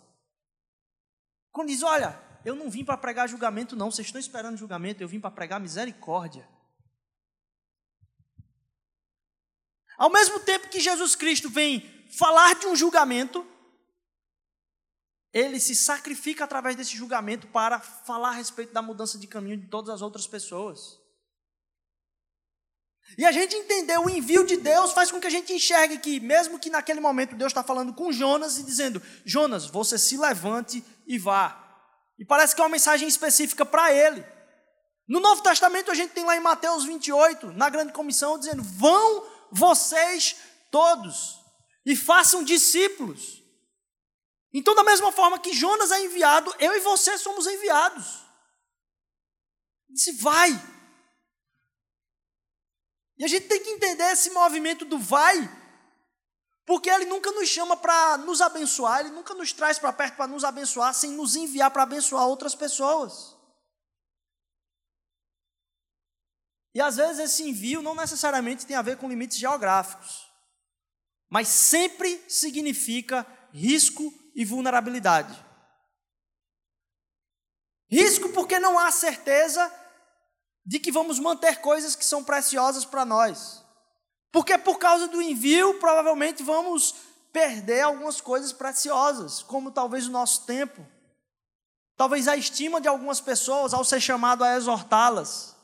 Quando 1.50 1.68
diz: 1.68 1.82
Olha, 1.82 2.20
eu 2.44 2.54
não 2.54 2.70
vim 2.70 2.84
para 2.84 2.96
pregar 2.96 3.28
julgamento, 3.28 3.76
não, 3.76 3.90
vocês 3.90 4.06
estão 4.06 4.20
esperando 4.20 4.56
julgamento, 4.56 5.02
eu 5.02 5.08
vim 5.08 5.20
para 5.20 5.30
pregar 5.30 5.60
misericórdia. 5.60 6.48
Ao 9.96 10.10
mesmo 10.10 10.40
tempo 10.40 10.68
que 10.68 10.80
Jesus 10.80 11.14
Cristo 11.14 11.48
vem 11.48 11.80
falar 12.10 12.54
de 12.56 12.66
um 12.66 12.76
julgamento, 12.76 13.46
ele 15.32 15.58
se 15.58 15.74
sacrifica 15.74 16.44
através 16.44 16.76
desse 16.76 16.96
julgamento 16.96 17.46
para 17.46 17.80
falar 17.80 18.30
a 18.30 18.32
respeito 18.32 18.72
da 18.72 18.82
mudança 18.82 19.18
de 19.18 19.26
caminho 19.26 19.56
de 19.56 19.68
todas 19.68 19.90
as 19.94 20.02
outras 20.02 20.26
pessoas. 20.26 21.01
E 23.18 23.24
a 23.24 23.32
gente 23.32 23.54
entender 23.54 23.98
o 23.98 24.08
envio 24.08 24.44
de 24.44 24.56
Deus 24.56 24.92
faz 24.92 25.10
com 25.10 25.20
que 25.20 25.26
a 25.26 25.30
gente 25.30 25.52
enxergue 25.52 25.98
que, 25.98 26.20
mesmo 26.20 26.58
que 26.58 26.70
naquele 26.70 27.00
momento 27.00 27.34
Deus 27.34 27.50
está 27.50 27.62
falando 27.62 27.92
com 27.92 28.12
Jonas 28.12 28.58
e 28.58 28.62
dizendo: 28.62 29.02
Jonas, 29.24 29.66
você 29.66 29.98
se 29.98 30.16
levante 30.16 30.84
e 31.06 31.18
vá. 31.18 31.58
E 32.18 32.24
parece 32.24 32.54
que 32.54 32.60
é 32.60 32.64
uma 32.64 32.70
mensagem 32.70 33.06
específica 33.06 33.64
para 33.64 33.92
ele. 33.92 34.24
No 35.08 35.20
Novo 35.20 35.42
Testamento 35.42 35.90
a 35.90 35.94
gente 35.94 36.12
tem 36.12 36.24
lá 36.24 36.36
em 36.36 36.40
Mateus 36.40 36.84
28, 36.84 37.52
na 37.52 37.68
grande 37.68 37.92
comissão, 37.92 38.38
dizendo: 38.38 38.62
Vão 38.62 39.26
vocês 39.50 40.36
todos 40.70 41.38
e 41.84 41.94
façam 41.94 42.42
discípulos. 42.42 43.42
Então, 44.54 44.74
da 44.74 44.84
mesma 44.84 45.10
forma 45.10 45.38
que 45.38 45.54
Jonas 45.54 45.90
é 45.90 46.04
enviado, 46.04 46.54
eu 46.58 46.74
e 46.76 46.80
você 46.80 47.16
somos 47.16 47.46
enviados. 47.46 48.22
Disse, 49.88 50.12
vai. 50.12 50.50
E 53.22 53.24
a 53.24 53.28
gente 53.28 53.46
tem 53.46 53.62
que 53.62 53.70
entender 53.70 54.10
esse 54.10 54.30
movimento 54.30 54.84
do 54.84 54.98
vai, 54.98 55.48
porque 56.66 56.90
ele 56.90 57.04
nunca 57.04 57.30
nos 57.30 57.48
chama 57.48 57.76
para 57.76 58.18
nos 58.18 58.40
abençoar, 58.40 58.98
ele 58.98 59.10
nunca 59.10 59.32
nos 59.32 59.52
traz 59.52 59.78
para 59.78 59.92
perto 59.92 60.16
para 60.16 60.26
nos 60.26 60.42
abençoar, 60.42 60.92
sem 60.92 61.12
nos 61.12 61.36
enviar 61.36 61.70
para 61.70 61.84
abençoar 61.84 62.26
outras 62.26 62.56
pessoas. 62.56 63.36
E 66.74 66.80
às 66.80 66.96
vezes 66.96 67.20
esse 67.20 67.48
envio 67.48 67.80
não 67.80 67.94
necessariamente 67.94 68.66
tem 68.66 68.74
a 68.74 68.82
ver 68.82 68.96
com 68.96 69.08
limites 69.08 69.38
geográficos, 69.38 70.28
mas 71.30 71.46
sempre 71.46 72.28
significa 72.28 73.24
risco 73.52 74.12
e 74.34 74.44
vulnerabilidade. 74.44 75.46
Risco 77.88 78.30
porque 78.30 78.58
não 78.58 78.76
há 78.76 78.90
certeza 78.90 79.72
de 80.64 80.78
que 80.78 80.92
vamos 80.92 81.18
manter 81.18 81.60
coisas 81.60 81.96
que 81.96 82.04
são 82.04 82.22
preciosas 82.22 82.84
para 82.84 83.04
nós. 83.04 83.64
Porque 84.30 84.56
por 84.56 84.78
causa 84.78 85.08
do 85.08 85.20
envio, 85.20 85.78
provavelmente 85.78 86.42
vamos 86.42 86.94
perder 87.32 87.82
algumas 87.82 88.20
coisas 88.20 88.52
preciosas, 88.52 89.42
como 89.42 89.70
talvez 89.70 90.06
o 90.06 90.12
nosso 90.12 90.46
tempo, 90.46 90.86
talvez 91.96 92.28
a 92.28 92.36
estima 92.36 92.80
de 92.80 92.88
algumas 92.88 93.20
pessoas 93.20 93.74
ao 93.74 93.84
ser 93.84 94.00
chamado 94.00 94.44
a 94.44 94.56
exortá-las. 94.56 95.56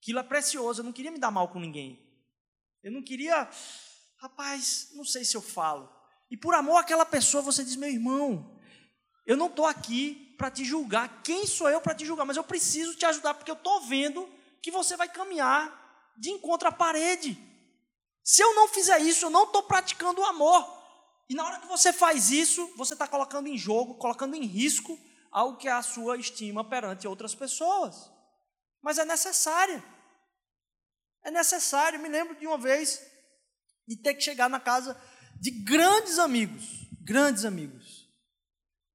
Aquilo 0.00 0.18
é 0.18 0.22
precioso, 0.22 0.80
eu 0.80 0.84
não 0.84 0.92
queria 0.92 1.10
me 1.10 1.18
dar 1.18 1.30
mal 1.30 1.48
com 1.48 1.60
ninguém. 1.60 2.02
Eu 2.82 2.90
não 2.90 3.02
queria, 3.02 3.48
rapaz, 4.16 4.90
não 4.94 5.04
sei 5.04 5.24
se 5.24 5.36
eu 5.36 5.42
falo. 5.42 5.88
E 6.28 6.36
por 6.36 6.54
amor 6.54 6.78
àquela 6.78 7.06
pessoa, 7.06 7.42
você 7.42 7.62
diz: 7.62 7.76
meu 7.76 7.88
irmão, 7.88 8.51
eu 9.26 9.36
não 9.36 9.46
estou 9.46 9.66
aqui 9.66 10.34
para 10.36 10.50
te 10.50 10.64
julgar. 10.64 11.22
Quem 11.22 11.46
sou 11.46 11.68
eu 11.68 11.80
para 11.80 11.94
te 11.94 12.04
julgar? 12.04 12.24
Mas 12.24 12.36
eu 12.36 12.44
preciso 12.44 12.96
te 12.96 13.06
ajudar, 13.06 13.34
porque 13.34 13.50
eu 13.50 13.56
estou 13.56 13.80
vendo 13.82 14.28
que 14.60 14.70
você 14.70 14.96
vai 14.96 15.08
caminhar 15.08 16.12
de 16.16 16.30
encontro 16.30 16.68
à 16.68 16.72
parede. 16.72 17.38
Se 18.24 18.42
eu 18.42 18.54
não 18.54 18.68
fizer 18.68 19.00
isso, 19.00 19.26
eu 19.26 19.30
não 19.30 19.44
estou 19.44 19.62
praticando 19.62 20.20
o 20.20 20.24
amor. 20.24 20.82
E 21.28 21.34
na 21.34 21.44
hora 21.44 21.60
que 21.60 21.66
você 21.66 21.92
faz 21.92 22.30
isso, 22.30 22.72
você 22.76 22.92
está 22.92 23.06
colocando 23.06 23.48
em 23.48 23.56
jogo, 23.56 23.94
colocando 23.96 24.34
em 24.34 24.44
risco 24.44 24.98
algo 25.30 25.56
que 25.56 25.66
é 25.66 25.72
a 25.72 25.82
sua 25.82 26.16
estima 26.16 26.68
perante 26.68 27.08
outras 27.08 27.34
pessoas. 27.34 28.10
Mas 28.82 28.98
é 28.98 29.04
necessária. 29.04 29.82
É 31.24 31.30
necessário. 31.30 32.00
Me 32.00 32.08
lembro 32.08 32.34
de 32.36 32.46
uma 32.46 32.58
vez 32.58 33.00
de 33.86 33.96
ter 33.96 34.14
que 34.14 34.20
chegar 34.20 34.50
na 34.50 34.60
casa 34.60 35.00
de 35.40 35.50
grandes 35.50 36.18
amigos, 36.18 36.64
grandes 37.00 37.44
amigos. 37.44 38.01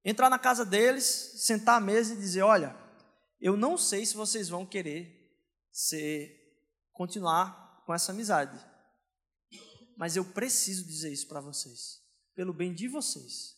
Entrar 0.10 0.30
na 0.30 0.40
casa 0.40 0.66
deles, 0.66 1.04
sentar 1.36 1.76
à 1.76 1.82
mesa 1.82 2.14
e 2.14 2.18
dizer: 2.18 2.42
Olha, 2.42 2.74
eu 3.42 3.58
não 3.58 3.78
sei 3.78 4.06
se 4.06 4.16
vocês 4.16 4.48
vão 4.48 4.66
querer 4.66 5.36
ser, 5.70 6.34
continuar 6.94 7.84
com 7.86 7.94
essa 7.94 8.14
amizade, 8.14 8.58
mas 9.98 10.16
eu 10.16 10.24
preciso 10.24 10.86
dizer 10.86 11.12
isso 11.12 11.28
para 11.28 11.42
vocês, 11.42 12.02
pelo 12.34 12.54
bem 12.54 12.74
de 12.74 12.88
vocês. 12.88 13.58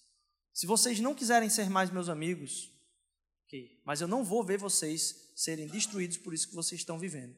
Se 0.51 0.65
vocês 0.65 0.99
não 0.99 1.13
quiserem 1.13 1.51
ser 1.51 1.69
mais 1.69 1.91
meus 1.91 2.09
amigos, 2.09 2.71
ok, 3.45 3.83
mas 3.85 4.01
eu 4.01 4.07
não 4.07 4.23
vou 4.23 4.43
ver 4.43 4.57
vocês 4.57 5.31
serem 5.35 5.67
destruídos 5.67 6.17
por 6.17 6.33
isso 6.33 6.49
que 6.49 6.55
vocês 6.55 6.81
estão 6.81 6.97
vivendo. 6.97 7.37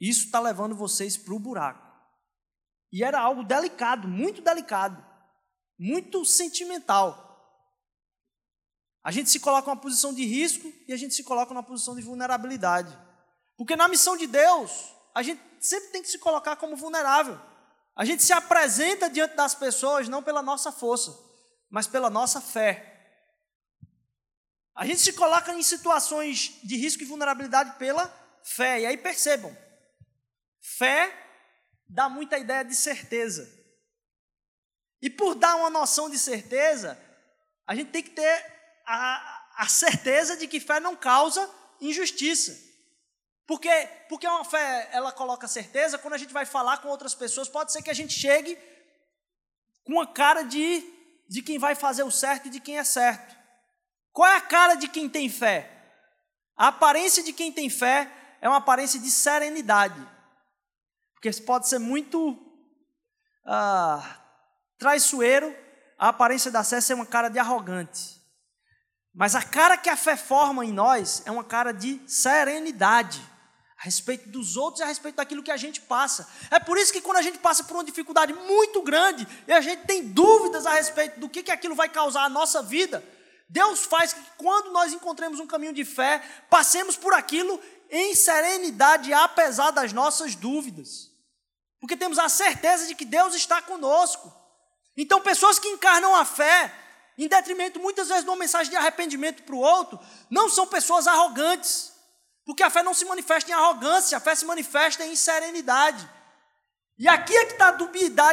Isso 0.00 0.26
está 0.26 0.38
levando 0.38 0.76
vocês 0.76 1.16
para 1.16 1.34
o 1.34 1.40
buraco. 1.40 1.84
E 2.92 3.02
era 3.02 3.18
algo 3.18 3.42
delicado, 3.42 4.06
muito 4.06 4.40
delicado, 4.40 5.04
muito 5.76 6.24
sentimental. 6.24 7.27
A 9.02 9.10
gente 9.10 9.30
se 9.30 9.40
coloca 9.40 9.68
numa 9.68 9.80
posição 9.80 10.12
de 10.12 10.24
risco 10.24 10.72
e 10.86 10.92
a 10.92 10.96
gente 10.96 11.14
se 11.14 11.24
coloca 11.24 11.52
numa 11.54 11.62
posição 11.62 11.94
de 11.94 12.02
vulnerabilidade. 12.02 12.96
Porque 13.56 13.76
na 13.76 13.88
missão 13.88 14.16
de 14.16 14.26
Deus, 14.26 14.94
a 15.14 15.22
gente 15.22 15.40
sempre 15.60 15.90
tem 15.90 16.02
que 16.02 16.08
se 16.08 16.18
colocar 16.18 16.56
como 16.56 16.76
vulnerável. 16.76 17.40
A 17.96 18.04
gente 18.04 18.22
se 18.22 18.32
apresenta 18.32 19.08
diante 19.08 19.34
das 19.34 19.54
pessoas 19.54 20.08
não 20.08 20.22
pela 20.22 20.42
nossa 20.42 20.70
força, 20.70 21.16
mas 21.70 21.86
pela 21.86 22.10
nossa 22.10 22.40
fé. 22.40 22.94
A 24.74 24.86
gente 24.86 25.00
se 25.00 25.12
coloca 25.12 25.52
em 25.52 25.62
situações 25.62 26.60
de 26.62 26.76
risco 26.76 27.02
e 27.02 27.06
vulnerabilidade 27.06 27.78
pela 27.78 28.06
fé. 28.44 28.80
E 28.80 28.86
aí 28.86 28.96
percebam, 28.96 29.56
Fé 30.60 31.12
dá 31.88 32.08
muita 32.08 32.38
ideia 32.38 32.62
de 32.62 32.74
certeza. 32.74 33.48
E 35.00 35.08
por 35.08 35.34
dar 35.34 35.56
uma 35.56 35.70
noção 35.70 36.10
de 36.10 36.18
certeza, 36.18 36.98
a 37.66 37.74
gente 37.74 37.90
tem 37.90 38.02
que 38.02 38.10
ter 38.10 38.57
a, 38.88 39.44
a 39.58 39.68
certeza 39.68 40.36
de 40.36 40.48
que 40.48 40.58
fé 40.58 40.80
não 40.80 40.96
causa 40.96 41.48
injustiça. 41.80 42.58
Porque, 43.46 43.70
porque 44.08 44.26
uma 44.26 44.44
fé, 44.44 44.88
ela 44.92 45.12
coloca 45.12 45.46
certeza, 45.46 45.98
quando 45.98 46.14
a 46.14 46.18
gente 46.18 46.32
vai 46.32 46.46
falar 46.46 46.78
com 46.78 46.88
outras 46.88 47.14
pessoas, 47.14 47.48
pode 47.48 47.70
ser 47.72 47.82
que 47.82 47.90
a 47.90 47.94
gente 47.94 48.12
chegue 48.12 48.58
com 49.84 50.00
a 50.00 50.06
cara 50.06 50.42
de, 50.42 50.84
de 51.28 51.42
quem 51.42 51.58
vai 51.58 51.74
fazer 51.74 52.02
o 52.02 52.10
certo 52.10 52.46
e 52.46 52.50
de 52.50 52.60
quem 52.60 52.78
é 52.78 52.84
certo. 52.84 53.36
Qual 54.12 54.28
é 54.28 54.36
a 54.36 54.40
cara 54.40 54.74
de 54.74 54.88
quem 54.88 55.08
tem 55.08 55.28
fé? 55.28 55.70
A 56.56 56.68
aparência 56.68 57.22
de 57.22 57.32
quem 57.32 57.52
tem 57.52 57.70
fé 57.70 58.10
é 58.40 58.48
uma 58.48 58.58
aparência 58.58 58.98
de 58.98 59.10
serenidade. 59.10 60.00
Porque 61.14 61.30
pode 61.42 61.68
ser 61.68 61.78
muito 61.78 62.38
ah, 63.44 64.18
traiçoeiro, 64.78 65.54
a 65.98 66.08
aparência 66.08 66.50
da 66.50 66.64
fé 66.64 66.92
é 66.92 66.94
uma 66.94 67.06
cara 67.06 67.28
de 67.28 67.38
arrogante. 67.38 68.17
Mas 69.14 69.34
a 69.34 69.42
cara 69.42 69.76
que 69.76 69.88
a 69.88 69.96
fé 69.96 70.16
forma 70.16 70.64
em 70.64 70.72
nós 70.72 71.22
é 71.24 71.30
uma 71.30 71.44
cara 71.44 71.72
de 71.72 72.00
serenidade 72.06 73.20
a 73.78 73.84
respeito 73.84 74.28
dos 74.28 74.56
outros 74.56 74.80
e 74.80 74.82
a 74.82 74.86
respeito 74.86 75.16
daquilo 75.16 75.42
que 75.42 75.52
a 75.52 75.56
gente 75.56 75.80
passa. 75.80 76.28
É 76.50 76.58
por 76.58 76.76
isso 76.76 76.92
que 76.92 77.00
quando 77.00 77.18
a 77.18 77.22
gente 77.22 77.38
passa 77.38 77.62
por 77.62 77.74
uma 77.74 77.84
dificuldade 77.84 78.32
muito 78.32 78.82
grande 78.82 79.26
e 79.46 79.52
a 79.52 79.60
gente 79.60 79.86
tem 79.86 80.04
dúvidas 80.08 80.66
a 80.66 80.74
respeito 80.74 81.20
do 81.20 81.28
que, 81.28 81.44
que 81.44 81.52
aquilo 81.52 81.76
vai 81.76 81.88
causar 81.88 82.24
à 82.24 82.28
nossa 82.28 82.60
vida, 82.60 83.04
Deus 83.48 83.84
faz 83.84 84.12
que 84.12 84.20
quando 84.36 84.72
nós 84.72 84.92
encontremos 84.92 85.38
um 85.38 85.46
caminho 85.46 85.72
de 85.72 85.84
fé, 85.84 86.22
passemos 86.50 86.96
por 86.96 87.14
aquilo 87.14 87.60
em 87.90 88.14
serenidade, 88.14 89.12
apesar 89.12 89.70
das 89.70 89.92
nossas 89.92 90.34
dúvidas. 90.34 91.10
Porque 91.80 91.96
temos 91.96 92.18
a 92.18 92.28
certeza 92.28 92.86
de 92.86 92.94
que 92.94 93.04
Deus 93.04 93.34
está 93.34 93.62
conosco. 93.62 94.32
Então, 94.96 95.20
pessoas 95.20 95.58
que 95.58 95.68
encarnam 95.68 96.14
a 96.14 96.24
fé, 96.24 96.74
em 97.24 97.28
detrimento 97.28 97.80
muitas 97.80 98.08
vezes 98.08 98.24
de 98.24 98.30
uma 98.30 98.36
mensagem 98.36 98.70
de 98.70 98.76
arrependimento 98.76 99.42
para 99.42 99.54
o 99.54 99.58
outro, 99.58 99.98
não 100.30 100.48
são 100.48 100.66
pessoas 100.66 101.06
arrogantes 101.06 101.98
porque 102.48 102.62
a 102.62 102.70
fé 102.70 102.82
não 102.82 102.94
se 102.94 103.04
manifesta 103.04 103.50
em 103.50 103.52
arrogância, 103.52 104.16
a 104.16 104.20
fé 104.20 104.34
se 104.34 104.46
manifesta 104.46 105.04
em 105.04 105.14
serenidade. 105.14 106.08
E 106.98 107.06
aqui 107.06 107.36
é 107.36 107.44
que 107.44 107.52
está 107.52 107.76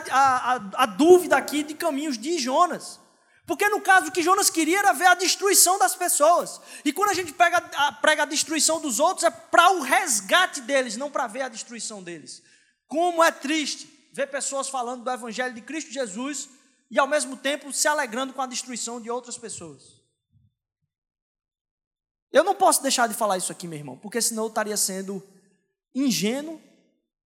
a, 0.09 0.53
a, 0.53 0.83
a, 0.83 0.85
dúvida 0.85 1.35
aqui 1.35 1.63
de 1.63 1.73
caminhos 1.73 2.17
de 2.17 2.39
Jonas. 2.39 2.97
Porque 3.45 3.67
no 3.67 3.81
caso 3.81 4.07
o 4.07 4.11
que 4.13 4.23
Jonas 4.23 4.49
queria 4.49 4.79
era 4.79 4.93
ver 4.93 5.07
a 5.07 5.15
destruição 5.15 5.77
das 5.77 5.97
pessoas. 5.97 6.61
E 6.85 6.93
quando 6.93 7.09
a 7.09 7.13
gente 7.13 7.33
pega, 7.33 7.57
a, 7.57 7.91
prega 7.91 8.23
a 8.23 8.25
destruição 8.25 8.79
dos 8.79 9.01
outros, 9.01 9.25
é 9.25 9.29
para 9.29 9.69
o 9.71 9.81
resgate 9.81 10.61
deles, 10.61 10.95
não 10.95 11.11
para 11.11 11.27
ver 11.27 11.41
a 11.41 11.49
destruição 11.49 12.01
deles. 12.01 12.41
Como 12.87 13.21
é 13.21 13.31
triste 13.31 14.09
ver 14.13 14.27
pessoas 14.27 14.69
falando 14.69 15.03
do 15.03 15.11
Evangelho 15.11 15.53
de 15.53 15.59
Cristo 15.59 15.91
Jesus 15.91 16.47
e 16.89 16.99
ao 16.99 17.07
mesmo 17.07 17.37
tempo 17.37 17.73
se 17.73 17.87
alegrando 17.87 18.33
com 18.33 18.41
a 18.41 18.47
destruição 18.47 19.01
de 19.01 19.09
outras 19.09 19.37
pessoas. 19.37 20.03
Eu 22.31 22.43
não 22.43 22.55
posso 22.55 22.81
deixar 22.81 23.07
de 23.07 23.13
falar 23.13 23.37
isso 23.37 23.51
aqui, 23.51 23.67
meu 23.67 23.79
irmão, 23.79 23.97
porque 23.97 24.21
senão 24.21 24.43
eu 24.43 24.49
estaria 24.49 24.75
sendo 24.75 25.23
ingênuo 25.93 26.61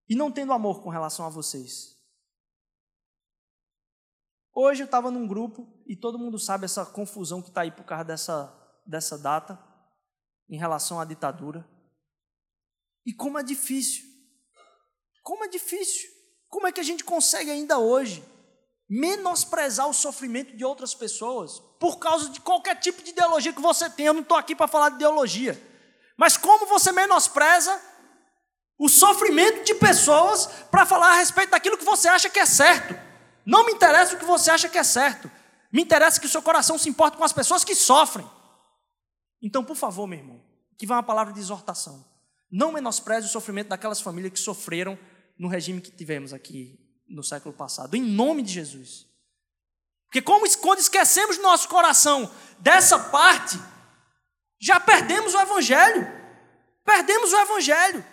e 0.09 0.15
não 0.15 0.31
tendo 0.31 0.53
amor 0.53 0.83
com 0.83 0.91
relação 0.91 1.27
a 1.27 1.31
vocês. 1.31 1.97
Hoje 4.55 4.83
eu 4.83 4.87
estava 4.87 5.11
num 5.11 5.27
grupo 5.27 5.67
e 5.87 5.97
todo 5.97 6.19
mundo 6.19 6.39
sabe 6.39 6.65
essa 6.65 6.85
confusão 6.85 7.41
que 7.41 7.49
está 7.49 7.63
aí 7.63 7.71
por 7.71 7.85
causa 7.85 8.05
dessa, 8.05 8.81
dessa 8.87 9.17
data 9.17 9.59
em 10.49 10.59
relação 10.59 11.01
à 11.01 11.05
ditadura. 11.05 11.69
E 13.07 13.15
como 13.15 13.39
é 13.39 13.43
difícil. 13.43 14.05
Como 15.23 15.45
é 15.45 15.49
difícil. 15.49 16.11
Como 16.49 16.67
é 16.67 16.73
que 16.73 16.81
a 16.81 16.85
gente 16.85 17.05
consegue 17.05 17.51
ainda 17.51 17.79
hoje 17.79 18.25
menosprezar 18.89 19.89
o 19.89 19.95
sofrimento 19.95 20.57
de 20.57 20.65
outras 20.65 20.95
pessoas 20.95 21.61
por 21.79 21.99
causa 21.99 22.31
de 22.31 22.41
qualquer 22.41 22.77
tipo 22.77 23.03
de 23.03 23.11
ideologia 23.11 23.53
que 23.53 23.61
você 23.61 23.91
tenha. 23.91 24.09
Eu 24.09 24.15
não 24.15 24.23
estou 24.23 24.37
aqui 24.37 24.55
para 24.57 24.67
falar 24.67 24.91
de 24.91 24.97
ideologia. 24.97 25.61
Mas 26.17 26.37
como 26.37 26.67
você 26.67 26.91
menospreza 26.91 27.79
o 28.79 28.89
sofrimento 28.89 29.65
de 29.65 29.75
pessoas 29.75 30.47
para 30.71 30.87
falar 30.87 31.13
a 31.13 31.17
respeito 31.17 31.51
daquilo 31.51 31.77
que 31.77 31.85
você 31.85 32.09
acha 32.09 32.31
que 32.31 32.39
é 32.39 32.47
certo. 32.47 32.95
Não 33.45 33.67
me 33.67 33.73
interessa 33.73 34.15
o 34.15 34.19
que 34.19 34.25
você 34.25 34.51
acha 34.51 34.69
que 34.69 34.79
é 34.79 34.85
certo. 34.85 35.31
Me 35.73 35.83
interessa 35.83 36.21
que 36.21 36.27
o 36.27 36.29
seu 36.29 36.41
coração 36.41 36.79
se 36.79 36.89
importe 36.89 37.17
com 37.17 37.25
as 37.25 37.33
pessoas 37.33 37.65
que 37.65 37.75
sofrem. 37.75 38.29
Então, 39.43 39.65
por 39.65 39.77
favor, 39.77 40.07
meu 40.07 40.19
irmão, 40.19 40.41
que 40.79 40.87
vá 40.87 40.97
uma 40.97 41.03
palavra 41.03 41.33
de 41.33 41.41
exortação. 41.41 42.05
Não 42.51 42.73
menospreze 42.73 43.27
o 43.27 43.31
sofrimento 43.31 43.69
daquelas 43.69 44.01
famílias 44.01 44.33
que 44.33 44.39
sofreram 44.39 44.99
no 45.37 45.49
regime 45.49 45.81
que 45.81 45.91
tivemos 45.91 46.33
aqui 46.33 46.88
no 47.09 47.23
século 47.23 47.55
passado, 47.55 47.95
em 47.95 48.03
nome 48.03 48.43
de 48.43 48.53
Jesus. 48.53 49.07
Porque 50.07 50.23
como 50.23 50.47
quando 50.59 50.79
esquecemos 50.79 51.37
no 51.37 51.43
nosso 51.43 51.69
coração 51.69 52.31
dessa 52.59 52.99
parte, 52.99 53.59
já 54.61 54.81
perdemos 54.81 55.35
o 55.35 55.41
evangelho. 55.41 56.07
Perdemos 56.85 57.33
o 57.33 57.37
evangelho. 57.37 58.05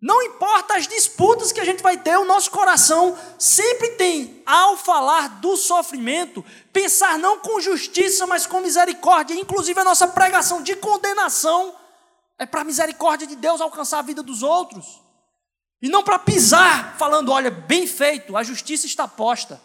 Não 0.00 0.22
importa 0.22 0.76
as 0.76 0.86
disputas 0.86 1.52
que 1.52 1.60
a 1.60 1.64
gente 1.64 1.82
vai 1.82 1.98
ter, 1.98 2.16
o 2.16 2.24
nosso 2.24 2.50
coração 2.50 3.18
sempre 3.38 3.90
tem, 3.96 4.42
ao 4.46 4.74
falar 4.78 5.40
do 5.40 5.56
sofrimento, 5.58 6.42
pensar 6.72 7.18
não 7.18 7.38
com 7.38 7.60
justiça, 7.60 8.26
mas 8.26 8.46
com 8.46 8.60
misericórdia. 8.60 9.34
Inclusive 9.34 9.78
a 9.78 9.84
nossa 9.84 10.08
pregação 10.08 10.62
de 10.62 10.74
condenação 10.76 11.76
é 12.38 12.46
para 12.46 12.62
a 12.62 12.64
misericórdia 12.64 13.26
de 13.26 13.36
Deus 13.36 13.60
alcançar 13.60 13.98
a 13.98 14.02
vida 14.02 14.22
dos 14.22 14.42
outros. 14.42 15.02
E 15.82 15.88
não 15.88 16.04
para 16.04 16.18
pisar, 16.18 16.96
falando, 16.98 17.32
olha, 17.32 17.50
bem 17.50 17.86
feito, 17.86 18.36
a 18.36 18.42
justiça 18.42 18.86
está 18.86 19.08
posta. 19.08 19.60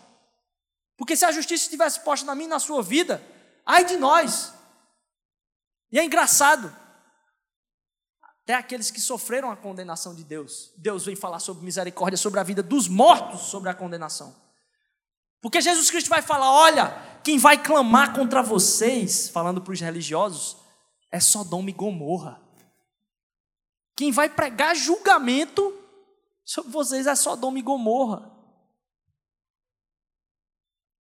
Porque 0.97 1.15
se 1.15 1.25
a 1.25 1.31
justiça 1.31 1.63
estivesse 1.63 1.99
posta 2.01 2.25
na 2.25 2.33
minha 2.33 2.47
e 2.47 2.49
na 2.49 2.59
sua 2.59 2.81
vida, 2.81 3.21
ai 3.65 3.83
de 3.83 3.97
nós. 3.97 4.53
E 5.91 5.99
é 5.99 6.05
engraçado. 6.05 6.73
Até 8.43 8.53
aqueles 8.53 8.91
que 8.91 9.01
sofreram 9.01 9.51
a 9.51 9.57
condenação 9.57 10.13
de 10.13 10.23
Deus, 10.23 10.71
Deus 10.77 11.05
vem 11.05 11.15
falar 11.15 11.39
sobre 11.39 11.65
misericórdia, 11.65 12.17
sobre 12.17 12.39
a 12.39 12.43
vida 12.43 12.61
dos 12.61 12.87
mortos, 12.87 13.41
sobre 13.41 13.69
a 13.69 13.73
condenação. 13.73 14.35
Porque 15.41 15.59
Jesus 15.59 15.89
Cristo 15.89 16.09
vai 16.09 16.21
falar: 16.21 16.51
olha, 16.51 17.19
quem 17.23 17.37
vai 17.37 17.61
clamar 17.61 18.13
contra 18.13 18.41
vocês, 18.41 19.29
falando 19.29 19.61
para 19.61 19.73
os 19.73 19.81
religiosos, 19.81 20.57
é 21.11 21.19
Sodoma 21.19 21.69
e 21.69 21.73
Gomorra. 21.73 22.39
Quem 23.95 24.11
vai 24.11 24.29
pregar 24.29 24.75
julgamento 24.75 25.73
sobre 26.45 26.71
vocês 26.71 27.07
é 27.07 27.15
Sodoma 27.15 27.57
e 27.59 27.61
Gomorra. 27.61 28.31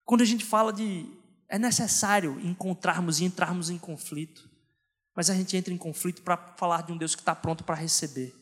Quando 0.04 0.22
a 0.22 0.26
gente 0.26 0.44
fala 0.44 0.72
de. 0.72 1.06
É 1.48 1.58
necessário 1.58 2.40
encontrarmos 2.40 3.20
e 3.20 3.24
entrarmos 3.24 3.70
em 3.70 3.78
conflito. 3.78 4.50
Mas 5.14 5.30
a 5.30 5.34
gente 5.34 5.56
entra 5.56 5.72
em 5.72 5.78
conflito 5.78 6.22
para 6.22 6.36
falar 6.56 6.82
de 6.82 6.92
um 6.92 6.96
Deus 6.96 7.14
que 7.14 7.22
está 7.22 7.34
pronto 7.34 7.62
para 7.62 7.76
receber. 7.76 8.34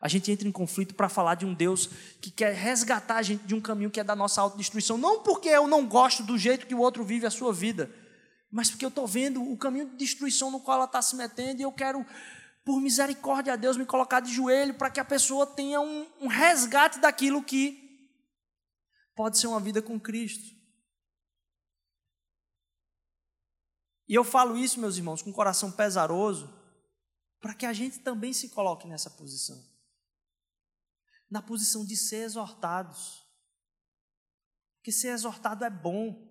A 0.00 0.08
gente 0.08 0.30
entra 0.30 0.46
em 0.46 0.52
conflito 0.52 0.94
para 0.94 1.08
falar 1.08 1.34
de 1.34 1.46
um 1.46 1.54
Deus 1.54 1.88
que 2.20 2.30
quer 2.30 2.54
resgatar 2.54 3.16
a 3.16 3.22
gente 3.22 3.44
de 3.44 3.54
um 3.54 3.60
caminho 3.60 3.90
que 3.90 3.98
é 3.98 4.04
da 4.04 4.14
nossa 4.14 4.40
autodestruição. 4.40 4.98
Não 4.98 5.22
porque 5.22 5.48
eu 5.48 5.66
não 5.66 5.86
gosto 5.86 6.22
do 6.22 6.36
jeito 6.36 6.66
que 6.66 6.74
o 6.74 6.80
outro 6.80 7.04
vive 7.04 7.26
a 7.26 7.30
sua 7.30 7.52
vida, 7.52 7.90
mas 8.50 8.70
porque 8.70 8.84
eu 8.84 8.90
estou 8.90 9.06
vendo 9.06 9.42
o 9.42 9.56
caminho 9.56 9.90
de 9.90 9.96
destruição 9.96 10.50
no 10.50 10.60
qual 10.60 10.76
ela 10.76 10.84
está 10.84 11.02
se 11.02 11.16
metendo 11.16 11.60
e 11.60 11.64
eu 11.64 11.72
quero 11.72 12.04
por 12.68 12.82
misericórdia 12.82 13.54
a 13.54 13.56
Deus, 13.56 13.78
me 13.78 13.86
colocar 13.86 14.20
de 14.20 14.30
joelho 14.30 14.76
para 14.76 14.90
que 14.90 15.00
a 15.00 15.04
pessoa 15.04 15.46
tenha 15.46 15.80
um, 15.80 16.06
um 16.20 16.26
resgate 16.26 16.98
daquilo 16.98 17.42
que 17.42 18.12
pode 19.16 19.38
ser 19.38 19.46
uma 19.46 19.58
vida 19.58 19.80
com 19.80 19.98
Cristo. 19.98 20.54
E 24.06 24.14
eu 24.14 24.22
falo 24.22 24.54
isso, 24.54 24.78
meus 24.78 24.98
irmãos, 24.98 25.22
com 25.22 25.30
um 25.30 25.32
coração 25.32 25.72
pesaroso, 25.72 26.46
para 27.40 27.54
que 27.54 27.64
a 27.64 27.72
gente 27.72 28.00
também 28.00 28.34
se 28.34 28.50
coloque 28.50 28.86
nessa 28.86 29.08
posição 29.08 29.66
na 31.30 31.40
posição 31.40 31.86
de 31.86 31.96
ser 31.96 32.24
exortados. 32.24 33.26
Porque 34.76 34.92
ser 34.92 35.08
exortado 35.08 35.64
é 35.64 35.70
bom. 35.70 36.26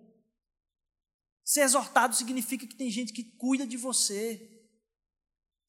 Ser 1.44 1.62
exortado 1.62 2.14
significa 2.14 2.64
que 2.64 2.76
tem 2.76 2.90
gente 2.90 3.12
que 3.12 3.24
cuida 3.24 3.66
de 3.66 3.76
você. 3.76 4.57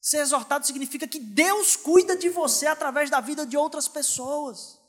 Ser 0.00 0.18
exortado 0.18 0.66
significa 0.66 1.06
que 1.06 1.20
Deus 1.20 1.76
cuida 1.76 2.16
de 2.16 2.30
você 2.30 2.66
através 2.66 3.10
da 3.10 3.20
vida 3.20 3.44
de 3.44 3.56
outras 3.56 3.86
pessoas. 3.86 4.80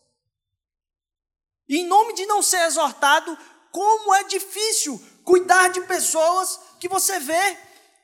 E 1.67 1.79
em 1.79 1.85
nome 1.85 2.13
de 2.13 2.25
não 2.25 2.41
ser 2.41 2.61
exortado, 2.65 3.37
como 3.71 4.13
é 4.15 4.23
difícil 4.23 4.99
cuidar 5.25 5.67
de 5.69 5.81
pessoas 5.81 6.59
que 6.79 6.87
você 6.87 7.19
vê 7.19 7.57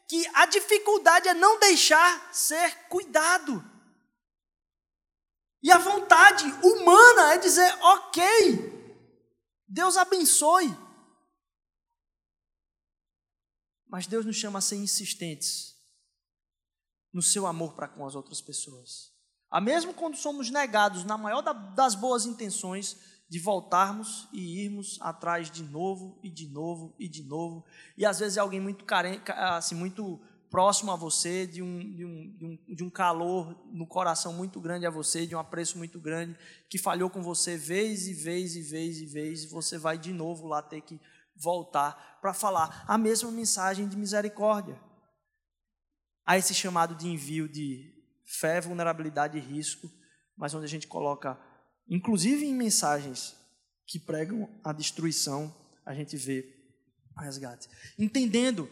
que 0.08 0.26
a 0.34 0.46
dificuldade 0.46 1.30
é 1.30 1.34
não 1.34 1.60
deixar 1.60 2.34
ser 2.34 2.88
cuidado. 2.88 3.64
E 5.64 5.72
a 5.72 5.78
vontade 5.78 6.46
humana 6.64 7.34
é 7.34 7.38
dizer, 7.38 7.74
ok, 7.82 8.24
Deus 9.68 9.98
abençoe. 9.98 10.70
Mas 13.88 14.08
Deus 14.08 14.26
nos 14.26 14.36
chama 14.36 14.60
a 14.60 14.62
ser 14.62 14.76
insistentes 14.76 15.77
no 17.18 17.24
seu 17.24 17.48
amor 17.48 17.74
para 17.74 17.88
com 17.88 18.06
as 18.06 18.14
outras 18.14 18.40
pessoas. 18.40 19.12
A 19.50 19.60
mesmo 19.60 19.92
quando 19.92 20.16
somos 20.16 20.52
negados, 20.52 21.04
na 21.04 21.18
maior 21.18 21.42
das 21.74 21.96
boas 21.96 22.28
intenções, 22.28 22.96
de 23.28 23.40
voltarmos 23.40 24.28
e 24.32 24.64
irmos 24.64 25.00
atrás 25.02 25.50
de 25.50 25.64
novo 25.64 26.20
e 26.22 26.30
de 26.30 26.48
novo 26.48 26.94
e 27.00 27.10
de 27.10 27.24
novo. 27.24 27.66
E 27.98 28.06
às 28.06 28.20
vezes 28.20 28.38
é 28.38 28.40
alguém 28.40 28.60
muito 28.60 28.86
carente, 28.86 29.32
assim, 29.32 29.74
muito 29.74 30.22
próximo 30.52 30.92
a 30.92 30.96
você, 30.96 31.48
de, 31.48 31.64
um, 31.64 31.80
de, 31.80 32.06
um, 32.06 32.76
de 32.76 32.84
um 32.84 32.90
calor 32.90 33.66
no 33.72 33.88
coração 33.88 34.32
muito 34.32 34.62
grande 34.62 34.86
a 34.86 34.92
você, 34.92 35.26
de 35.26 35.36
um 35.36 35.40
apreço 35.40 35.76
muito 35.76 36.00
grande, 36.00 36.38
que 36.70 36.78
falhou 36.78 37.10
com 37.10 37.24
você 37.24 37.58
vez 37.58 38.08
e 38.08 38.14
vez 38.14 38.56
e 38.56 38.62
vez 38.62 39.00
e 39.00 39.08
vez, 39.08 39.44
e 39.44 39.48
você 39.48 39.76
vai 39.76 39.98
de 39.98 40.14
novo 40.14 40.46
lá 40.46 40.62
ter 40.62 40.82
que 40.82 41.02
voltar 41.36 42.20
para 42.22 42.32
falar 42.32 42.86
a 42.88 42.96
mesma 42.96 43.32
mensagem 43.32 43.88
de 43.88 43.98
misericórdia. 43.98 44.86
Há 46.28 46.38
esse 46.38 46.54
chamado 46.54 46.94
de 46.94 47.08
envio 47.08 47.48
de 47.48 47.96
fé, 48.26 48.60
vulnerabilidade 48.60 49.38
e 49.38 49.42
risco, 49.42 49.90
mas 50.36 50.54
onde 50.54 50.66
a 50.66 50.70
gente 50.70 50.86
coloca, 50.86 51.40
inclusive 51.90 52.46
em 52.46 52.54
mensagens 52.54 53.34
que 53.88 53.98
pregam 53.98 54.50
a 54.62 54.74
destruição, 54.74 55.56
a 55.86 55.94
gente 55.94 56.18
vê 56.18 56.54
resgate. 57.18 57.70
Entendendo 57.98 58.70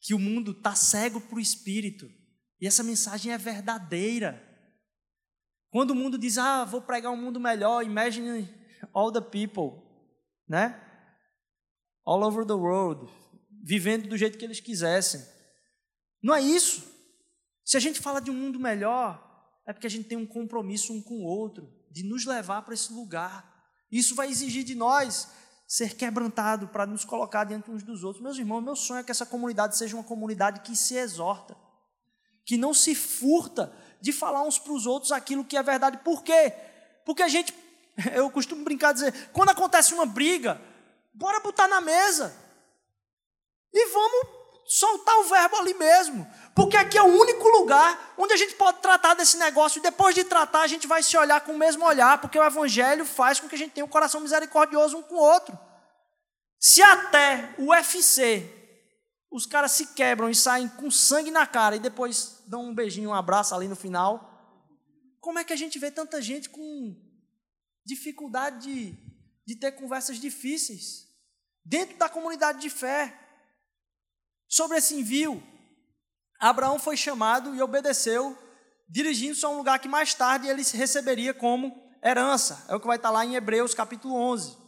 que 0.00 0.12
o 0.12 0.18
mundo 0.18 0.50
está 0.50 0.74
cego 0.74 1.20
para 1.20 1.36
o 1.36 1.40
espírito. 1.40 2.10
E 2.60 2.66
essa 2.66 2.82
mensagem 2.82 3.32
é 3.32 3.38
verdadeira. 3.38 4.42
Quando 5.70 5.92
o 5.92 5.94
mundo 5.94 6.18
diz, 6.18 6.36
ah, 6.36 6.64
vou 6.64 6.82
pregar 6.82 7.12
um 7.12 7.16
mundo 7.16 7.40
melhor, 7.40 7.82
imagine 7.84 8.48
all 8.92 9.12
the 9.12 9.20
people, 9.20 9.82
né? 10.48 10.80
All 12.04 12.22
over 12.22 12.44
the 12.44 12.52
world, 12.52 13.10
vivendo 13.62 14.08
do 14.08 14.16
jeito 14.16 14.36
que 14.36 14.44
eles 14.44 14.60
quisessem. 14.60 15.33
Não 16.24 16.34
é 16.34 16.40
isso. 16.40 16.82
Se 17.62 17.76
a 17.76 17.80
gente 17.80 18.00
fala 18.00 18.18
de 18.18 18.30
um 18.30 18.34
mundo 18.34 18.58
melhor, 18.58 19.22
é 19.66 19.74
porque 19.74 19.86
a 19.86 19.90
gente 19.90 20.08
tem 20.08 20.16
um 20.16 20.24
compromisso 20.24 20.90
um 20.90 21.02
com 21.02 21.16
o 21.16 21.24
outro, 21.24 21.70
de 21.90 22.02
nos 22.02 22.24
levar 22.24 22.62
para 22.62 22.72
esse 22.72 22.90
lugar. 22.90 23.46
Isso 23.92 24.14
vai 24.14 24.30
exigir 24.30 24.64
de 24.64 24.74
nós 24.74 25.28
ser 25.68 25.94
quebrantado, 25.94 26.68
para 26.68 26.86
nos 26.86 27.04
colocar 27.04 27.44
diante 27.44 27.70
uns 27.70 27.82
dos 27.82 28.02
outros. 28.02 28.22
Meus 28.22 28.38
irmãos, 28.38 28.62
meu 28.62 28.74
sonho 28.74 29.00
é 29.00 29.02
que 29.02 29.10
essa 29.10 29.26
comunidade 29.26 29.76
seja 29.76 29.96
uma 29.96 30.02
comunidade 30.02 30.60
que 30.60 30.74
se 30.74 30.94
exorta, 30.94 31.54
que 32.46 32.56
não 32.56 32.72
se 32.72 32.94
furta 32.94 33.70
de 34.00 34.10
falar 34.10 34.42
uns 34.44 34.58
para 34.58 34.72
os 34.72 34.86
outros 34.86 35.12
aquilo 35.12 35.44
que 35.44 35.58
é 35.58 35.62
verdade. 35.62 35.98
Por 35.98 36.22
quê? 36.22 36.54
Porque 37.04 37.22
a 37.22 37.28
gente, 37.28 37.52
eu 38.14 38.30
costumo 38.30 38.64
brincar 38.64 38.92
dizer, 38.92 39.28
quando 39.30 39.50
acontece 39.50 39.92
uma 39.92 40.06
briga, 40.06 40.58
bora 41.12 41.40
botar 41.40 41.68
na 41.68 41.82
mesa 41.82 42.34
e 43.74 43.86
vamos 43.92 44.43
soltar 44.66 45.16
o 45.18 45.24
verbo 45.24 45.56
ali 45.56 45.74
mesmo. 45.74 46.26
Porque 46.54 46.76
aqui 46.76 46.96
é 46.96 47.02
o 47.02 47.20
único 47.20 47.48
lugar 47.48 48.14
onde 48.16 48.32
a 48.32 48.36
gente 48.36 48.54
pode 48.54 48.78
tratar 48.80 49.14
desse 49.14 49.36
negócio. 49.36 49.78
E 49.78 49.82
depois 49.82 50.14
de 50.14 50.24
tratar, 50.24 50.62
a 50.62 50.66
gente 50.66 50.86
vai 50.86 51.02
se 51.02 51.16
olhar 51.16 51.40
com 51.40 51.52
o 51.52 51.58
mesmo 51.58 51.84
olhar, 51.84 52.20
porque 52.20 52.38
o 52.38 52.44
Evangelho 52.44 53.04
faz 53.04 53.40
com 53.40 53.48
que 53.48 53.54
a 53.54 53.58
gente 53.58 53.72
tenha 53.72 53.84
um 53.84 53.88
coração 53.88 54.20
misericordioso 54.20 54.96
um 54.96 55.02
com 55.02 55.16
o 55.16 55.18
outro. 55.18 55.58
Se 56.58 56.80
até 56.82 57.54
o 57.58 57.70
UFC, 57.70 58.48
os 59.30 59.46
caras 59.46 59.72
se 59.72 59.88
quebram 59.88 60.30
e 60.30 60.34
saem 60.34 60.68
com 60.68 60.90
sangue 60.90 61.30
na 61.30 61.46
cara 61.46 61.76
e 61.76 61.80
depois 61.80 62.42
dão 62.46 62.66
um 62.66 62.74
beijinho, 62.74 63.10
um 63.10 63.14
abraço 63.14 63.54
ali 63.54 63.66
no 63.66 63.76
final, 63.76 64.30
como 65.20 65.38
é 65.38 65.44
que 65.44 65.52
a 65.52 65.56
gente 65.56 65.78
vê 65.78 65.90
tanta 65.90 66.22
gente 66.22 66.48
com 66.48 66.94
dificuldade 67.84 68.62
de, 68.62 68.98
de 69.46 69.56
ter 69.56 69.72
conversas 69.72 70.18
difíceis 70.18 71.08
dentro 71.64 71.96
da 71.98 72.08
comunidade 72.08 72.60
de 72.60 72.70
fé? 72.70 73.23
Sobre 74.48 74.78
esse 74.78 74.94
envio, 74.94 75.42
Abraão 76.38 76.78
foi 76.78 76.96
chamado 76.96 77.54
e 77.54 77.62
obedeceu, 77.62 78.36
dirigindo-se 78.88 79.44
a 79.44 79.48
um 79.48 79.56
lugar 79.56 79.78
que 79.78 79.88
mais 79.88 80.14
tarde 80.14 80.46
ele 80.46 80.62
receberia 80.62 81.32
como 81.32 81.74
herança. 82.02 82.64
É 82.68 82.74
o 82.74 82.80
que 82.80 82.86
vai 82.86 82.96
estar 82.96 83.10
lá 83.10 83.24
em 83.24 83.34
Hebreus 83.34 83.74
capítulo 83.74 84.14
11. 84.14 84.64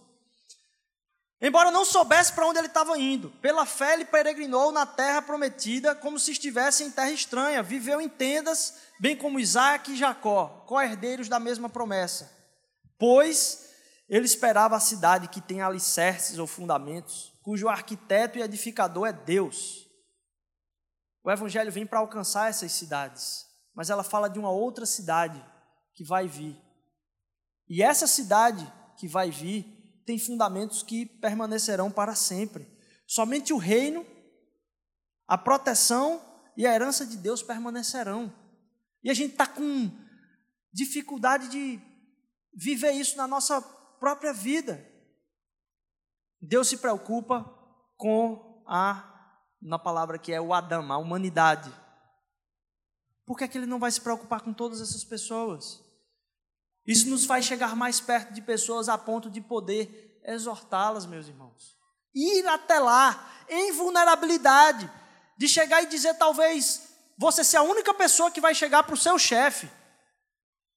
Embora 1.41 1.70
não 1.70 1.85
soubesse 1.85 2.33
para 2.33 2.47
onde 2.47 2.59
ele 2.59 2.66
estava 2.66 2.99
indo, 2.99 3.31
pela 3.43 3.66
fé 3.66 3.93
ele 3.93 4.07
peregrinou 4.07 4.72
na 4.72 4.87
terra 4.87 5.20
prometida 5.20 5.95
como 5.95 6.18
se 6.18 6.33
estivesse 6.33 6.83
em 6.83 6.91
terra 6.91 7.11
estranha, 7.11 7.62
viveu 7.62 8.01
em 8.01 8.09
tendas, 8.09 8.74
bem 8.99 9.14
como 9.14 9.39
Isaac 9.39 9.93
e 9.93 9.97
Jacó, 9.97 10.64
co-herdeiros 10.66 11.29
da 11.29 11.39
mesma 11.39 11.68
promessa. 11.68 12.33
Pois 12.99 13.68
ele 14.09 14.24
esperava 14.24 14.77
a 14.77 14.81
cidade 14.81 15.29
que 15.29 15.43
tem 15.43 15.61
alicerces 15.61 16.39
ou 16.39 16.47
fundamentos, 16.47 17.36
cujo 17.47 17.68
arquiteto 17.68 18.40
e 18.40 18.42
edificador 18.42 19.07
é 19.07 19.12
Deus. 19.12 19.88
O 21.22 21.30
Evangelho 21.30 21.70
vem 21.70 21.86
para 21.86 22.01
alcançar 22.01 22.51
essas 22.51 22.72
cidades, 22.72 23.47
mas 23.72 23.88
ela 23.88 24.03
fala 24.03 24.28
de 24.28 24.36
uma 24.36 24.51
outra 24.51 24.84
cidade 24.84 25.40
que 25.94 26.03
vai 26.03 26.26
vir. 26.26 26.61
E 27.68 27.84
essa 27.84 28.09
cidade 28.09 28.66
que 28.99 29.07
vai 29.07 29.30
vir 29.30 29.62
tem 30.05 30.18
fundamentos 30.18 30.82
que 30.82 31.07
permanecerão 31.07 31.88
para 31.88 32.16
sempre. 32.16 32.66
Somente 33.07 33.53
o 33.53 33.59
reino, 33.59 34.05
a 35.28 35.38
proteção 35.38 36.20
e 36.57 36.66
a 36.66 36.74
herança 36.74 37.07
de 37.07 37.16
Deus 37.16 37.44
permanecerão. 37.44 38.34
E 39.05 39.09
a 39.09 39.14
gente 39.14 39.34
está 39.34 39.47
com 39.47 39.88
dificuldade 40.72 41.47
de 41.47 41.80
viver 42.53 42.90
isso 42.90 43.16
na 43.16 43.28
nossa 43.28 43.62
própria 44.01 44.32
vida. 44.32 44.95
Deus 46.47 46.68
se 46.68 46.78
preocupa 46.78 47.44
com 47.97 48.62
a, 48.66 49.03
na 49.61 49.78
palavra 49.78 50.18
que 50.18 50.32
é 50.32 50.40
o 50.40 50.55
Adão, 50.55 50.92
a 50.92 50.99
humanidade. 50.99 51.72
Por 53.26 53.36
que, 53.36 53.44
é 53.44 53.49
que 53.49 53.59
ele 53.59 53.66
não 53.66 53.80
vai 53.80 53.90
se 53.90 54.01
preocupar 54.01 54.40
com 54.40 54.53
todas 54.53 54.80
essas 54.80 55.03
pessoas? 55.03 55.84
Isso 56.86 57.09
nos 57.09 57.24
faz 57.24 57.44
chegar 57.44 57.74
mais 57.74 58.01
perto 58.01 58.32
de 58.32 58.40
pessoas 58.40 58.88
a 58.88 58.97
ponto 58.97 59.28
de 59.28 59.40
poder 59.40 60.20
exortá-las, 60.24 61.05
meus 61.05 61.26
irmãos. 61.26 61.76
Ir 62.14 62.47
até 62.47 62.78
lá, 62.78 63.28
em 63.49 63.72
vulnerabilidade, 63.72 64.90
de 65.36 65.49
chegar 65.49 65.82
e 65.82 65.86
dizer, 65.86 66.14
talvez, 66.14 66.88
você 67.18 67.42
ser 67.42 67.57
a 67.57 67.62
única 67.62 67.92
pessoa 67.92 68.30
que 68.30 68.40
vai 68.40 68.55
chegar 68.55 68.84
para 68.84 68.94
o 68.94 68.99
seu 68.99 69.18
chefe. 69.18 69.68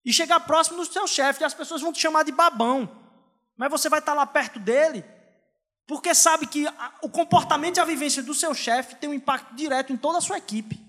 E 0.03 0.11
chegar 0.11 0.39
próximo 0.39 0.77
do 0.77 0.91
seu 0.91 1.05
chefe, 1.05 1.41
e 1.41 1.45
as 1.45 1.53
pessoas 1.53 1.81
vão 1.81 1.93
te 1.93 1.99
chamar 1.99 2.23
de 2.23 2.31
babão. 2.31 2.89
Mas 3.55 3.69
você 3.69 3.87
vai 3.87 3.99
estar 3.99 4.15
lá 4.15 4.25
perto 4.25 4.59
dele, 4.59 5.05
porque 5.89 6.13
sabe 6.13 6.45
que 6.45 6.65
o 7.01 7.09
comportamento 7.09 7.77
e 7.77 7.79
a 7.79 7.83
vivência 7.83 8.21
do 8.21 8.35
seu 8.35 8.53
chefe 8.53 8.97
tem 8.97 9.09
um 9.09 9.13
impacto 9.13 9.55
direto 9.55 9.91
em 9.91 9.97
toda 9.97 10.19
a 10.19 10.21
sua 10.21 10.37
equipe. 10.37 10.79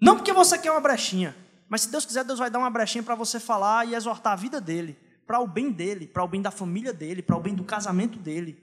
Não 0.00 0.16
porque 0.16 0.32
você 0.32 0.58
quer 0.58 0.72
uma 0.72 0.80
brechinha, 0.80 1.36
mas 1.68 1.82
se 1.82 1.88
Deus 1.88 2.04
quiser, 2.04 2.24
Deus 2.24 2.40
vai 2.40 2.50
dar 2.50 2.58
uma 2.58 2.68
brechinha 2.68 3.04
para 3.04 3.14
você 3.14 3.38
falar 3.38 3.86
e 3.86 3.94
exortar 3.94 4.32
a 4.32 4.36
vida 4.36 4.60
dele, 4.60 4.98
para 5.24 5.38
o 5.38 5.46
bem 5.46 5.70
dele, 5.70 6.08
para 6.08 6.24
o 6.24 6.26
bem 6.26 6.42
da 6.42 6.50
família 6.50 6.92
dele, 6.92 7.22
para 7.22 7.36
o 7.36 7.40
bem 7.40 7.54
do 7.54 7.62
casamento 7.62 8.18
dele. 8.18 8.60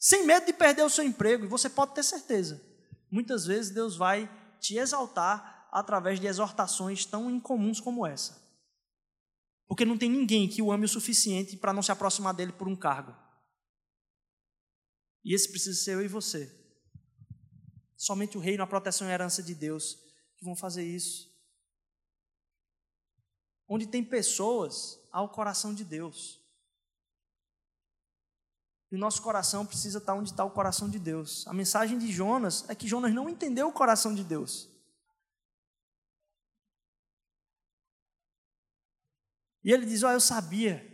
Sem 0.00 0.26
medo 0.26 0.46
de 0.46 0.52
perder 0.52 0.82
o 0.82 0.90
seu 0.90 1.04
emprego, 1.04 1.44
e 1.44 1.48
você 1.48 1.70
pode 1.70 1.94
ter 1.94 2.02
certeza. 2.02 2.60
Muitas 3.08 3.46
vezes 3.46 3.70
Deus 3.70 3.96
vai 3.96 4.28
te 4.58 4.76
exaltar 4.76 5.68
através 5.70 6.18
de 6.18 6.26
exortações 6.26 7.04
tão 7.06 7.30
incomuns 7.30 7.78
como 7.78 8.04
essa. 8.04 8.49
Porque 9.70 9.84
não 9.84 9.96
tem 9.96 10.10
ninguém 10.10 10.48
que 10.48 10.60
o 10.60 10.72
ame 10.72 10.84
o 10.84 10.88
suficiente 10.88 11.56
para 11.56 11.72
não 11.72 11.80
se 11.80 11.92
aproximar 11.92 12.34
dele 12.34 12.50
por 12.50 12.66
um 12.66 12.74
cargo. 12.74 13.14
E 15.24 15.32
esse 15.32 15.48
precisa 15.48 15.80
ser 15.80 15.92
eu 15.92 16.02
e 16.02 16.08
você. 16.08 16.52
Somente 17.96 18.36
o 18.36 18.40
reino, 18.40 18.64
a 18.64 18.66
proteção 18.66 19.06
e 19.06 19.10
a 19.12 19.14
herança 19.14 19.40
de 19.44 19.54
Deus 19.54 19.96
que 20.36 20.44
vão 20.44 20.56
fazer 20.56 20.82
isso. 20.82 21.32
Onde 23.68 23.86
tem 23.86 24.02
pessoas, 24.02 24.98
há 25.12 25.22
o 25.22 25.28
coração 25.28 25.72
de 25.72 25.84
Deus. 25.84 26.40
E 28.90 28.96
o 28.96 28.98
nosso 28.98 29.22
coração 29.22 29.64
precisa 29.64 29.98
estar 29.98 30.14
onde 30.14 30.32
está 30.32 30.44
o 30.44 30.50
coração 30.50 30.90
de 30.90 30.98
Deus. 30.98 31.46
A 31.46 31.52
mensagem 31.52 31.96
de 31.96 32.10
Jonas 32.10 32.68
é 32.68 32.74
que 32.74 32.88
Jonas 32.88 33.14
não 33.14 33.28
entendeu 33.28 33.68
o 33.68 33.72
coração 33.72 34.12
de 34.16 34.24
Deus. 34.24 34.68
E 39.64 39.72
ele 39.72 39.86
diz: 39.86 40.02
oh, 40.02 40.08
Eu 40.08 40.20
sabia 40.20 40.86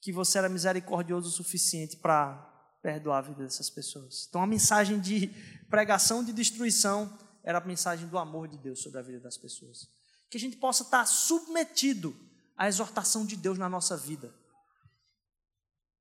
que 0.00 0.12
você 0.12 0.38
era 0.38 0.48
misericordioso 0.48 1.28
o 1.28 1.32
suficiente 1.32 1.96
para 1.96 2.48
perdoar 2.82 3.18
a 3.18 3.22
vida 3.22 3.42
dessas 3.44 3.70
pessoas. 3.70 4.26
Então 4.28 4.42
a 4.42 4.46
mensagem 4.46 5.00
de 5.00 5.28
pregação 5.70 6.24
de 6.24 6.32
destruição 6.32 7.16
era 7.44 7.58
a 7.58 7.64
mensagem 7.64 8.08
do 8.08 8.18
amor 8.18 8.48
de 8.48 8.58
Deus 8.58 8.82
sobre 8.82 8.98
a 8.98 9.02
vida 9.02 9.20
das 9.20 9.36
pessoas. 9.36 9.88
Que 10.28 10.36
a 10.36 10.40
gente 10.40 10.56
possa 10.56 10.82
estar 10.82 11.06
submetido 11.06 12.16
à 12.56 12.66
exortação 12.68 13.24
de 13.24 13.36
Deus 13.36 13.58
na 13.58 13.68
nossa 13.68 13.96
vida. 13.96 14.34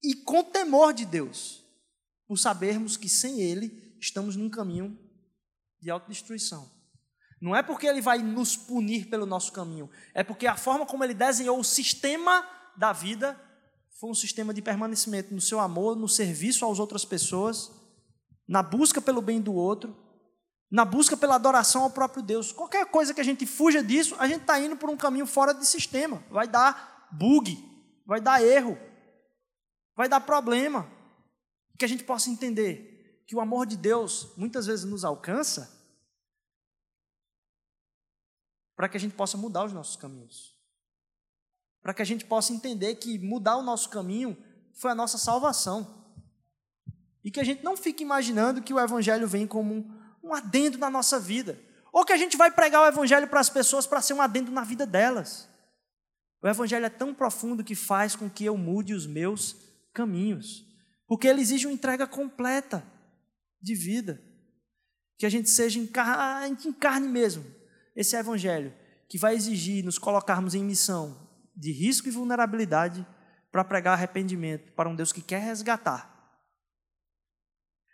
E 0.03 0.15
com 0.15 0.43
temor 0.43 0.93
de 0.93 1.05
Deus, 1.05 1.63
por 2.28 2.38
sabermos 2.38 2.97
que 2.97 3.07
sem 3.07 3.39
Ele 3.39 3.95
estamos 3.99 4.36
num 4.36 4.49
caminho 4.49 4.97
de 5.80 5.89
autodestruição. 5.91 6.72
Não 7.41 7.55
é 7.55 7.63
porque 7.63 7.87
ele 7.87 8.01
vai 8.01 8.19
nos 8.19 8.55
punir 8.55 9.09
pelo 9.09 9.25
nosso 9.25 9.51
caminho, 9.51 9.89
é 10.13 10.23
porque 10.23 10.45
a 10.45 10.55
forma 10.55 10.85
como 10.85 11.03
ele 11.03 11.15
desenhou 11.15 11.59
o 11.59 11.63
sistema 11.63 12.47
da 12.77 12.93
vida 12.93 13.39
foi 13.99 14.09
um 14.09 14.15
sistema 14.15 14.53
de 14.53 14.61
permanecimento 14.61 15.33
no 15.33 15.41
seu 15.41 15.59
amor, 15.59 15.95
no 15.95 16.07
serviço 16.07 16.65
às 16.69 16.79
outras 16.79 17.03
pessoas, 17.03 17.71
na 18.47 18.63
busca 18.63 19.01
pelo 19.01 19.21
bem 19.21 19.41
do 19.41 19.53
outro, 19.53 19.95
na 20.71 20.85
busca 20.85 21.17
pela 21.17 21.35
adoração 21.35 21.83
ao 21.83 21.89
próprio 21.89 22.23
Deus. 22.23 22.51
Qualquer 22.51 22.85
coisa 22.85 23.13
que 23.13 23.21
a 23.21 23.23
gente 23.23 23.45
fuja 23.45 23.83
disso, 23.83 24.15
a 24.17 24.27
gente 24.27 24.41
está 24.41 24.59
indo 24.59 24.75
por 24.75 24.89
um 24.89 24.97
caminho 24.97 25.27
fora 25.27 25.53
de 25.53 25.67
sistema. 25.67 26.23
Vai 26.29 26.47
dar 26.47 27.09
bug, 27.11 27.57
vai 28.05 28.21
dar 28.21 28.41
erro, 28.43 28.77
vai 29.95 30.07
dar 30.07 30.21
problema. 30.21 30.89
Que 31.77 31.85
a 31.85 31.87
gente 31.87 32.03
possa 32.03 32.29
entender 32.29 33.23
que 33.27 33.35
o 33.35 33.41
amor 33.41 33.65
de 33.65 33.77
Deus 33.77 34.31
muitas 34.37 34.65
vezes 34.65 34.85
nos 34.85 35.03
alcança 35.03 35.80
para 38.82 38.89
que 38.89 38.97
a 38.97 38.99
gente 38.99 39.13
possa 39.13 39.38
mudar 39.38 39.63
os 39.63 39.71
nossos 39.71 39.95
caminhos. 39.95 40.55
Para 41.84 41.93
que 41.93 42.01
a 42.01 42.05
gente 42.05 42.25
possa 42.25 42.51
entender 42.51 42.95
que 42.95 43.19
mudar 43.19 43.57
o 43.57 43.61
nosso 43.61 43.88
caminho 43.91 44.36
foi 44.73 44.89
a 44.89 44.95
nossa 44.95 45.19
salvação. 45.19 46.03
E 47.23 47.29
que 47.29 47.39
a 47.39 47.43
gente 47.43 47.63
não 47.63 47.77
fique 47.77 48.01
imaginando 48.01 48.59
que 48.59 48.73
o 48.73 48.79
Evangelho 48.79 49.27
vem 49.27 49.45
como 49.45 49.86
um, 50.23 50.34
adendo 50.34 50.79
na 50.79 50.89
nossa 50.89 51.19
vida. 51.19 51.59
Ou 51.93 52.03
que 52.03 52.11
a 52.11 52.17
gente 52.17 52.36
vai 52.36 52.49
pregar 52.49 52.82
o 52.82 52.88
Evangelho 52.88 53.27
para 53.27 53.39
as 53.39 53.51
pessoas 53.51 53.86
para 53.86 54.01
ser 54.01 54.15
um 54.15 54.21
adendo 54.21 54.51
na 54.51 54.63
vida 54.63 54.84
delas. 54.84 55.47
O 56.41 56.47
Evangelho 56.47 56.88
é 56.88 56.89
tão 56.89 57.13
profundo 57.13 57.63
que 57.63 57.75
faz 57.75 58.15
com 58.15 58.27
que 58.27 58.45
eu 58.45 58.57
mude 58.57 58.95
os 58.95 59.05
meus 59.05 59.57
caminhos. 59.93 60.65
Porque 61.05 61.27
ele 61.27 61.41
exige 61.41 61.67
uma 61.67 61.73
entrega 61.73 62.07
completa 62.07 62.84
de 63.61 63.75
vida. 63.75 64.19
Que 65.19 65.25
a 65.27 65.29
gente 65.29 65.51
seja 65.51 65.77
encarne, 65.77 66.57
encarne 66.65 67.07
mesmo 67.07 67.61
esse 67.95 68.15
evangelho, 68.15 68.73
que 69.07 69.17
vai 69.17 69.35
exigir 69.35 69.83
nos 69.83 69.97
colocarmos 69.97 70.55
em 70.55 70.63
missão 70.63 71.27
de 71.55 71.71
risco 71.71 72.07
e 72.07 72.11
vulnerabilidade 72.11 73.05
para 73.51 73.63
pregar 73.63 73.93
arrependimento 73.93 74.71
para 74.71 74.87
um 74.87 74.95
Deus 74.95 75.11
que 75.11 75.21
quer 75.21 75.41
resgatar, 75.41 76.09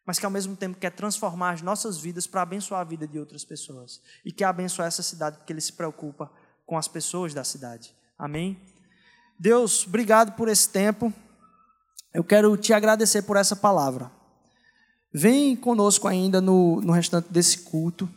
mas 0.06 0.20
que 0.20 0.26
ao 0.26 0.32
mesmo 0.32 0.56
tempo 0.56 0.78
quer 0.78 0.92
transformar 0.92 1.54
as 1.54 1.62
nossas 1.62 1.98
vidas 1.98 2.28
para 2.28 2.44
abençoar 2.44 2.82
a 2.82 2.84
vida 2.84 3.08
de 3.08 3.18
outras 3.18 3.44
pessoas 3.44 4.02
e 4.24 4.32
quer 4.32 4.46
abençoar 4.46 4.88
essa 4.88 5.02
cidade 5.02 5.38
porque 5.38 5.52
ele 5.52 5.60
se 5.60 5.74
preocupa 5.74 6.32
com 6.66 6.78
as 6.78 6.88
pessoas 6.88 7.34
da 7.34 7.44
cidade. 7.44 7.96
Amém? 8.18 8.62
Deus, 9.40 9.86
obrigado 9.88 10.34
por 10.34 10.48
esse 10.48 10.70
tempo. 10.70 11.12
Eu 12.14 12.24
quero 12.24 12.56
te 12.58 12.74
agradecer 12.74 13.24
por 13.24 13.38
essa 13.38 13.56
palavra. 13.56 14.12
Vem 15.12 15.56
conosco 15.56 16.08
ainda 16.08 16.40
no, 16.40 16.80
no 16.82 16.94
restante 16.94 17.32
desse 17.32 17.60
culto 17.60 18.08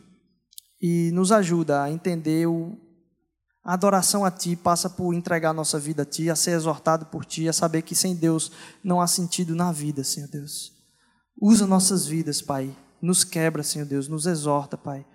e 0.81 1.11
nos 1.11 1.31
ajuda 1.31 1.83
a 1.83 1.91
entender 1.91 2.47
o, 2.47 2.75
a 3.63 3.73
adoração 3.73 4.25
a 4.25 4.31
Ti 4.31 4.55
passa 4.55 4.89
por 4.89 5.13
entregar 5.13 5.53
nossa 5.53 5.77
vida 5.77 6.01
a 6.01 6.05
Ti, 6.05 6.29
a 6.29 6.35
ser 6.35 6.51
exortado 6.51 7.05
por 7.05 7.23
Ti, 7.23 7.47
a 7.47 7.53
saber 7.53 7.83
que 7.83 7.93
sem 7.93 8.15
Deus 8.15 8.51
não 8.83 8.99
há 8.99 9.05
sentido 9.05 9.53
na 9.53 9.71
vida, 9.71 10.03
Senhor 10.03 10.27
Deus. 10.29 10.73
Usa 11.39 11.67
nossas 11.67 12.05
vidas, 12.07 12.41
Pai. 12.41 12.75
Nos 13.01 13.23
quebra, 13.23 13.63
Senhor 13.63 13.85
Deus, 13.85 14.07
nos 14.07 14.25
exorta, 14.25 14.77
Pai. 14.77 15.05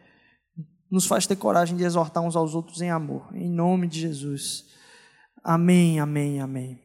Nos 0.90 1.06
faz 1.06 1.26
ter 1.26 1.36
coragem 1.36 1.76
de 1.76 1.84
exortar 1.84 2.22
uns 2.22 2.36
aos 2.36 2.54
outros 2.54 2.80
em 2.80 2.90
amor. 2.90 3.28
Em 3.34 3.50
nome 3.50 3.88
de 3.88 4.00
Jesus. 4.00 4.64
Amém, 5.42 5.98
amém, 5.98 6.40
amém. 6.40 6.80